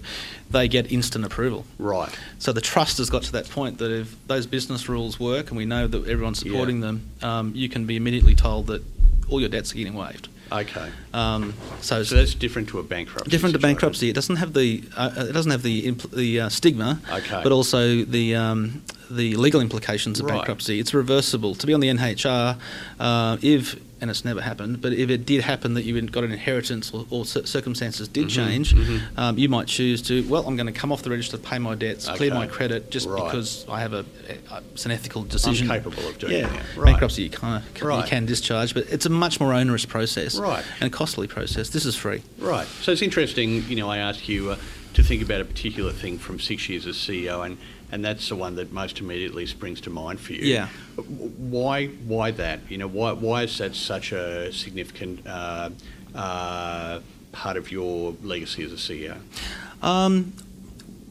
they 0.48 0.68
get 0.68 0.92
instant 0.92 1.24
approval. 1.24 1.64
Right. 1.78 2.08
So 2.38 2.52
the 2.52 2.60
trust 2.60 2.98
has 2.98 3.10
got 3.10 3.24
to 3.24 3.32
that 3.32 3.50
point 3.50 3.78
that 3.78 3.90
if 3.90 4.14
those 4.28 4.46
business 4.46 4.88
rules 4.88 5.18
work 5.18 5.48
and 5.48 5.56
we 5.56 5.64
know 5.64 5.88
that 5.88 6.06
everyone's 6.06 6.40
Yeah. 6.44 6.52
supporting 6.52 6.80
them, 6.80 7.02
um, 7.22 7.50
you 7.56 7.68
can 7.68 7.84
be 7.86 7.96
immediately 7.96 8.36
told 8.36 8.68
that 8.68 8.82
all 9.28 9.40
your 9.40 9.48
debts 9.48 9.72
are 9.72 9.76
getting 9.76 9.94
waived. 9.94 10.28
Okay. 10.52 10.90
Um, 11.12 11.54
so, 11.80 12.02
So 12.04 12.14
that's 12.16 12.34
different 12.34 12.68
to 12.68 12.78
a 12.78 12.82
bankruptcy. 12.82 13.30
different 13.30 13.54
to 13.54 13.58
situation. 13.58 13.74
bankruptcy. 13.74 14.08
It 14.10 14.14
doesn't 14.14 14.36
have 14.36 14.52
the 14.52 14.84
uh, 14.96 15.10
it 15.28 15.32
doesn't 15.32 15.50
have 15.50 15.62
the 15.62 15.82
impl- 15.90 16.10
the 16.12 16.40
uh, 16.42 16.48
stigma, 16.48 17.00
Okay. 17.10 17.40
but 17.42 17.52
also 17.52 18.04
the 18.04 18.34
um, 18.36 18.82
the 19.10 19.34
legal 19.36 19.60
implications 19.60 20.20
of 20.20 20.26
Right. 20.26 20.36
bankruptcy. 20.36 20.78
It's 20.78 20.94
reversible. 20.94 21.54
To 21.56 21.66
be 21.66 21.74
on 21.74 21.80
the 21.80 21.88
NHR, 21.88 22.58
uh, 23.00 23.36
if 23.42 23.76
and 24.00 24.10
it's 24.10 24.24
never 24.24 24.40
happened, 24.42 24.80
but 24.82 24.92
if 24.92 25.08
it 25.08 25.24
did 25.24 25.42
happen 25.42 25.74
that 25.74 25.84
you 25.84 26.00
got 26.02 26.22
an 26.24 26.32
inheritance 26.32 26.92
or, 26.92 27.06
or 27.10 27.24
circumstances 27.24 28.08
did 28.08 28.26
Mhm, 28.26 28.30
change, 28.30 28.74
mhm. 28.74 29.00
um, 29.16 29.38
you 29.38 29.48
might 29.48 29.66
choose 29.68 30.02
to. 30.02 30.22
Well, 30.28 30.46
I'm 30.46 30.56
going 30.56 30.66
to 30.66 30.72
come 30.72 30.92
off 30.92 31.02
the 31.02 31.10
register, 31.10 31.38
pay 31.38 31.58
my 31.58 31.74
debts, 31.74 32.06
clear 32.08 32.34
my 32.34 32.46
credit, 32.46 32.90
just 32.90 33.08
Right. 33.08 33.24
because 33.24 33.64
I 33.68 33.80
have 33.80 33.94
a, 33.94 34.04
a 34.50 34.62
it's 34.72 34.84
an 34.84 34.90
ethical 34.92 35.22
decision. 35.24 35.70
I'm 35.70 35.78
capable 35.82 36.06
of 36.08 36.18
doing 36.18 36.32
yeah. 36.34 36.48
that. 36.48 36.62
Right. 36.76 36.92
Bankruptcy, 36.92 37.22
you 37.22 37.30
kind 37.30 37.62
of 37.64 37.82
Right. 37.82 38.02
you 38.04 38.08
can 38.10 38.26
discharge, 38.26 38.74
but 38.74 38.86
it's 38.90 39.06
a 39.06 39.10
much 39.10 39.40
more 39.40 39.54
onerous 39.54 39.86
process 39.86 40.36
Right. 40.38 40.64
and 40.80 40.92
costly 40.92 41.26
process. 41.26 41.70
This 41.70 41.86
is 41.86 41.96
free. 41.96 42.22
Right. 42.38 42.66
So 42.82 42.92
it's 42.92 43.02
interesting, 43.02 43.64
you 43.68 43.76
know, 43.76 43.88
I 43.88 43.98
asked 43.98 44.28
you 44.28 44.50
uh, 44.50 44.56
to 44.94 45.02
think 45.02 45.22
about 45.22 45.40
a 45.40 45.44
particular 45.44 45.92
thing 45.92 46.18
from 46.18 46.38
six 46.40 46.68
years 46.68 46.86
as 46.86 46.96
CEO, 46.96 47.44
and, 47.44 47.56
and 47.92 48.04
that's 48.04 48.28
the 48.28 48.36
one 48.36 48.56
that 48.56 48.72
most 48.72 48.98
immediately 49.00 49.46
springs 49.46 49.80
to 49.82 49.90
mind 49.90 50.20
for 50.20 50.32
you. 50.32 50.42
Yeah. 50.42 50.68
Why, 50.96 51.86
why 51.86 52.30
that? 52.32 52.60
You 52.68 52.78
know, 52.78 52.88
why, 52.88 53.12
why 53.12 53.42
is 53.44 53.56
that 53.58 53.74
such 53.74 54.12
a 54.12 54.52
significant 54.52 55.26
uh, 55.26 55.70
uh, 56.14 57.00
part 57.32 57.56
of 57.56 57.70
your 57.70 58.14
legacy 58.22 58.64
as 58.64 58.72
a 58.72 58.76
CEO? 58.76 59.16
Um, 59.82 60.32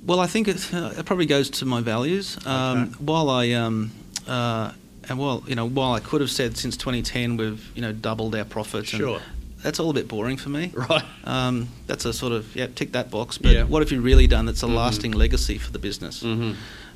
well, 0.06 0.20
I 0.20 0.28
think 0.28 0.48
it, 0.48 0.74
uh, 0.74 0.94
it 0.98 1.06
probably 1.06 1.26
goes 1.26 1.50
to 1.52 1.66
my 1.66 1.82
values. 1.82 2.38
Um, 2.46 2.84
Okay. 2.84 2.92
While 3.00 3.30
I 3.30 3.52
um, 3.52 3.92
uh, 4.28 4.72
and 5.08 5.18
while 5.20 5.44
you 5.48 5.56
know, 5.56 5.68
while 5.68 5.94
I 5.94 6.00
could 6.00 6.22
have 6.22 6.32
said 6.32 6.58
since 6.58 6.76
2010 6.78 7.38
we've 7.38 7.72
you 7.76 7.82
know 7.82 7.92
doubled 7.92 8.36
our 8.36 8.46
profits, 8.46 8.92
and 8.94 9.00
Sure. 9.00 9.22
That's 9.66 9.80
all 9.80 9.90
a 9.90 9.94
bit 9.94 10.08
boring 10.08 10.38
for 10.38 10.50
me. 10.50 10.72
Right. 10.90 11.04
Um, 11.24 11.68
that's 11.88 12.06
a 12.06 12.14
sort 12.14 12.34
of 12.34 12.56
yeah, 12.56 12.68
tick 12.80 12.92
that 12.92 13.10
box. 13.10 13.38
But 13.40 13.54
Yeah. 13.54 13.64
what 13.64 13.82
have 13.82 13.92
you 13.92 14.00
really 14.02 14.28
done 14.28 14.46
that's 14.46 14.62
a 14.64 14.68
Mhm. 14.68 14.76
lasting 14.76 15.12
legacy 15.14 15.58
for 15.58 15.72
the 15.72 15.80
business? 15.80 16.22
Mm-hmm. 16.22 16.52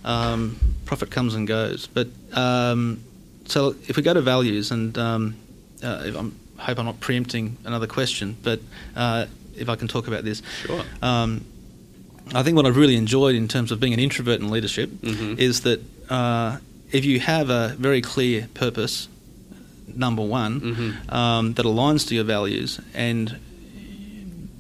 Um, 0.06 0.56
profit 0.86 1.10
comes 1.10 1.34
and 1.36 1.48
goes, 1.48 1.88
but 1.88 2.08
um, 2.34 3.00
so 3.46 3.76
if 3.88 3.98
we 3.98 4.04
go 4.04 4.14
to 4.14 4.22
values, 4.22 4.72
and 4.72 4.98
um, 4.98 5.36
uh, 5.84 6.04
if 6.06 6.16
I'm, 6.16 6.36
I 6.60 6.64
hope 6.66 6.80
I'm 6.80 6.86
not 6.86 7.00
preempting 7.00 7.58
another 7.66 7.88
question, 7.88 8.38
but 8.44 8.60
uh, 8.96 9.26
if 9.58 9.68
I 9.68 9.76
can 9.76 9.88
talk 9.88 10.08
about 10.08 10.24
this, 10.24 10.42
Sure. 10.66 10.84
um, 11.02 11.44
I 12.34 12.44
think 12.44 12.56
what 12.56 12.66
I've 12.68 12.78
really 12.78 12.96
enjoyed 12.96 13.36
in 13.36 13.48
terms 13.48 13.72
of 13.72 13.80
being 13.80 13.94
an 13.94 14.00
introvert 14.00 14.40
in 14.40 14.52
leadership 14.52 14.90
Mhm. 15.02 15.38
is 15.40 15.62
that 15.62 15.80
uh, 16.10 16.58
if 16.92 17.04
you 17.04 17.20
have 17.20 17.50
a 17.50 17.76
very 17.80 18.02
clear 18.02 18.48
purpose, 18.54 19.08
number 19.96 20.22
one, 20.24 20.62
Mhm. 20.62 21.14
um, 21.14 21.54
that 21.54 21.66
aligns 21.66 22.08
to 22.08 22.16
your 22.16 22.24
values, 22.24 22.80
and 22.94 23.36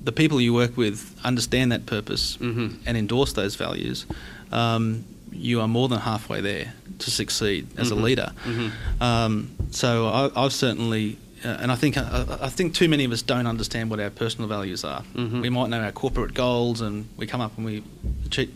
the 0.03 0.11
people 0.11 0.39
you 0.41 0.53
work 0.53 0.75
with 0.77 1.13
understand 1.23 1.71
that 1.71 1.85
purpose 1.85 2.37
Mhm. 2.41 2.75
and 2.85 2.97
endorse 2.97 3.33
those 3.33 3.55
values, 3.55 4.05
um, 4.51 5.03
you 5.31 5.61
are 5.61 5.67
more 5.67 5.87
than 5.87 5.99
halfway 5.99 6.41
there 6.41 6.73
to 6.99 7.11
succeed 7.11 7.67
as 7.77 7.89
Mhm. 7.89 7.91
a 7.91 7.95
leader. 7.95 8.31
Mhm. 8.45 8.71
Um, 9.01 9.47
so 9.71 10.07
I, 10.07 10.45
I've 10.45 10.53
certainly, 10.53 11.17
uh, 11.45 11.57
and 11.61 11.71
I 11.71 11.75
think 11.75 11.97
I, 11.97 12.25
I 12.41 12.49
think 12.49 12.73
too 12.73 12.89
many 12.89 13.03
of 13.05 13.11
us 13.11 13.21
don't 13.21 13.45
understand 13.47 13.89
what 13.89 13.99
our 13.99 14.09
personal 14.09 14.47
values 14.49 14.83
are. 14.83 15.03
Mhm. 15.15 15.41
We 15.41 15.49
might 15.49 15.69
know 15.69 15.79
our 15.81 15.91
corporate 15.91 16.33
goals, 16.33 16.81
and 16.81 17.05
we 17.17 17.27
come 17.27 17.41
up 17.41 17.53
and 17.57 17.65
we 17.65 17.83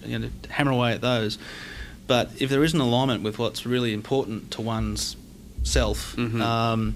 you 0.07 0.19
know, 0.19 0.29
hammer 0.49 0.71
away 0.71 0.93
at 0.93 1.01
those. 1.01 1.37
But 2.07 2.31
if 2.39 2.49
there 2.49 2.63
isn't 2.63 2.79
alignment 2.79 3.23
with 3.23 3.37
what's 3.39 3.65
really 3.65 3.93
important 3.93 4.51
to 4.51 4.61
one's 4.61 5.15
self, 5.73 6.15
Mhm. 6.17 6.41
um, 6.41 6.95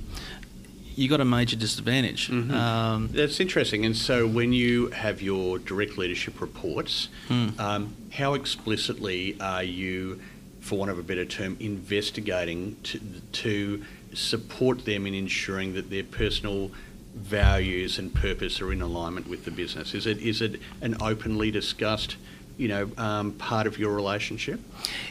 you 0.95 1.07
got 1.07 1.21
a 1.21 1.25
major 1.25 1.55
disadvantage. 1.55 2.27
Mhm. 2.29 2.51
Um, 2.51 3.09
That's 3.13 3.39
interesting. 3.39 3.85
And 3.85 3.95
so, 3.95 4.27
when 4.27 4.51
you 4.53 4.87
have 4.87 5.21
your 5.21 5.59
direct 5.59 5.97
leadership 5.97 6.41
reports, 6.41 7.09
Hmm. 7.27 7.47
um, 7.59 7.93
how 8.11 8.33
explicitly 8.33 9.35
are 9.39 9.63
you, 9.63 10.19
for 10.61 10.77
want 10.77 10.91
of 10.91 10.99
a 10.99 11.03
better 11.03 11.25
term, 11.25 11.55
investigating 11.59 12.75
to, 12.83 12.99
to 13.33 13.83
support 14.13 14.85
them 14.85 15.05
in 15.05 15.13
ensuring 15.13 15.73
that 15.75 15.89
their 15.89 16.03
personal 16.03 16.71
values 17.15 17.97
and 17.99 18.13
purpose 18.13 18.59
are 18.61 18.71
in 18.71 18.81
alignment 18.81 19.27
with 19.27 19.45
the 19.45 19.51
business? 19.51 19.93
Is 19.93 20.05
it 20.07 20.17
is 20.19 20.41
it 20.41 20.59
an 20.81 20.97
openly 21.01 21.51
discussed, 21.51 22.15
you 22.57 22.67
know, 22.67 22.89
um, 22.97 23.31
part 23.33 23.67
of 23.67 23.77
your 23.77 23.93
relationship? 23.93 24.59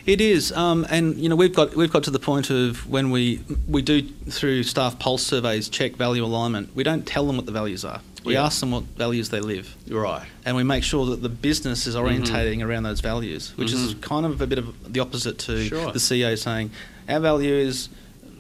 It 0.05 0.21
is, 0.21 0.53
um, 0.53 0.87
and 0.91 1.17
you 1.17 1.29
know 1.29 1.37
we've 1.37 1.55
got 1.55 1.75
we've 1.77 1.93
got 1.93 2.05
to 2.05 2.11
the 2.11 2.19
point 2.19 2.51
of 2.51 2.89
when 2.89 3.11
we 3.11 3.41
we 3.69 3.83
do 3.83 4.03
through 4.03 4.63
staff 4.65 4.99
pulse 4.99 5.25
surveys 5.25 5.69
check 5.69 5.97
value 5.97 6.25
alignment. 6.25 6.75
We 6.75 6.83
don't 6.83 7.07
tell 7.07 7.27
them 7.27 7.37
what 7.37 7.47
the 7.47 7.53
values 7.53 7.85
are. 7.85 8.01
We 8.25 8.33
Yeah. 8.33 8.45
ask 8.45 8.59
them 8.59 8.73
what 8.73 8.83
values 8.97 9.29
they 9.29 9.39
live, 9.41 9.77
Right. 9.89 10.27
and 10.45 10.57
we 10.57 10.65
make 10.65 10.83
sure 10.83 11.07
that 11.07 11.23
the 11.23 11.29
business 11.29 11.87
is 11.87 11.95
Mm-hmm. 11.95 12.25
orientating 12.25 12.65
around 12.67 12.83
those 12.83 13.01
values, 13.01 13.53
which 13.57 13.73
is 13.73 13.95
Mhm. 13.95 14.01
kind 14.01 14.27
of 14.27 14.41
a 14.41 14.47
bit 14.49 14.59
of 14.59 14.93
the 14.93 14.99
opposite 14.99 15.39
to 15.47 15.65
Sure. 15.69 15.93
the 15.93 16.01
CEO 16.01 16.35
saying 16.37 16.71
our 17.09 17.21
value 17.21 17.55
is 17.55 17.89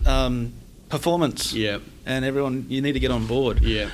um, 0.04 0.52
performance, 0.88 1.52
Yeah. 1.52 1.78
and 2.04 2.24
everyone 2.24 2.66
you 2.68 2.80
need 2.80 2.92
to 2.92 3.00
get 3.00 3.10
on 3.10 3.26
board. 3.26 3.60
Yeah. 3.62 3.90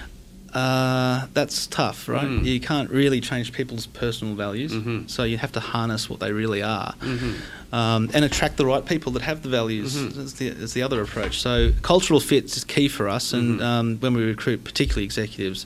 Uh, 0.54 1.26
that's 1.32 1.66
tough, 1.66 2.08
right? 2.08 2.26
Mm. 2.26 2.44
You 2.44 2.60
can't 2.60 2.90
really 2.90 3.20
change 3.20 3.52
people's 3.52 3.86
personal 3.86 4.34
values, 4.34 4.72
Mhm. 4.72 5.08
so 5.08 5.24
you 5.24 5.38
have 5.38 5.52
to 5.52 5.60
harness 5.60 6.10
what 6.10 6.20
they 6.20 6.30
really 6.32 6.62
are 6.62 6.94
Mhm. 7.00 7.34
um, 7.72 8.10
and 8.12 8.22
attract 8.24 8.58
the 8.58 8.66
right 8.66 8.84
people 8.84 9.12
that 9.12 9.22
have 9.22 9.42
the 9.42 9.48
values. 9.48 9.94
That's, 10.14 10.34
the, 10.34 10.50
that's 10.50 10.74
the 10.74 10.82
other 10.82 11.00
approach. 11.00 11.40
So 11.40 11.72
cultural 11.80 12.20
fit 12.20 12.44
is 12.54 12.64
key 12.64 12.88
for 12.88 13.08
us, 13.08 13.32
and 13.32 13.60
Mhm. 13.60 13.64
um, 13.64 13.96
when 14.00 14.12
we 14.12 14.24
recruit, 14.24 14.62
particularly 14.62 15.04
executives, 15.04 15.64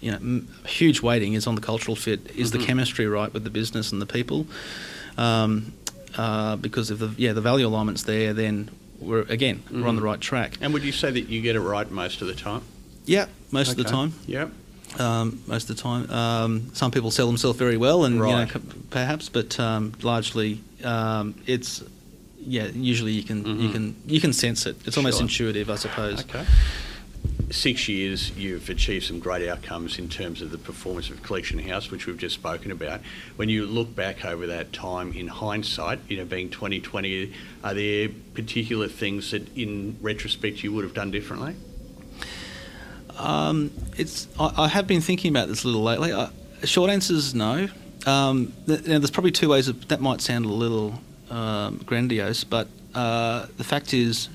you 0.00 0.10
know, 0.10 0.16
m- 0.18 0.48
huge 0.66 1.02
weighting 1.02 1.34
is 1.34 1.46
on 1.46 1.54
the 1.54 1.60
cultural 1.60 1.94
fit. 1.94 2.20
Is 2.34 2.50
the 2.50 2.58
chemistry 2.58 3.06
right 3.06 3.32
with 3.32 3.44
the 3.44 3.50
business 3.50 3.92
and 3.92 4.02
the 4.02 4.06
people? 4.06 4.46
Um, 5.16 5.72
uh, 6.18 6.56
because 6.56 6.90
if 6.90 6.98
the 6.98 7.10
yeah 7.16 7.32
the 7.32 7.40
value 7.40 7.66
alignment's 7.66 8.02
there, 8.02 8.32
then 8.34 8.70
we're 8.98 9.22
again 9.28 9.62
we're 9.70 9.86
on 9.86 9.96
the 9.96 10.02
right 10.02 10.20
track. 10.20 10.56
And 10.60 10.72
would 10.72 10.82
you 10.82 10.92
say 10.92 11.10
that 11.10 11.28
you 11.28 11.40
get 11.42 11.54
it 11.56 11.60
right 11.60 11.90
most 11.90 12.22
of 12.22 12.26
the 12.28 12.34
time? 12.34 12.62
Yeah, 13.06 13.26
most 13.50 13.70
of 13.70 13.76
the 13.76 13.84
time. 13.84 14.12
Yeah. 14.26 14.48
Um, 14.98 15.42
most 15.46 15.68
of 15.68 15.76
the 15.76 15.82
time, 15.82 16.10
um, 16.10 16.70
some 16.72 16.90
people 16.90 17.10
sell 17.10 17.26
themselves 17.26 17.58
very 17.58 17.76
well, 17.76 18.04
and 18.04 18.14
you 18.16 18.20
know, 18.22 18.46
perhaps, 18.90 19.28
but 19.28 19.58
um, 19.60 19.92
largely, 20.02 20.60
um, 20.84 21.34
it's 21.46 21.82
yeah. 22.40 22.68
Usually, 22.68 23.12
you 23.12 23.22
can 23.24 23.44
you 23.44 23.68
Mhm. 23.68 23.72
can 23.72 23.96
you 24.06 24.20
can 24.20 24.32
sense 24.32 24.64
it. 24.64 24.76
It's 24.86 24.96
almost 24.96 25.18
Sure. 25.18 25.22
intuitive, 25.24 25.68
I 25.70 25.76
suppose. 25.76 26.20
Okay. 26.20 26.44
Six 27.50 27.88
years, 27.88 28.30
you've 28.36 28.68
achieved 28.70 29.04
some 29.06 29.18
great 29.20 29.46
outcomes 29.48 29.98
in 29.98 30.08
terms 30.08 30.42
of 30.42 30.50
the 30.50 30.58
performance 30.58 31.10
of 31.10 31.22
Collection 31.22 31.58
House, 31.60 31.90
which 31.90 32.06
we've 32.06 32.18
just 32.18 32.34
spoken 32.34 32.70
about. 32.72 33.00
When 33.36 33.48
you 33.48 33.66
look 33.66 33.94
back 33.94 34.24
over 34.24 34.46
that 34.48 34.72
time 34.72 35.12
in 35.12 35.28
hindsight, 35.28 36.00
you 36.08 36.16
know, 36.16 36.24
being 36.24 36.48
2020, 36.50 37.32
are 37.62 37.74
there 37.74 38.08
particular 38.34 38.88
things 38.88 39.30
that 39.30 39.46
in 39.56 39.96
retrospect 40.00 40.64
you 40.64 40.72
would 40.72 40.84
have 40.84 40.94
done 40.94 41.10
differently? 41.12 41.54
Um, 43.16 43.70
it's 43.96 44.28
I, 44.38 44.52
I 44.64 44.68
have 44.68 44.86
been 44.86 45.00
thinking 45.00 45.30
about 45.30 45.48
this 45.48 45.64
a 45.64 45.66
little 45.66 45.82
lately. 45.82 46.12
Uh, 46.12 46.28
short 46.64 46.90
answer 46.90 47.14
is 47.14 47.34
no. 47.34 47.68
Um, 48.06 48.52
th- 48.66 48.86
now, 48.86 48.98
there's 48.98 49.10
probably 49.10 49.32
two 49.32 49.48
ways 49.48 49.68
of, 49.68 49.88
that 49.88 50.00
might 50.00 50.20
sound 50.20 50.44
a 50.44 50.48
little 50.48 51.00
um, 51.30 51.78
grandiose, 51.84 52.44
but 52.44 52.68
uh, 52.94 53.46
the 53.56 53.64
fact 53.64 53.92
is, 53.92 54.28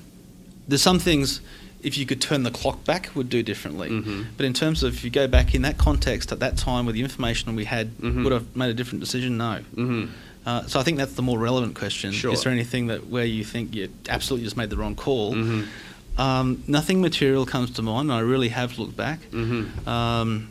there's 0.68 0.82
some 0.82 0.98
things. 0.98 1.40
If 1.82 1.98
you 1.98 2.06
could 2.06 2.20
turn 2.20 2.44
the 2.44 2.50
clock 2.52 2.84
back, 2.84 3.10
would 3.16 3.28
do 3.28 3.42
differently. 3.42 3.88
Mhm. 3.90 4.26
But 4.36 4.46
in 4.46 4.52
terms 4.52 4.84
of 4.84 4.94
if 4.94 5.02
you 5.02 5.10
go 5.10 5.26
back 5.26 5.52
in 5.52 5.62
that 5.62 5.78
context 5.78 6.30
at 6.30 6.38
that 6.38 6.56
time 6.56 6.86
with 6.86 6.94
the 6.94 7.02
information 7.02 7.56
we 7.56 7.64
had, 7.64 7.90
Mhm. 7.98 8.22
would 8.22 8.32
have 8.32 8.54
made 8.54 8.70
a 8.70 8.74
different 8.74 9.00
decision? 9.00 9.36
No. 9.36 9.58
Mm-hmm. 9.74 10.04
Uh, 10.46 10.64
so 10.66 10.78
I 10.78 10.84
think 10.84 10.98
that's 10.98 11.14
the 11.14 11.22
more 11.22 11.40
relevant 11.40 11.74
question. 11.74 12.12
Sure. 12.12 12.32
Is 12.34 12.44
there 12.44 12.52
anything 12.52 12.86
that 12.86 13.08
where 13.08 13.24
you 13.24 13.42
think 13.44 13.74
you 13.74 13.88
absolutely 14.08 14.44
just 14.44 14.56
made 14.56 14.70
the 14.70 14.76
wrong 14.76 14.94
call? 14.94 15.34
Um, 16.18 16.62
nothing 16.66 17.00
material 17.00 17.46
comes 17.46 17.70
to 17.72 17.82
mind. 17.82 18.12
I 18.12 18.20
really 18.20 18.48
have 18.48 18.78
looked 18.78 18.96
back. 18.96 19.20
Mm-hmm. 19.30 19.88
Um, 19.88 20.50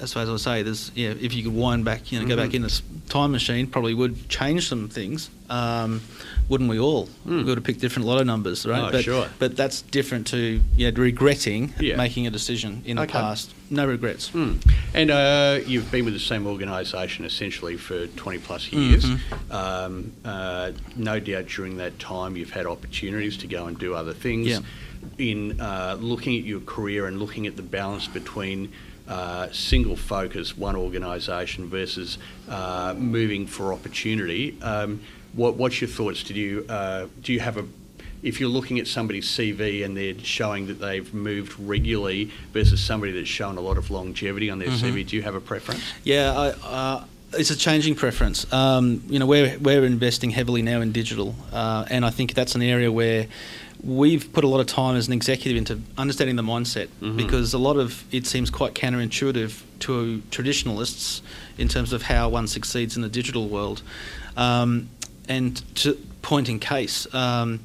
as 0.00 0.12
far 0.12 0.22
as 0.24 0.28
I 0.28 0.36
say, 0.36 0.62
there's 0.62 0.90
yeah, 0.94 1.14
if 1.20 1.34
you 1.34 1.42
could 1.44 1.54
wind 1.54 1.84
back, 1.84 2.10
you 2.10 2.20
know, 2.20 2.26
go 2.26 2.34
Mhm. 2.34 2.44
back 2.46 2.54
in 2.54 2.62
a 2.62 2.66
s- 2.66 2.82
time 3.08 3.32
machine, 3.32 3.66
probably 3.66 3.94
would 3.94 4.28
change 4.28 4.66
some 4.68 4.88
things. 4.88 5.30
Um, 5.48 6.00
wouldn't 6.48 6.68
we 6.68 6.78
all? 6.78 7.08
Mm. 7.26 7.38
We 7.38 7.44
would 7.44 7.58
have 7.58 7.64
picked 7.64 7.80
different 7.80 8.06
lotto 8.08 8.24
numbers, 8.24 8.66
right? 8.66 8.88
Oh, 8.88 8.90
but, 8.90 9.04
sure. 9.04 9.28
But 9.38 9.56
that's 9.56 9.82
different 9.82 10.26
to 10.28 10.60
yeah, 10.76 10.90
regretting 10.94 11.72
Yeah. 11.80 11.96
making 11.96 12.26
a 12.26 12.30
decision 12.30 12.82
in 12.84 12.96
the 12.96 13.06
past. 13.06 13.50
No 13.70 13.86
regrets. 13.86 14.28
Hmm. 14.28 14.54
And 14.94 15.10
uh, 15.10 15.60
you've 15.66 15.90
been 15.90 16.04
with 16.04 16.14
the 16.14 16.20
same 16.20 16.46
organisation 16.46 17.24
essentially 17.24 17.76
for 17.76 18.06
20 18.08 18.38
plus 18.38 18.72
years. 18.72 19.04
Mhm. 19.04 19.18
Um, 19.50 20.12
uh, 20.24 20.72
no 20.96 21.20
doubt 21.20 21.46
during 21.48 21.76
that 21.78 21.98
time 21.98 22.36
you've 22.36 22.50
had 22.50 22.66
opportunities 22.66 23.36
to 23.38 23.46
go 23.46 23.66
and 23.66 23.78
do 23.78 23.94
other 23.94 24.12
things. 24.12 24.48
Yeah. 24.48 24.60
In 25.18 25.60
uh, 25.60 25.96
looking 26.00 26.38
at 26.38 26.44
your 26.44 26.60
career 26.60 27.06
and 27.06 27.18
looking 27.20 27.46
at 27.46 27.56
the 27.56 27.62
balance 27.62 28.06
between 28.06 28.70
uh, 29.08 29.48
single 29.52 29.96
focus, 29.96 30.56
one 30.56 30.76
organisation 30.76 31.68
versus 31.68 32.18
uh, 32.48 32.94
moving 32.96 33.46
for 33.46 33.72
opportunity, 33.72 34.56
um, 34.62 35.00
what, 35.34 35.56
what's 35.56 35.80
your 35.80 35.88
thoughts? 35.90 36.22
Did 36.22 36.36
you 36.36 36.64
uh, 36.68 37.06
do 37.22 37.32
you 37.32 37.40
have 37.40 37.56
a 37.56 37.64
if 38.22 38.40
you're 38.40 38.48
looking 38.48 38.78
at 38.78 38.86
somebody's 38.86 39.28
CV 39.28 39.84
and 39.84 39.94
they're 39.94 40.18
showing 40.20 40.66
that 40.68 40.80
they've 40.80 41.12
moved 41.12 41.58
regularly 41.60 42.30
versus 42.54 42.80
somebody 42.82 43.12
that's 43.12 43.28
shown 43.28 43.58
a 43.58 43.60
lot 43.60 43.76
of 43.76 43.90
longevity 43.90 44.48
on 44.48 44.58
their 44.58 44.68
Mhm. 44.68 44.80
CV, 44.92 45.06
do 45.06 45.16
you 45.16 45.22
have 45.22 45.34
a 45.34 45.40
preference? 45.42 45.82
Yeah, 46.04 46.32
I, 46.32 46.48
uh, 46.66 47.04
it's 47.34 47.50
a 47.50 47.56
changing 47.56 47.96
preference. 47.96 48.50
Um, 48.52 49.02
you 49.10 49.18
know, 49.18 49.26
we're 49.26 49.58
we're 49.58 49.84
investing 49.84 50.30
heavily 50.30 50.62
now 50.62 50.80
in 50.80 50.92
digital, 50.92 51.34
uh, 51.52 51.84
and 51.90 52.04
I 52.06 52.10
think 52.10 52.32
that's 52.32 52.54
an 52.54 52.62
area 52.62 52.90
where 52.90 53.26
we've 53.84 54.32
put 54.32 54.44
a 54.44 54.48
lot 54.48 54.60
of 54.60 54.66
time 54.66 54.96
as 54.96 55.06
an 55.06 55.12
executive 55.12 55.56
into 55.56 55.78
understanding 55.98 56.36
the 56.36 56.42
mindset 56.42 56.88
Mhm. 57.02 57.16
because 57.16 57.52
a 57.54 57.58
lot 57.58 57.76
of 57.76 58.04
it 58.12 58.26
seems 58.26 58.48
quite 58.50 58.74
counterintuitive 58.74 59.60
to 59.80 60.22
traditionalists 60.30 61.20
in 61.58 61.68
terms 61.68 61.92
of 61.92 62.02
how 62.02 62.28
one 62.28 62.46
succeeds 62.46 62.96
in 62.96 63.02
the 63.02 63.08
digital 63.08 63.48
world. 63.48 63.82
Um, 64.36 64.88
and 65.28 65.62
to 65.76 65.94
point 66.22 66.48
in 66.48 66.58
case. 66.58 67.06
Um, 67.14 67.60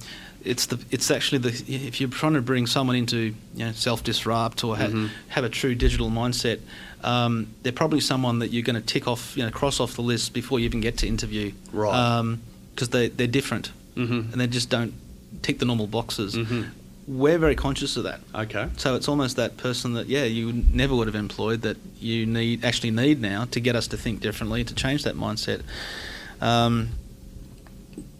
it's 0.45 0.67
the 0.67 0.79
it's 0.89 1.11
actually 1.11 1.39
the 1.39 1.49
if 1.67 1.99
you're 1.99 2.09
trying 2.09 2.33
to 2.33 2.41
bring 2.41 2.65
someone 2.65 2.95
into 2.95 3.17
you 3.55 3.65
know 3.65 3.71
self 3.73 4.03
disrupt 4.05 4.63
or 4.63 4.77
ha- 4.77 4.87
Mhm. 4.87 5.09
have 5.29 5.43
a 5.43 5.49
true 5.49 5.75
digital 5.75 6.09
mindset, 6.09 6.59
um, 7.03 7.47
they're 7.61 7.73
probably 7.73 7.99
someone 7.99 8.39
that 8.39 8.53
you're 8.53 8.63
going 8.63 8.77
to 8.77 8.81
tick 8.81 9.05
off 9.05 9.33
you 9.35 9.43
know 9.43 9.51
cross 9.51 9.81
off 9.81 9.95
the 9.95 10.01
list 10.01 10.31
before 10.33 10.57
you 10.59 10.65
even 10.65 10.79
get 10.79 10.95
to 10.99 11.07
interview, 11.07 11.51
Right. 11.73 12.35
Because 12.73 12.89
they 12.89 13.09
they're 13.09 13.27
different 13.27 13.71
Mm-hmm. 13.97 14.31
and 14.31 14.39
they 14.39 14.47
just 14.47 14.69
don't 14.69 14.93
tick 15.41 15.59
the 15.59 15.65
normal 15.65 15.87
boxes. 15.87 16.35
Mhm. 16.35 16.67
We're 17.07 17.39
very 17.39 17.55
conscious 17.55 17.97
of 17.97 18.03
that. 18.03 18.19
Okay. 18.35 18.67
So 18.77 18.93
it's 18.95 19.07
almost 19.07 19.35
that 19.37 19.57
person 19.57 19.93
that 19.93 20.07
yeah 20.07 20.25
you 20.25 20.63
never 20.73 20.95
would 20.95 21.07
have 21.07 21.15
employed 21.15 21.61
that 21.63 21.77
you 21.99 22.25
need 22.25 22.63
actually 22.63 22.91
need 22.91 23.19
now 23.21 23.45
to 23.45 23.59
get 23.59 23.75
us 23.75 23.87
to 23.87 23.97
think 23.97 24.21
differently 24.21 24.63
to 24.63 24.73
change 24.75 25.03
that 25.03 25.15
mindset. 25.15 25.61
Um, 26.41 26.89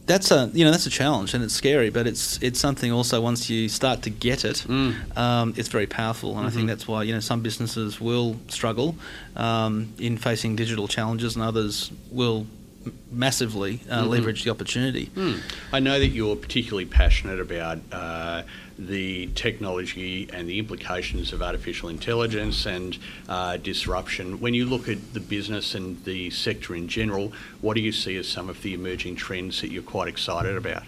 that's 0.07 0.31
a 0.31 0.49
you 0.55 0.65
know 0.65 0.71
that's 0.71 0.87
a 0.87 0.89
challenge 0.89 1.35
and 1.35 1.43
it's 1.43 1.53
scary, 1.53 1.91
but 1.91 2.07
it's 2.07 2.39
it's 2.41 2.59
something 2.59 2.91
also 2.91 3.21
once 3.21 3.47
you 3.47 3.69
start 3.69 4.01
to 4.03 4.09
get 4.09 4.43
it, 4.43 4.65
Mm. 4.67 5.15
um, 5.17 5.53
it's 5.55 5.67
very 5.69 5.85
powerful, 5.85 6.35
and 6.37 6.47
I 6.47 6.49
Mhm. 6.49 6.53
think 6.53 6.67
that's 6.67 6.87
why 6.87 7.03
you 7.03 7.13
know 7.13 7.19
some 7.19 7.41
businesses 7.41 8.01
will 8.01 8.37
struggle 8.47 8.95
um, 9.35 9.89
in 9.99 10.17
facing 10.17 10.55
digital 10.55 10.87
challenges, 10.87 11.35
and 11.35 11.43
others 11.45 11.91
will 12.09 12.47
massively 13.11 13.81
uh, 13.89 14.03
Mhm. 14.03 14.09
leverage 14.09 14.43
the 14.43 14.49
opportunity. 14.51 15.05
Hmm. 15.15 15.33
I 15.73 15.79
know 15.79 15.99
that 15.99 16.07
you're 16.09 16.35
particularly 16.35 16.85
passionate 16.85 17.39
about 17.39 17.79
uh, 17.91 18.43
the 18.77 19.27
technology 19.35 20.27
and 20.31 20.47
the 20.47 20.57
implications 20.59 21.33
of 21.33 21.41
artificial 21.41 21.89
intelligence 21.89 22.65
and 22.65 22.97
uh, 23.27 23.57
disruption. 23.57 24.39
When 24.39 24.53
you 24.53 24.65
look 24.65 24.87
at 24.87 25.13
the 25.13 25.19
business 25.19 25.75
and 25.75 26.03
the 26.05 26.29
sector 26.29 26.75
in 26.75 26.87
general, 26.87 27.33
what 27.61 27.75
do 27.75 27.81
you 27.81 27.91
see 27.91 28.15
as 28.17 28.27
some 28.27 28.47
of 28.49 28.61
the 28.61 28.73
emerging 28.73 29.15
trends 29.17 29.59
that 29.61 29.71
you're 29.71 29.83
quite 29.83 30.07
excited 30.07 30.55
about? 30.55 30.83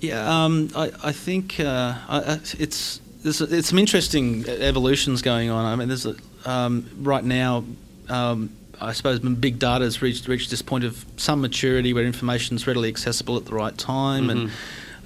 Yeah, 0.00 0.44
um, 0.44 0.70
I, 0.76 0.92
I 1.02 1.12
think 1.12 1.58
uh, 1.58 1.94
I, 2.08 2.38
it's 2.58 3.00
there's, 3.22 3.38
there's 3.40 3.66
some 3.66 3.78
interesting 3.78 4.44
evolutions 4.48 5.22
going 5.22 5.50
on. 5.50 5.64
I 5.64 5.74
mean, 5.74 5.88
there's 5.88 6.06
a, 6.06 6.14
um, 6.44 6.88
right 7.00 7.24
now. 7.24 7.64
Um, 8.08 8.50
I 8.80 8.92
suppose 8.92 9.18
big 9.20 9.58
data 9.58 9.84
has 9.84 10.00
reached 10.02 10.28
reached 10.28 10.50
this 10.50 10.62
point 10.62 10.84
of 10.84 11.04
some 11.16 11.40
maturity 11.40 11.92
where 11.92 12.04
information 12.04 12.56
is 12.56 12.66
readily 12.66 12.88
accessible 12.88 13.36
at 13.36 13.44
the 13.44 13.54
right 13.54 13.76
time, 13.76 14.30
and 14.30 14.50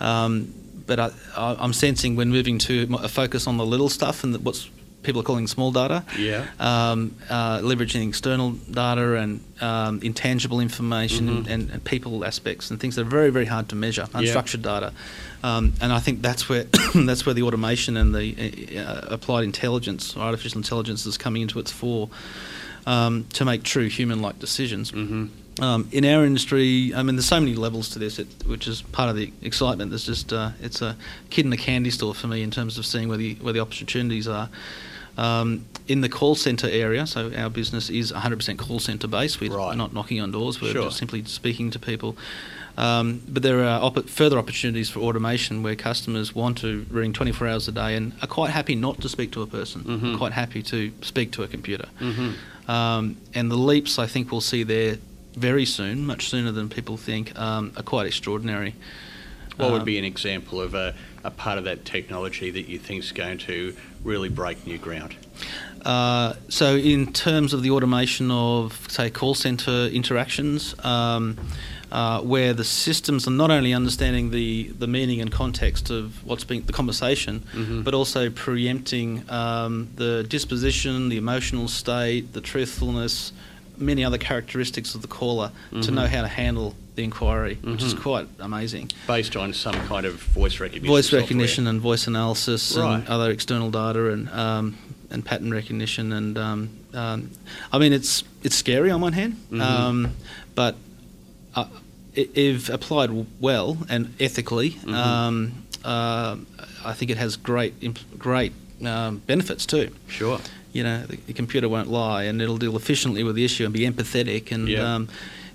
um, 0.00 0.52
but 0.86 0.98
I, 1.00 1.10
I, 1.36 1.56
I'm 1.58 1.72
sensing 1.72 2.16
we're 2.16 2.26
moving 2.26 2.58
to 2.58 2.88
a 3.02 3.08
focus 3.08 3.46
on 3.46 3.56
the 3.56 3.66
little 3.66 3.88
stuff 3.88 4.24
and 4.24 4.36
what's 4.44 4.68
people 5.02 5.20
are 5.20 5.24
calling 5.24 5.48
small 5.48 5.72
data. 5.72 6.04
Yeah. 6.16 6.46
um, 6.60 7.16
uh, 7.28 7.58
leveraging 7.58 8.08
external 8.08 8.52
data 8.52 9.16
and 9.16 9.42
um, 9.60 10.00
intangible 10.00 10.60
information 10.60 11.28
Mhm. 11.28 11.50
and, 11.50 11.70
and, 11.70 11.84
people 11.84 12.24
aspects 12.24 12.70
and 12.70 12.78
things 12.78 12.94
that 12.96 13.02
are 13.06 13.10
very 13.10 13.30
very 13.30 13.46
hard 13.46 13.68
to 13.70 13.74
measure, 13.76 14.06
unstructured 14.14 14.62
data, 14.62 14.92
um, 15.42 15.72
and 15.80 15.92
I 15.92 15.98
think 15.98 16.22
that's 16.22 16.48
where 16.48 16.64
that's 16.94 17.26
where 17.26 17.34
the 17.34 17.42
automation 17.42 17.96
and 17.96 18.14
the 18.14 18.78
uh, 18.78 19.00
applied 19.14 19.44
intelligence, 19.44 20.16
artificial 20.16 20.58
intelligence, 20.58 21.06
is 21.06 21.18
coming 21.18 21.42
into 21.42 21.58
its 21.58 21.72
fore 21.72 22.08
um, 22.86 23.26
to 23.34 23.44
make 23.44 23.62
true 23.62 23.88
human-like 23.88 24.38
decisions. 24.38 24.90
hmm 24.90 25.26
Um, 25.60 25.86
in 25.92 26.04
our 26.06 26.24
industry, 26.24 26.92
I 26.94 27.02
mean, 27.02 27.16
there's 27.16 27.26
so 27.28 27.38
many 27.38 27.54
levels 27.54 27.90
to 27.90 27.98
this, 27.98 28.18
it, 28.18 28.26
which 28.46 28.66
is 28.66 28.80
part 28.92 29.10
of 29.10 29.16
the 29.16 29.30
excitement. 29.42 29.90
There's 29.90 30.06
just 30.06 30.32
uh, 30.32 30.50
it's 30.62 30.80
a 30.80 30.96
kid 31.28 31.44
in 31.44 31.52
a 31.52 31.58
candy 31.58 31.90
store 31.90 32.14
for 32.14 32.26
me 32.26 32.42
in 32.42 32.50
terms 32.50 32.78
of 32.78 32.86
seeing 32.86 33.08
where 33.08 33.18
the 33.18 33.34
where 33.42 33.52
the 33.52 33.60
opportunities 33.60 34.26
are. 34.26 34.48
Um, 35.18 35.66
in 35.88 36.00
the 36.00 36.08
call 36.08 36.34
centre 36.36 36.70
area, 36.70 37.06
so 37.06 37.30
our 37.36 37.50
business 37.50 37.90
is 37.90 38.12
100% 38.12 38.56
call 38.56 38.78
centre 38.80 39.06
based. 39.08 39.40
We're 39.42 39.54
Right. 39.54 39.76
not 39.76 39.92
knocking 39.92 40.22
on 40.22 40.32
doors. 40.32 40.58
We're 40.62 40.72
Sure. 40.72 40.84
just 40.84 40.96
simply 40.96 41.22
speaking 41.26 41.70
to 41.72 41.78
people. 41.78 42.16
Um, 42.76 43.20
but 43.28 43.42
there 43.42 43.62
are 43.64 43.80
op- 43.82 44.08
further 44.08 44.38
opportunities 44.38 44.88
for 44.88 45.00
automation 45.00 45.62
where 45.62 45.76
customers 45.76 46.34
want 46.34 46.58
to 46.58 46.86
ring 46.90 47.12
24 47.12 47.46
hours 47.48 47.68
a 47.68 47.72
day 47.72 47.94
and 47.96 48.12
are 48.22 48.26
quite 48.26 48.50
happy 48.50 48.74
not 48.74 49.00
to 49.02 49.08
speak 49.08 49.30
to 49.32 49.42
a 49.42 49.46
person, 49.46 49.82
Mhm. 49.84 50.16
quite 50.18 50.32
happy 50.32 50.62
to 50.64 50.90
speak 51.02 51.32
to 51.32 51.42
a 51.42 51.48
computer. 51.48 51.86
hmm 51.98 52.30
Um, 52.68 53.16
and 53.34 53.50
the 53.50 53.56
leaps 53.58 53.98
I 53.98 54.06
think 54.06 54.30
we'll 54.30 54.40
see 54.40 54.62
there 54.62 54.96
very 55.36 55.66
soon, 55.66 56.06
much 56.06 56.28
sooner 56.28 56.52
than 56.52 56.68
people 56.68 56.96
think, 56.96 57.36
um, 57.38 57.72
are 57.76 57.82
quite 57.82 58.06
extraordinary. 58.06 58.74
What 59.56 59.72
would 59.72 59.80
Um, 59.80 59.84
be 59.84 59.98
an 59.98 60.04
example 60.04 60.60
of 60.60 60.72
a, 60.74 60.94
a 61.24 61.30
part 61.30 61.58
of 61.58 61.64
that 61.64 61.84
technology 61.84 62.50
that 62.50 62.68
you 62.68 62.78
think 62.78 63.02
is 63.04 63.12
going 63.12 63.38
to 63.38 63.74
really 64.04 64.28
break 64.28 64.64
new 64.66 64.78
ground? 64.78 65.14
Uh, 65.84 66.34
so, 66.48 66.76
in 66.76 67.12
terms 67.12 67.52
of 67.52 67.62
the 67.62 67.70
automation 67.70 68.30
of, 68.30 68.86
say, 68.88 69.10
call 69.10 69.34
centre 69.34 69.86
interactions, 69.92 70.74
um, 70.84 71.36
uh, 71.92 72.20
where 72.22 72.54
the 72.54 72.64
systems 72.64 73.28
are 73.28 73.32
not 73.32 73.50
only 73.50 73.72
understanding 73.74 74.30
the, 74.30 74.72
the 74.78 74.86
meaning 74.86 75.20
and 75.20 75.30
context 75.30 75.90
of 75.90 76.24
what's 76.24 76.42
being 76.42 76.62
the 76.62 76.72
conversation, 76.72 77.42
Mhm. 77.54 77.84
but 77.84 77.92
also 77.92 78.30
preempting 78.30 79.22
um, 79.30 79.88
the 79.96 80.24
disposition, 80.28 81.10
the 81.10 81.18
emotional 81.18 81.68
state, 81.68 82.32
the 82.32 82.40
truthfulness, 82.40 83.32
many 83.76 84.02
other 84.04 84.16
characteristics 84.18 84.94
of 84.94 85.02
the 85.02 85.08
caller 85.08 85.50
to 85.70 85.76
Mhm. 85.76 85.92
know 85.94 86.06
how 86.06 86.22
to 86.22 86.28
handle 86.28 86.74
the 86.96 87.04
inquiry, 87.04 87.58
which 87.62 87.82
is 87.82 87.94
Mhm. 87.94 88.00
quite 88.02 88.28
amazing. 88.40 88.90
Based 89.06 89.36
on 89.36 89.52
some 89.52 89.74
kind 89.86 90.06
of 90.06 90.14
voice 90.34 90.60
recognition. 90.60 90.86
voice 90.94 91.06
software. 91.06 91.20
recognition 91.22 91.66
and 91.66 91.78
voice 91.80 92.06
analysis 92.06 92.74
Right. 92.76 92.94
and 93.00 93.08
other 93.08 93.30
external 93.30 93.70
data 93.70 94.12
and 94.12 94.28
um, 94.30 94.76
and 95.10 95.22
pattern 95.26 95.52
recognition 95.52 96.10
and 96.10 96.38
um, 96.38 96.70
um, 96.94 97.30
I 97.70 97.78
mean 97.78 97.92
it's 97.92 98.24
it's 98.42 98.56
scary 98.56 98.90
on 98.90 99.00
one 99.02 99.12
hand, 99.12 99.36
Mhm. 99.50 99.60
um, 99.60 100.08
but 100.54 100.74
uh, 101.54 101.66
if 102.14 102.68
applied 102.68 103.10
well 103.40 103.78
and 103.88 104.12
ethically, 104.20 104.70
Mhm. 104.84 104.94
um, 104.94 105.52
uh, 105.84 106.36
I 106.84 106.92
think 106.92 107.10
it 107.10 107.16
has 107.16 107.36
great 107.36 107.74
imp- 107.80 108.18
great 108.18 108.52
um, 108.84 109.18
benefits 109.26 109.64
too. 109.66 109.90
Sure. 110.08 110.40
You 110.72 110.82
know, 110.82 111.04
the, 111.06 111.16
the 111.26 111.32
computer 111.32 111.68
won't 111.68 111.88
lie 111.90 112.24
and 112.24 112.42
it'll 112.42 112.58
deal 112.58 112.76
efficiently 112.76 113.22
with 113.22 113.36
the 113.36 113.44
issue 113.44 113.64
and 113.64 113.72
be 113.72 113.80
empathetic 113.80 114.50
and 114.52 114.68
Yeah. 114.68 114.94
um, 114.94 115.08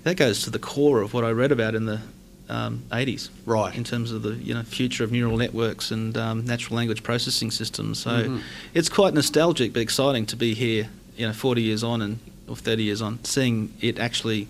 that 0.04 0.16
goes 0.16 0.42
to 0.44 0.50
the 0.50 0.58
core 0.58 1.02
of 1.02 1.12
what 1.12 1.24
I 1.24 1.30
read 1.32 1.52
about 1.52 1.74
in 1.74 1.84
the 1.86 2.00
um, 2.48 2.82
80s 2.90 3.28
Right. 3.44 3.76
in 3.76 3.84
terms 3.84 4.10
of 4.10 4.22
the 4.22 4.34
you 4.36 4.54
know 4.54 4.62
future 4.62 5.04
of 5.04 5.12
neural 5.12 5.36
networks 5.36 5.90
and 5.90 6.16
um, 6.16 6.46
natural 6.46 6.76
language 6.76 7.02
processing 7.02 7.50
systems. 7.50 7.98
So 7.98 8.10
Mhm. 8.10 8.40
it's 8.74 8.88
quite 8.88 9.12
nostalgic 9.12 9.74
but 9.74 9.82
exciting 9.82 10.24
to 10.26 10.36
be 10.36 10.54
here, 10.54 10.88
you 11.18 11.26
know, 11.26 11.34
40 11.34 11.60
years 11.62 11.82
on 11.84 12.00
and 12.00 12.18
or 12.48 12.56
30 12.56 12.84
years 12.84 13.02
on, 13.02 13.18
seeing 13.24 13.74
it 13.82 13.98
actually 13.98 14.48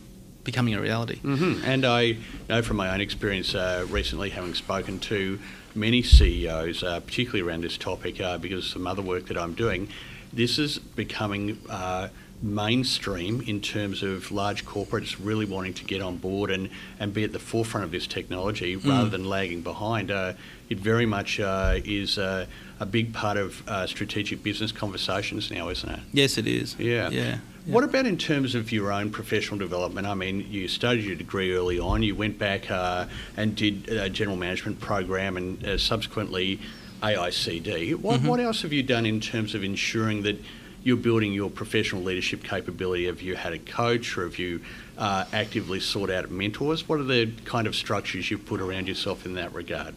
becoming 0.48 0.72
a 0.74 0.80
reality. 0.80 1.16
hmm 1.16 1.60
And 1.62 1.84
I 1.84 2.16
know 2.48 2.62
from 2.62 2.78
my 2.78 2.88
own 2.94 3.02
experience 3.02 3.54
uh, 3.54 3.84
recently, 3.90 4.30
having 4.30 4.54
spoken 4.54 4.98
to 5.00 5.38
many 5.74 6.02
CEOs, 6.02 6.82
uh, 6.82 7.00
particularly 7.00 7.42
around 7.46 7.62
this 7.64 7.76
topic, 7.76 8.18
uh, 8.18 8.38
because 8.38 8.64
of 8.64 8.70
some 8.72 8.86
other 8.86 9.02
work 9.02 9.26
that 9.26 9.36
I'm 9.36 9.52
doing, 9.52 9.90
this 10.32 10.58
is 10.58 10.78
becoming 10.78 11.58
uh, 11.68 12.08
mainstream 12.40 13.42
in 13.42 13.60
terms 13.60 14.02
of 14.02 14.32
large 14.32 14.64
corporates 14.64 15.16
really 15.22 15.44
wanting 15.44 15.74
to 15.74 15.84
get 15.84 16.00
on 16.00 16.16
board 16.16 16.50
and, 16.50 16.70
and 16.98 17.12
be 17.12 17.24
at 17.24 17.32
the 17.32 17.38
forefront 17.38 17.84
of 17.84 17.90
this 17.90 18.06
technology 18.06 18.74
rather 18.74 19.10
than 19.10 19.24
lagging 19.26 19.60
behind. 19.60 20.10
Uh, 20.10 20.32
it 20.70 20.78
very 20.78 21.04
much 21.04 21.40
uh, 21.40 21.74
is 21.84 22.16
uh, 22.16 22.46
a 22.80 22.86
big 22.86 23.12
part 23.12 23.36
of 23.36 23.68
uh, 23.68 23.86
strategic 23.86 24.42
business 24.42 24.72
conversations 24.72 25.50
now, 25.50 25.68
isn't 25.68 25.90
it? 25.90 26.00
Yes, 26.12 26.38
it 26.38 26.46
is. 26.46 26.74
Yeah. 26.78 27.10
Yeah. 27.10 27.38
What 27.68 27.84
about 27.84 28.06
in 28.06 28.16
terms 28.16 28.54
of 28.54 28.72
your 28.72 28.90
own 28.90 29.10
professional 29.10 29.58
development? 29.58 30.06
I 30.06 30.14
mean, 30.14 30.46
you 30.50 30.68
studied 30.68 31.04
your 31.04 31.16
degree 31.16 31.54
early 31.54 31.78
on. 31.78 32.02
You 32.02 32.14
went 32.14 32.38
back 32.38 32.70
uh, 32.70 33.04
and 33.36 33.54
did 33.54 33.90
a 33.90 34.08
general 34.08 34.38
management 34.38 34.80
program, 34.80 35.36
and 35.36 35.62
uh, 35.62 35.76
subsequently 35.76 36.60
AICD. 37.02 37.96
What 37.96 38.22
What 38.22 38.40
else 38.40 38.62
have 38.62 38.72
you 38.72 38.82
done 38.82 39.04
in 39.04 39.20
terms 39.20 39.54
of 39.54 39.62
ensuring 39.62 40.22
that 40.22 40.42
you're 40.82 40.96
building 40.96 41.34
your 41.34 41.50
professional 41.50 42.02
leadership 42.02 42.42
capability? 42.42 43.04
Have 43.04 43.20
you 43.20 43.36
had 43.36 43.52
a 43.52 43.58
coach, 43.58 44.16
or 44.16 44.22
have 44.22 44.38
you 44.38 44.62
uh, 44.96 45.26
actively 45.34 45.78
sought 45.78 46.08
out 46.08 46.30
mentors? 46.30 46.88
What 46.88 47.00
are 47.00 47.04
the 47.04 47.30
kind 47.44 47.66
of 47.66 47.76
structures 47.76 48.30
you've 48.30 48.46
put 48.46 48.62
around 48.62 48.88
yourself 48.88 49.26
in 49.26 49.34
that 49.34 49.52
regard? 49.52 49.94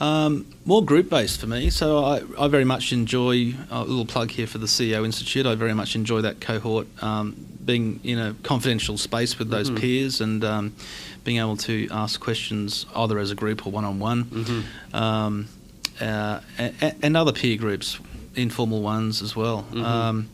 Um, 0.00 0.46
more 0.64 0.84
group 0.84 1.08
based 1.08 1.40
for 1.40 1.46
me. 1.46 1.70
So 1.70 2.04
I, 2.04 2.22
I 2.38 2.48
very 2.48 2.64
much 2.64 2.92
enjoy 2.92 3.54
a 3.70 3.82
little 3.84 4.06
plug 4.06 4.30
here 4.30 4.46
for 4.46 4.58
the 4.58 4.66
CEO 4.66 5.04
Institute. 5.04 5.46
I 5.46 5.54
very 5.54 5.74
much 5.74 5.94
enjoy 5.94 6.22
that 6.22 6.40
cohort, 6.40 6.86
um, 7.02 7.36
being 7.64 8.00
in 8.02 8.18
a 8.18 8.34
confidential 8.42 8.98
space 8.98 9.38
with 9.38 9.50
those 9.50 9.70
peers 9.80 10.20
and 10.20 10.44
um, 10.44 10.74
being 11.24 11.38
able 11.38 11.56
to 11.58 11.88
ask 11.90 12.20
questions 12.20 12.86
either 12.96 13.18
as 13.18 13.30
a 13.30 13.34
group 13.36 13.66
or 13.66 13.70
one 13.70 13.84
on 13.84 13.98
one, 14.00 14.26
and 16.00 17.16
other 17.16 17.32
peer 17.32 17.56
groups, 17.56 17.98
informal 18.34 18.82
ones 18.82 19.22
as 19.22 19.36
well. 19.36 19.64
Um, 19.74 20.28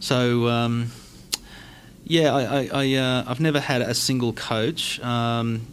so. 0.00 0.48
Um, 0.48 0.90
yeah, 2.08 2.32
I, 2.32 2.42
I, 2.42 2.68
I 2.72 2.94
uh, 2.94 3.24
I've 3.26 3.40
never 3.40 3.58
had 3.58 3.82
a 3.82 3.92
single 3.92 4.32
coach. 4.32 5.00
Um, 5.00 5.66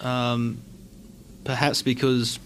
um, 0.00 0.60
perhaps 1.44 1.82
because 1.82 2.40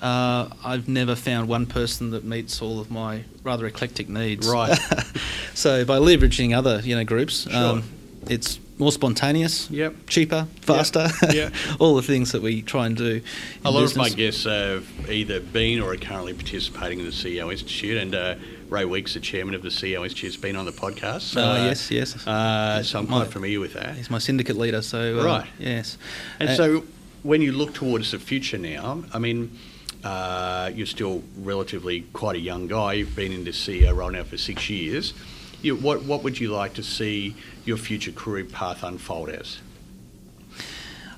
uh, 0.00 0.48
I've 0.64 0.88
never 0.88 1.14
found 1.16 1.48
one 1.48 1.66
person 1.66 2.10
that 2.10 2.24
meets 2.24 2.60
all 2.62 2.80
of 2.80 2.90
my 2.90 3.24
rather 3.42 3.66
eclectic 3.66 4.08
needs. 4.08 4.46
Right. 4.48 4.78
so 5.54 5.84
by 5.84 5.98
leveraging 5.98 6.56
other 6.56 6.80
you 6.82 6.94
know 6.96 7.04
groups, 7.04 7.42
Sure. 7.50 7.54
um, 7.54 7.84
it's 8.28 8.58
more 8.76 8.90
spontaneous, 8.90 9.70
Yep. 9.70 9.94
cheaper, 10.08 10.48
faster. 10.62 11.06
Yeah. 11.32 11.50
all 11.78 11.94
the 11.94 12.02
things 12.02 12.32
that 12.32 12.42
we 12.42 12.60
try 12.62 12.86
and 12.86 12.96
do. 12.96 13.20
A 13.64 13.68
in 13.68 13.74
lot 13.74 13.84
of 13.84 13.96
my 13.96 14.08
guests 14.08 14.44
have 14.44 14.84
either 15.08 15.38
been 15.40 15.80
or 15.80 15.92
are 15.92 15.96
currently 15.96 16.34
participating 16.34 16.98
in 16.98 17.04
the 17.04 17.12
CEO 17.12 17.52
Institute, 17.52 17.96
and 17.98 18.14
uh, 18.16 18.34
Ray 18.70 18.84
Weeks, 18.84 19.14
the 19.14 19.20
chairman 19.20 19.54
of 19.54 19.62
the 19.62 19.68
CEO 19.68 20.02
Institute, 20.02 20.32
has 20.32 20.36
been 20.42 20.56
on 20.56 20.64
the 20.64 20.72
podcast. 20.72 21.20
So, 21.20 21.40
Oh, 21.40 21.50
uh, 21.52 21.56
yes, 21.66 21.88
yes. 21.92 22.26
Uh, 22.26 22.82
so 22.82 22.98
I'm 22.98 23.08
My- 23.08 23.18
quite 23.20 23.32
familiar 23.32 23.60
with 23.60 23.74
that. 23.74 23.94
He's 23.94 24.10
my 24.10 24.18
syndicate 24.18 24.56
leader, 24.56 24.82
so 24.82 25.20
uh, 25.20 25.24
Right. 25.24 25.46
Yes, 25.60 25.96
And 26.40 26.48
Uh, 26.48 26.56
so, 26.56 26.84
when 27.22 27.42
you 27.42 27.52
look 27.52 27.74
towards 27.74 28.10
the 28.10 28.18
future 28.18 28.58
now, 28.58 29.04
I 29.12 29.20
mean, 29.20 29.56
uh, 30.04 30.70
you're 30.74 30.86
still 30.86 31.22
relatively 31.38 32.02
quite 32.12 32.36
a 32.36 32.40
young 32.40 32.66
guy. 32.68 32.92
You've 32.94 33.16
been 33.16 33.32
in 33.32 33.44
the 33.44 33.50
CEO 33.52 33.94
role 33.96 34.10
now 34.10 34.24
for 34.24 34.36
six 34.36 34.68
years. 34.70 35.14
You, 35.62 35.76
what 35.76 36.02
what 36.04 36.22
would 36.22 36.38
you 36.38 36.50
like 36.52 36.74
to 36.74 36.82
see 36.82 37.34
your 37.64 37.78
future 37.78 38.12
career 38.12 38.44
path 38.44 38.82
unfold 38.82 39.30
as? 39.30 39.58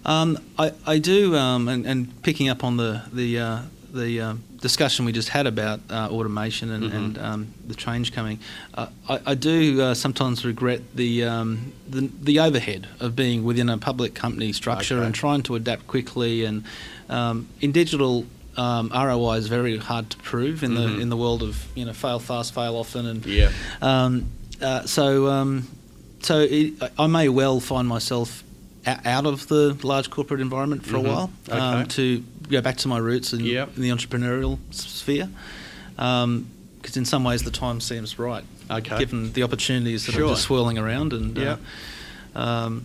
Um, 0.05 0.39
I, 0.57 0.73
I 0.87 0.99
do, 0.99 1.35
um, 1.35 1.67
and, 1.69 1.85
and 1.85 2.23
picking 2.23 2.49
up 2.49 2.63
on 2.63 2.77
the 2.77 3.03
the 3.13 3.39
uh, 3.41 3.61
the 3.93 4.21
um 4.21 4.43
discussion 4.61 5.05
we 5.05 5.13
just 5.13 5.29
had 5.29 5.47
about 5.47 5.81
uh, 5.91 6.09
automation 6.11 6.71
and, 6.71 6.85
Mm-hmm. 6.85 6.97
and 6.97 7.19
um, 7.19 7.55
the 7.69 7.75
change 7.75 8.13
coming, 8.13 8.39
uh, 8.75 8.87
I, 9.09 9.21
I 9.27 9.35
do 9.35 9.81
uh, 9.83 9.95
sometimes 9.95 10.45
regret 10.47 10.81
the, 10.95 11.25
um, 11.25 11.73
the 11.89 12.11
the 12.23 12.41
overhead 12.41 12.89
of 12.99 13.15
being 13.15 13.45
within 13.45 13.69
a 13.69 13.77
public 13.79 14.15
company 14.15 14.53
structure 14.53 14.97
Okay. 14.97 15.07
and 15.07 15.15
trying 15.15 15.43
to 15.43 15.57
adapt 15.57 15.87
quickly. 15.87 16.45
And 16.45 16.65
um, 17.11 17.49
in 17.61 17.71
digital, 17.73 18.25
um, 18.57 18.91
ROI 18.95 19.35
is 19.39 19.49
very 19.49 19.77
hard 19.79 20.11
to 20.11 20.17
prove 20.19 20.63
in 20.63 20.73
Mhm. 20.73 20.77
the 20.97 21.01
in 21.01 21.09
the 21.11 21.17
world 21.17 21.43
of 21.43 21.65
you 21.75 21.85
know 21.85 21.93
fail 21.93 22.19
fast, 22.19 22.55
fail 22.55 22.77
often, 22.77 23.07
and 23.07 23.25
Yeah. 23.27 23.51
um, 23.83 24.27
uh, 24.63 24.85
so, 24.87 25.29
um, 25.29 25.67
so 26.23 26.41
it, 26.41 26.73
I- 26.99 27.07
may 27.07 27.29
well 27.29 27.61
find 27.61 27.87
myself 27.87 28.43
out 28.87 29.27
of 29.27 29.49
the 29.49 29.77
large 29.83 30.09
corporate 30.11 30.41
environment 30.41 30.87
for 30.87 30.95
Mhm. 30.97 31.05
a 31.05 31.09
while 31.09 31.31
um, 31.51 31.61
Okay. 31.81 31.89
to 31.89 32.25
go 32.49 32.61
back 32.61 32.77
to 32.79 32.89
my 32.89 32.99
roots 32.99 33.33
in, 33.33 33.41
Yep. 33.41 33.77
in 33.77 33.83
the 33.83 33.89
entrepreneurial 33.91 34.59
sphere. 34.71 35.29
Because 35.97 36.97
in 36.97 37.05
some 37.05 37.25
ways 37.25 37.43
the 37.43 37.51
time 37.51 37.81
seems 37.81 38.17
right, 38.19 38.45
Okay. 38.71 38.99
given 38.99 39.33
the 39.33 39.43
opportunities 39.43 40.07
that 40.07 40.13
Sure. 40.13 40.27
are 40.27 40.31
just 40.31 40.43
swirling 40.43 40.79
around, 40.79 41.13
and 41.13 41.37
Yep. 41.37 41.61
uh, 42.37 42.39
um, 42.39 42.83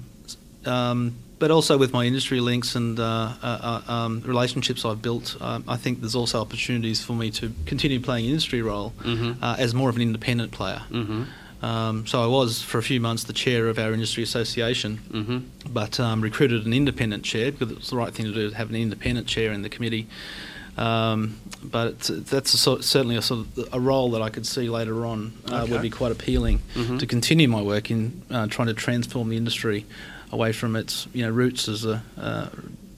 um, 0.66 1.14
but 1.42 1.50
also 1.50 1.76
with 1.76 1.92
my 1.92 2.04
industry 2.06 2.40
links 2.40 2.76
and 2.76 3.00
uh, 3.00 3.04
uh, 3.42 3.82
uh, 3.88 3.92
um, 3.92 4.22
relationships 4.34 4.86
I've 4.86 5.02
built, 5.02 5.36
um, 5.42 5.64
I 5.68 5.76
think 5.76 6.00
there's 6.02 6.14
also 6.22 6.40
opportunities 6.40 7.04
for 7.04 7.14
me 7.14 7.32
to 7.32 7.52
continue 7.66 8.00
playing 8.00 8.26
an 8.26 8.32
industry 8.32 8.62
role 8.62 8.94
Mhm. 9.04 9.38
uh, 9.42 9.56
as 9.58 9.74
more 9.74 9.90
of 9.90 9.96
an 9.96 10.04
independent 10.04 10.52
player. 10.52 10.82
Mm-hmm. 10.92 11.24
Um, 11.66 12.06
so 12.08 12.22
I 12.24 12.28
was 12.28 12.62
for 12.62 12.78
a 12.78 12.84
few 12.84 13.00
months 13.08 13.24
the 13.24 13.34
chair 13.46 13.68
of 13.70 13.78
our 13.80 13.92
industry 13.92 14.24
association, 14.24 15.00
Mm-hmm. 15.12 15.38
but 15.74 16.00
um, 16.00 16.22
recruited 16.22 16.66
an 16.68 16.74
independent 16.74 17.24
chair 17.24 17.52
because 17.52 17.72
it's 17.76 17.90
the 17.90 17.98
right 17.98 18.14
thing 18.14 18.26
to 18.28 18.34
do 18.34 18.50
to 18.52 18.56
have 18.56 18.70
an 18.70 18.76
independent 18.76 19.26
chair 19.28 19.52
in 19.52 19.62
the 19.64 19.70
committee. 19.70 20.06
Um, 20.78 21.36
but 21.64 21.88
it's, 21.96 22.08
that's 22.32 22.54
a 22.54 22.58
sort, 22.58 22.84
certainly 22.84 23.18
a 23.18 23.22
sort 23.22 23.42
of 23.42 23.74
a 23.74 23.80
role 23.80 24.10
that 24.12 24.22
I 24.22 24.30
could 24.30 24.46
see 24.48 24.70
later 24.70 25.06
on 25.06 25.34
uh, 25.52 25.64
Okay. 25.64 25.72
would 25.72 25.82
be 25.82 25.90
quite 25.90 26.12
appealing 26.14 26.60
Mhm. 26.76 26.98
to 27.00 27.06
continue 27.06 27.48
my 27.48 27.62
work 27.62 27.92
in 27.92 28.22
uh, 28.32 28.48
trying 28.48 28.68
to 28.70 28.74
transform 28.74 29.30
the 29.30 29.38
industry 29.38 29.86
away 30.32 30.52
from 30.54 30.76
its 30.76 31.08
you 31.14 31.24
know 31.24 31.30
roots 31.32 31.68
as 31.68 31.86
a 31.86 32.02
uh, 32.18 32.48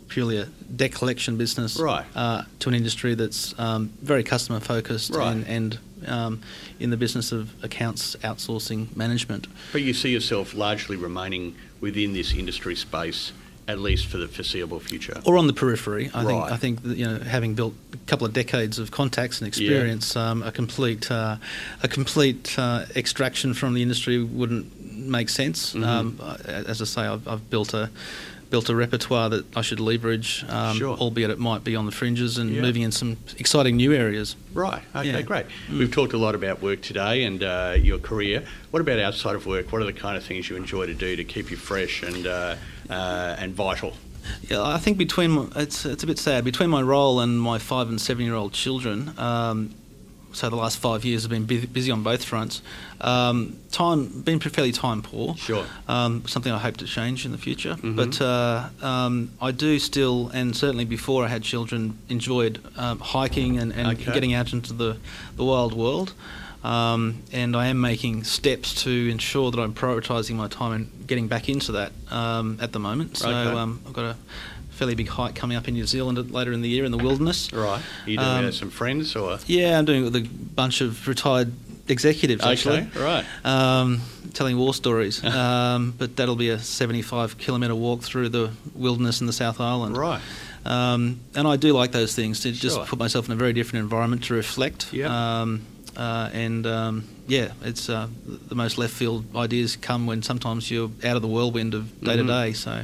purely 0.07 0.37
a 0.37 0.45
debt 0.75 0.91
collection 0.91 1.37
business 1.37 1.79
Right. 1.79 2.05
uh, 2.15 2.43
to 2.59 2.69
an 2.69 2.75
industry 2.75 3.15
that's 3.15 3.57
um, 3.59 3.91
very 4.01 4.23
customer 4.23 4.59
focused 4.59 5.15
Right. 5.15 5.31
and, 5.31 5.47
and 5.47 5.79
um, 6.07 6.41
in 6.79 6.89
the 6.91 6.97
business 6.97 7.31
of 7.31 7.51
accounts 7.63 8.15
outsourcing 8.17 8.95
management. 8.95 9.47
But 9.71 9.81
you 9.81 9.93
see 9.93 10.09
yourself 10.09 10.53
largely 10.53 10.97
remaining 10.97 11.55
within 11.81 12.13
this 12.13 12.33
industry 12.33 12.75
space, 12.75 13.31
at 13.67 13.79
least 13.79 14.05
for 14.07 14.17
the 14.17 14.27
foreseeable 14.27 14.79
future. 14.81 15.19
or 15.25 15.37
on 15.37 15.47
the 15.47 15.53
periphery. 15.53 16.11
I 16.13 16.25
think 16.25 16.43
I 16.43 16.57
think 16.57 16.83
that, 16.83 16.97
you 16.97 17.05
know 17.05 17.17
having 17.19 17.55
built 17.55 17.73
a 17.93 17.97
couple 18.05 18.27
of 18.27 18.33
decades 18.33 18.77
of 18.77 18.91
contacts 18.91 19.39
and 19.39 19.47
experience, 19.47 20.15
um, 20.15 20.43
a 20.43 20.51
complete 20.51 21.09
uh, 21.09 21.37
a 21.81 21.87
complete 21.87 22.59
uh, 22.59 22.85
extraction 22.95 23.53
from 23.55 23.73
the 23.73 23.81
industry 23.81 24.21
wouldn't 24.21 24.65
make 25.09 25.29
sense. 25.29 25.73
Mhm. 25.73 25.85
Um, 25.85 26.19
as 26.45 26.81
I 26.81 26.85
say, 26.85 27.01
I've, 27.01 27.27
I've 27.27 27.49
built 27.49 27.73
a 27.73 27.89
built 28.49 28.69
a 28.69 28.75
repertoire 28.75 29.29
that 29.31 29.43
I 29.57 29.61
should 29.61 29.79
leverage, 29.79 30.45
um, 30.47 30.77
Sure. 30.77 30.95
albeit 30.95 31.31
it 31.31 31.39
might 31.39 31.63
be 31.63 31.75
on 31.75 31.87
the 31.87 31.91
fringes 31.91 32.37
and 32.37 32.53
Yeah. 32.53 32.61
moving 32.61 32.83
in 32.83 32.91
some 32.91 33.17
exciting 33.39 33.77
new 33.77 33.93
areas. 33.93 34.35
Right. 34.53 34.83
Okay. 34.95 35.09
Yeah. 35.09 35.21
Great. 35.23 35.47
We've 35.71 35.89
talked 35.89 36.13
a 36.13 36.19
lot 36.19 36.35
about 36.35 36.61
work 36.61 36.81
today 36.83 37.23
and 37.23 37.41
uh, 37.43 37.75
your 37.81 37.97
career. 37.97 38.43
What 38.69 38.79
about 38.81 38.99
outside 38.99 39.33
of 39.35 39.47
work? 39.47 39.71
What 39.71 39.81
are 39.81 39.85
the 39.85 39.91
kind 39.93 40.15
of 40.17 40.23
things 40.23 40.51
you 40.51 40.55
enjoy 40.55 40.85
to 40.85 40.93
do 40.93 41.15
to 41.15 41.23
keep 41.23 41.49
you 41.49 41.57
fresh 41.57 42.03
and 42.03 42.27
uh, 42.27 42.55
uh, 42.91 43.35
and 43.39 43.55
vital? 43.55 43.97
Yeah, 44.51 44.61
I 44.61 44.77
think 44.77 44.99
between 44.99 45.31
my, 45.31 45.47
it's 45.55 45.83
it's 45.83 46.03
a 46.03 46.07
bit 46.07 46.19
sad 46.19 46.43
between 46.45 46.69
my 46.69 46.81
role 46.83 47.19
and 47.21 47.41
my 47.41 47.57
five 47.57 47.89
and 47.89 47.99
seven 47.99 48.23
year 48.23 48.35
old 48.35 48.53
children. 48.53 49.13
Um, 49.17 49.71
so 50.33 50.49
the 50.49 50.55
last 50.55 50.77
five 50.79 51.05
years 51.05 51.21
have 51.23 51.31
been 51.31 51.45
busy, 51.45 51.91
on 51.91 52.03
both 52.03 52.23
fronts. 52.25 52.61
Um, 52.99 53.57
time 53.71 54.07
been 54.21 54.39
fairly 54.39 54.71
time 54.71 55.01
poor. 55.01 55.35
Sure. 55.37 55.65
Um, 55.87 56.27
something 56.27 56.51
I 56.51 56.57
hope 56.59 56.77
to 56.77 56.85
change 56.85 57.25
in 57.25 57.31
the 57.31 57.37
future. 57.37 57.75
Mhm. 57.75 57.95
But 57.95 58.21
uh, 58.21 58.69
um, 58.85 59.31
I 59.41 59.51
do 59.51 59.79
still, 59.79 60.29
and 60.33 60.55
certainly 60.55 60.85
before 60.85 61.23
I 61.25 61.27
had 61.27 61.43
children, 61.43 61.97
enjoyed 62.09 62.59
um, 62.77 62.99
hiking 62.99 63.57
and, 63.59 63.71
and 63.73 63.87
Okay. 63.99 64.11
getting 64.13 64.33
out 64.33 64.53
into 64.53 64.73
the, 64.73 64.97
the 65.35 65.43
wild 65.43 65.73
world. 65.73 66.13
Um, 66.63 67.23
and 67.33 67.55
I 67.57 67.67
am 67.67 67.81
making 67.81 68.23
steps 68.23 68.83
to 68.83 69.09
ensure 69.09 69.51
that 69.51 69.59
I'm 69.59 69.73
prioritising 69.73 70.35
my 70.35 70.47
time 70.47 70.71
and 70.71 71.07
getting 71.07 71.27
back 71.27 71.49
into 71.49 71.73
that 71.73 71.91
um, 72.09 72.57
at 72.61 72.71
the 72.71 72.79
moment. 72.79 73.17
So 73.17 73.27
Okay. 73.29 73.57
um, 73.59 73.81
I've 73.85 73.91
got 73.93 74.05
a 74.05 74.15
fairly 74.83 74.95
big 74.95 75.07
hike 75.07 75.33
coming 75.33 75.55
up 75.55 75.65
in 75.69 75.73
New 75.75 75.85
Zealand 75.85 76.17
later 76.31 76.51
in 76.51 76.61
the 76.61 76.67
year 76.67 76.83
in 76.83 76.91
the 76.91 76.97
wilderness. 76.97 77.53
Right. 77.53 77.81
You 78.05 78.17
doing 78.17 78.27
Um, 78.27 78.43
it 78.43 78.47
with 78.47 78.55
some 78.55 78.69
friends 78.69 79.15
or? 79.15 79.39
Yeah, 79.47 79.79
I'm 79.79 79.85
doing 79.85 80.01
it 80.01 80.03
with 80.11 80.15
a 80.17 80.27
bunch 80.55 80.81
of 80.81 81.07
retired 81.07 81.53
executives 81.87 82.43
actually 82.43 82.79
Okay. 82.93 82.99
Right. 82.99 83.25
um, 83.45 84.01
telling 84.33 84.57
war 84.57 84.73
stories. 84.73 85.23
um, 85.43 85.93
but 85.97 86.17
that'll 86.17 86.35
be 86.35 86.49
a 86.49 86.59
75 86.59 87.37
kilometre 87.37 87.75
walk 87.75 88.01
through 88.01 88.27
the 88.29 88.51
wilderness 88.75 89.21
in 89.21 89.27
the 89.27 89.31
South 89.33 89.61
Island. 89.61 89.95
Right. 89.95 90.21
Um, 90.65 91.21
and 91.33 91.47
I 91.47 91.55
do 91.55 91.71
like 91.71 91.93
those 91.93 92.13
things 92.13 92.41
to 92.41 92.51
just 92.51 92.75
Sure. 92.75 92.85
put 92.85 92.99
myself 92.99 93.27
in 93.27 93.31
a 93.31 93.35
very 93.37 93.53
different 93.53 93.83
environment 93.83 94.25
to 94.25 94.33
reflect. 94.33 94.91
Yeah. 94.91 95.41
Um, 95.41 95.61
uh, 95.95 96.29
and 96.33 96.65
um, 96.67 97.03
yeah, 97.27 97.53
it's 97.63 97.87
uh, 97.89 98.07
the 98.49 98.55
most 98.55 98.77
left 98.77 98.93
field 98.93 99.23
ideas 99.33 99.77
come 99.77 100.07
when 100.07 100.23
sometimes 100.23 100.69
you're 100.69 100.89
out 101.05 101.15
of 101.15 101.21
the 101.21 101.27
whirlwind 101.29 101.73
of 101.73 102.01
day 102.01 102.17
to 102.17 102.23
day. 102.23 102.51
So. 102.51 102.83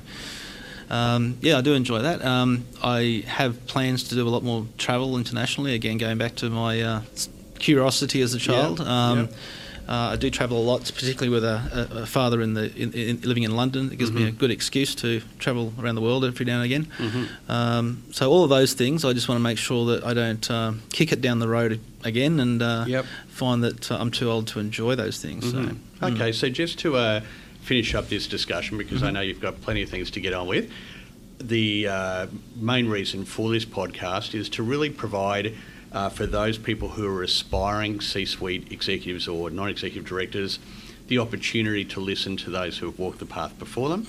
Um, 0.90 1.38
yeah, 1.42 1.58
I 1.58 1.62
do 1.62 1.74
enjoy 1.74 2.00
that. 2.02 2.24
Um, 2.26 2.66
I 2.84 3.24
have 3.28 3.66
plans 3.68 4.04
to 4.10 4.16
do 4.16 4.28
a 4.28 4.30
lot 4.30 4.44
more 4.44 4.66
travel 4.78 5.18
internationally. 5.18 5.74
Again, 5.76 5.98
going 5.98 6.18
back 6.18 6.36
to 6.36 6.50
my 6.50 6.82
uh, 6.82 7.02
curiosity 7.60 8.22
as 8.22 8.34
a 8.34 8.40
child. 8.40 8.80
Yeah, 8.80 9.10
Um, 9.12 9.30
Uh, 9.90 10.14
I 10.14 10.18
do 10.18 10.30
travel 10.30 10.60
a 10.60 10.66
lot, 10.72 10.82
particularly 10.94 11.30
with 11.30 11.44
a, 11.44 11.88
a, 11.96 12.02
a 12.02 12.06
father 12.06 12.44
in 12.44 12.54
the 12.54 12.66
in, 12.76 12.94
in, 12.94 13.22
living 13.22 13.42
in 13.42 13.56
London. 13.56 13.92
It 13.92 13.98
gives 13.98 14.12
me 14.12 14.28
a 14.28 14.32
good 14.32 14.52
excuse 14.52 14.94
to 14.96 15.20
travel 15.40 15.74
around 15.80 15.96
the 15.96 16.02
world 16.02 16.24
every 16.24 16.46
now 16.46 16.62
and 16.62 16.66
again. 16.72 16.88
Um, 17.48 18.04
so 18.12 18.30
all 18.30 18.44
of 18.44 18.52
those 18.52 18.74
things, 18.74 19.04
I 19.04 19.14
just 19.14 19.28
want 19.28 19.40
to 19.40 19.44
make 19.44 19.58
sure 19.58 19.88
that 19.88 20.04
I 20.04 20.14
don't 20.14 20.46
um, 20.52 20.82
kick 20.92 21.12
it 21.12 21.22
down 21.22 21.40
the 21.40 21.48
road 21.48 21.80
again 22.04 22.40
and 22.40 22.62
uh, 22.62 22.86
Yep. 22.88 23.06
find 23.30 23.64
that 23.64 23.92
uh, 23.92 23.98
I'm 24.00 24.12
too 24.12 24.30
old 24.30 24.46
to 24.50 24.60
enjoy 24.60 24.94
those 24.96 25.18
things. 25.20 25.50
So, 25.50 25.58
mm. 25.58 25.78
Okay, 26.04 26.34
so 26.34 26.50
just 26.50 26.78
to 26.80 26.96
uh, 26.96 27.22
finish 27.70 27.94
up 27.94 28.10
this 28.10 28.26
discussion, 28.26 28.80
because 28.80 29.04
I 29.04 29.12
know 29.12 29.22
you've 29.22 29.40
got 29.40 29.62
plenty 29.62 29.84
of 29.84 29.90
things 29.90 30.10
to 30.12 30.20
get 30.20 30.34
on 30.34 30.48
with, 30.48 30.72
the 31.38 31.88
uh, 31.88 32.28
main 32.56 32.90
reason 32.90 33.26
for 33.26 33.52
this 33.52 33.64
podcast 33.64 34.34
is 34.34 34.50
to 34.50 34.64
really 34.64 34.90
provide 34.90 35.54
uh, 35.92 36.10
for 36.10 36.26
those 36.26 36.58
people 36.58 36.90
who 36.90 37.06
are 37.06 37.22
aspiring 37.22 38.02
C 38.02 38.26
suite 38.26 38.72
executives 38.72 39.28
or 39.28 39.52
non 39.52 39.70
executive 39.70 40.10
directors 40.10 40.58
the 41.10 41.20
opportunity 41.20 41.86
to 41.86 42.00
listen 42.00 42.38
to 42.38 42.50
those 42.50 42.80
who 42.80 42.88
have 42.88 42.98
walked 42.98 43.20
the 43.20 43.26
path 43.26 43.58
before 43.60 43.90
them, 43.90 44.06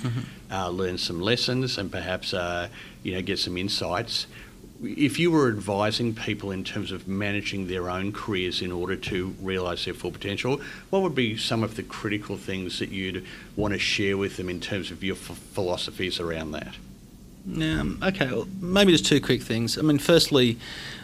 uh, 0.50 0.68
learn 0.70 0.96
some 0.96 1.20
lessons, 1.20 1.76
and 1.76 1.92
perhaps 1.92 2.32
uh, 2.32 2.68
you 3.02 3.12
know 3.12 3.20
get 3.20 3.38
some 3.38 3.58
insights. 3.58 4.26
If 4.82 5.18
you 5.18 5.30
were 5.30 5.48
advising 5.48 6.14
people 6.14 6.50
in 6.52 6.64
terms 6.64 6.90
of 6.90 7.06
managing 7.06 7.66
their 7.68 7.90
own 7.90 8.12
careers 8.12 8.62
in 8.62 8.72
order 8.72 8.96
to 8.96 9.34
realise 9.42 9.84
their 9.84 9.92
full 9.94 10.10
potential, 10.10 10.60
what 10.88 11.02
would 11.02 11.14
be 11.14 11.36
some 11.36 11.62
of 11.62 11.76
the 11.76 11.82
critical 11.82 12.36
things 12.38 12.78
that 12.78 12.88
you'd 12.90 13.26
want 13.56 13.74
to 13.74 13.78
share 13.78 14.16
with 14.16 14.38
them 14.38 14.48
in 14.48 14.58
terms 14.60 14.90
of 14.90 15.04
your 15.04 15.16
f- 15.16 15.36
philosophies 15.52 16.18
around 16.18 16.52
that? 16.52 16.74
Um, 17.56 17.98
okay, 18.02 18.26
well, 18.26 18.48
maybe 18.60 18.92
just 18.92 19.04
two 19.06 19.20
quick 19.20 19.42
things. 19.42 19.76
I 19.76 19.82
mean, 19.82 19.98
firstly, 19.98 20.58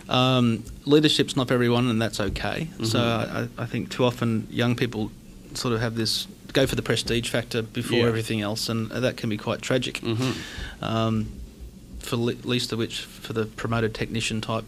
um, 0.08 0.64
leadership's 0.86 1.36
not 1.36 1.48
for 1.48 1.54
everyone, 1.54 1.88
and 1.88 2.00
that's 2.00 2.20
okay. 2.20 2.68
So 2.82 2.98
I, 2.98 3.62
I 3.62 3.66
think 3.66 3.90
too 3.90 4.04
often 4.04 4.46
young 4.50 4.74
people 4.74 5.10
sort 5.54 5.74
of 5.74 5.80
have 5.80 5.96
this 5.96 6.26
go 6.52 6.66
for 6.66 6.76
the 6.76 6.82
prestige 6.82 7.28
factor 7.28 7.60
before 7.62 7.98
Yeah. 7.98 8.06
everything 8.06 8.40
else, 8.40 8.68
and 8.70 8.90
that 8.90 9.16
can 9.18 9.28
be 9.28 9.36
quite 9.36 9.60
tragic. 9.60 10.02
Um, 10.80 11.28
for 12.06 12.16
le- 12.16 12.32
least 12.44 12.72
of 12.72 12.78
which 12.78 13.00
for 13.00 13.32
the 13.32 13.44
promoted 13.44 13.94
technician 13.94 14.40
type 14.40 14.64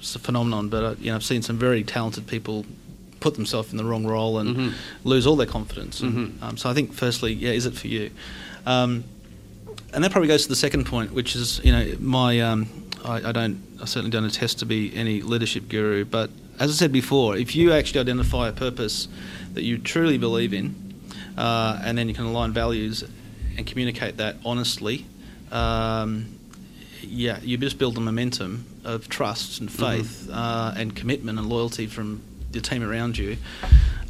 phenomenon. 0.00 0.68
But 0.68 0.84
uh, 0.84 0.94
you 1.00 1.10
know, 1.10 1.16
I've 1.16 1.24
seen 1.24 1.42
some 1.42 1.58
very 1.58 1.82
talented 1.82 2.26
people 2.26 2.64
put 3.20 3.34
themselves 3.34 3.70
in 3.70 3.76
the 3.76 3.84
wrong 3.84 4.06
role 4.06 4.38
and 4.38 4.56
Mhm. 4.56 4.72
lose 5.04 5.26
all 5.26 5.36
their 5.36 5.46
confidence. 5.46 6.00
And, 6.00 6.12
Mhm. 6.40 6.42
um, 6.42 6.56
so 6.56 6.70
I 6.70 6.74
think, 6.74 6.94
firstly, 6.94 7.34
yeah, 7.34 7.50
is 7.50 7.66
it 7.66 7.74
for 7.74 7.86
you? 7.88 8.10
Um, 8.66 9.04
and 9.92 10.02
that 10.04 10.10
probably 10.12 10.28
goes 10.28 10.42
to 10.44 10.48
the 10.48 10.56
second 10.56 10.84
point, 10.86 11.12
which 11.12 11.34
is 11.36 11.60
you 11.64 11.72
know 11.72 11.94
my 12.00 12.40
um, 12.40 12.68
I, 13.04 13.28
I 13.28 13.32
don't 13.32 13.58
I 13.82 13.86
certainly 13.86 14.10
don't 14.10 14.24
attest 14.24 14.58
to 14.60 14.66
be 14.66 14.94
any 14.94 15.20
leadership 15.22 15.68
guru, 15.68 16.04
but 16.04 16.30
as 16.58 16.70
I 16.70 16.74
said 16.74 16.92
before, 16.92 17.36
if 17.36 17.56
you 17.56 17.72
actually 17.72 18.00
identify 18.00 18.48
a 18.48 18.52
purpose 18.52 19.08
that 19.54 19.64
you 19.64 19.78
truly 19.78 20.18
believe 20.18 20.52
in, 20.54 20.74
uh, 21.36 21.80
and 21.82 21.96
then 21.98 22.08
you 22.08 22.14
can 22.14 22.24
align 22.26 22.52
values 22.52 23.02
and 23.56 23.66
communicate 23.66 24.18
that 24.18 24.36
honestly, 24.44 25.06
um, 25.50 26.26
yeah, 27.02 27.38
you 27.42 27.56
just 27.56 27.78
build 27.78 27.96
a 27.96 28.00
momentum 28.00 28.64
of 28.84 29.08
trust 29.08 29.60
and 29.60 29.70
faith 29.70 30.28
uh, 30.32 30.72
and 30.76 30.94
commitment 30.94 31.38
and 31.38 31.48
loyalty 31.48 31.86
from 31.86 32.20
the 32.52 32.60
team 32.60 32.82
around 32.82 33.16
you. 33.18 33.36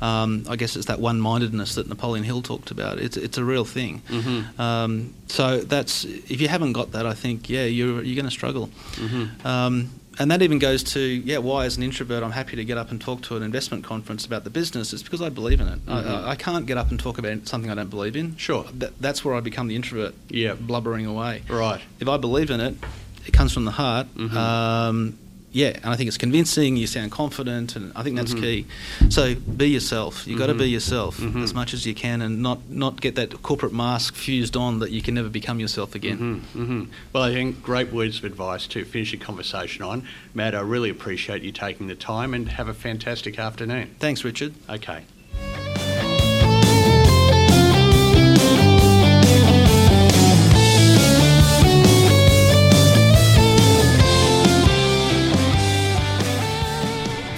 Um, 0.03 0.45
I 0.49 0.57
guess 0.57 0.77
it's 0.77 0.87
that 0.87 0.99
one-mindedness 0.99 1.75
that 1.75 1.87
Napoleon 1.89 2.25
Hill 2.25 2.41
talked 2.41 2.71
about. 2.71 2.99
It's 2.99 3.17
it's 3.19 3.37
a 3.37 3.45
real 3.45 3.67
thing. 3.67 4.01
Mhm. 4.09 4.59
Um, 4.59 5.15
so 5.29 5.61
that's 5.61 6.05
if 6.05 6.41
you 6.41 6.49
haven't 6.49 6.73
got 6.73 6.93
that, 6.93 7.05
I 7.05 7.13
think 7.15 7.51
yeah, 7.51 7.65
you're 7.67 8.03
you're 8.03 8.17
going 8.17 8.25
to 8.25 8.31
struggle. 8.31 8.71
Mhm. 8.95 9.45
Um, 9.45 9.91
and 10.19 10.31
that 10.31 10.43
even 10.43 10.59
goes 10.59 10.83
to 10.83 11.01
yeah, 11.01 11.39
why 11.39 11.65
as 11.67 11.77
an 11.77 11.83
introvert 11.83 12.23
I'm 12.23 12.33
happy 12.33 12.57
to 12.57 12.65
get 12.65 12.77
up 12.77 12.91
and 12.91 13.01
talk 13.01 13.23
to 13.23 13.37
an 13.37 13.43
investment 13.43 13.85
conference 13.85 14.27
about 14.27 14.45
the 14.45 14.51
business. 14.51 14.93
It's 14.93 15.03
because 15.03 15.23
I 15.23 15.29
believe 15.29 15.61
in 15.61 15.69
it. 15.69 15.85
Mhm. 15.87 16.25
I, 16.25 16.31
I 16.31 16.37
can't 16.37 16.67
get 16.67 16.77
up 16.79 16.91
and 16.91 16.99
talk 16.99 17.19
about 17.19 17.47
something 17.49 17.71
I 17.71 17.75
don't 17.75 17.91
believe 17.91 18.17
in. 18.17 18.37
Sure. 18.37 18.65
That, 18.75 18.99
that's 19.01 19.25
where 19.25 19.35
I 19.35 19.41
become 19.41 19.69
the 19.69 19.77
introvert, 19.77 20.15
Yeah. 20.29 20.55
blubbering 20.55 21.07
away. 21.07 21.43
Right. 21.49 21.81
If 22.01 22.09
I 22.09 22.17
believe 22.17 22.51
in 22.51 22.61
it, 22.61 22.75
it 23.27 23.33
comes 23.33 23.53
from 23.53 23.65
the 23.67 23.71
heart. 23.73 24.09
Mhm. 24.17 24.35
Um, 24.35 25.19
yeah, 25.53 25.69
and 25.83 25.87
I 25.87 25.97
think 25.97 26.09
it's 26.09 26.17
convincing. 26.19 26.77
You 26.77 26.87
sound 26.87 27.11
confident, 27.11 27.77
and 27.77 27.93
I 27.97 28.03
think 28.03 28.17
that's 28.17 28.35
Mhm. 28.35 28.41
key. 28.41 28.67
So 29.09 29.35
be 29.35 29.69
yourself. 29.69 30.27
You've 30.27 30.39
got 30.39 30.47
to 30.47 30.55
be 30.55 30.69
yourself 30.69 31.19
Mhm. 31.19 31.43
as 31.43 31.53
much 31.55 31.75
as 31.75 31.85
you 31.87 31.95
can, 31.95 32.23
and 32.23 32.41
not 32.43 32.59
not 32.71 33.01
get 33.01 33.15
that 33.17 33.43
corporate 33.43 33.73
mask 33.73 34.15
fused 34.15 34.57
on 34.57 34.79
that 34.81 34.91
you 34.91 35.03
can 35.03 35.15
never 35.15 35.29
become 35.29 35.59
yourself 35.61 35.95
again. 35.95 36.17
hmm 36.55 36.65
hmm 36.65 36.83
Well, 37.13 37.23
I 37.25 37.33
think 37.33 37.63
great 37.63 37.93
words 37.93 38.19
of 38.19 38.25
advice 38.25 38.67
to 38.69 38.85
finish 38.85 39.11
the 39.11 39.17
conversation 39.17 39.83
on. 39.85 40.03
Matt, 40.35 40.55
I 40.55 40.61
really 40.61 40.91
appreciate 40.91 41.43
you 41.43 41.53
taking 41.53 41.87
the 41.89 41.95
time 41.95 42.33
and 42.35 42.49
have 42.51 42.69
a 42.69 42.75
fantastic 42.75 43.39
afternoon. 43.39 43.89
Thanks, 43.99 44.25
Richard. 44.25 44.55
Okay. 44.69 45.01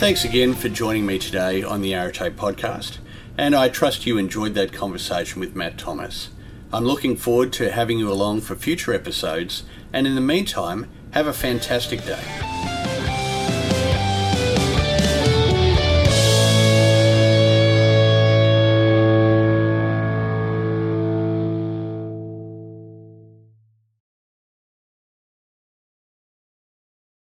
Thanks 0.03 0.25
again 0.25 0.55
for 0.55 0.69
joining 0.69 1.07
me 1.07 1.17
today 1.21 1.63
on 1.63 1.81
the 1.81 1.95
Arete 1.95 2.35
podcast, 2.35 2.99
and 3.39 3.55
I 3.55 3.69
trust 3.69 4.05
you 4.05 4.19
enjoyed 4.19 4.53
that 4.55 4.73
conversation 4.73 5.39
with 5.39 5.55
Matt 5.55 5.79
Thomas. 5.79 6.31
I'm 6.73 6.85
looking 6.85 7.15
forward 7.15 7.53
to 7.53 7.71
having 7.71 8.01
you 8.01 8.11
along 8.11 8.41
for 8.41 8.57
future 8.57 8.93
episodes, 8.93 9.63
and 9.93 10.05
in 10.05 10.17
the 10.17 10.21
meantime, 10.21 10.91
have 11.13 11.29
a 11.29 11.33
fantastic 11.33 12.05
day. 12.05 12.82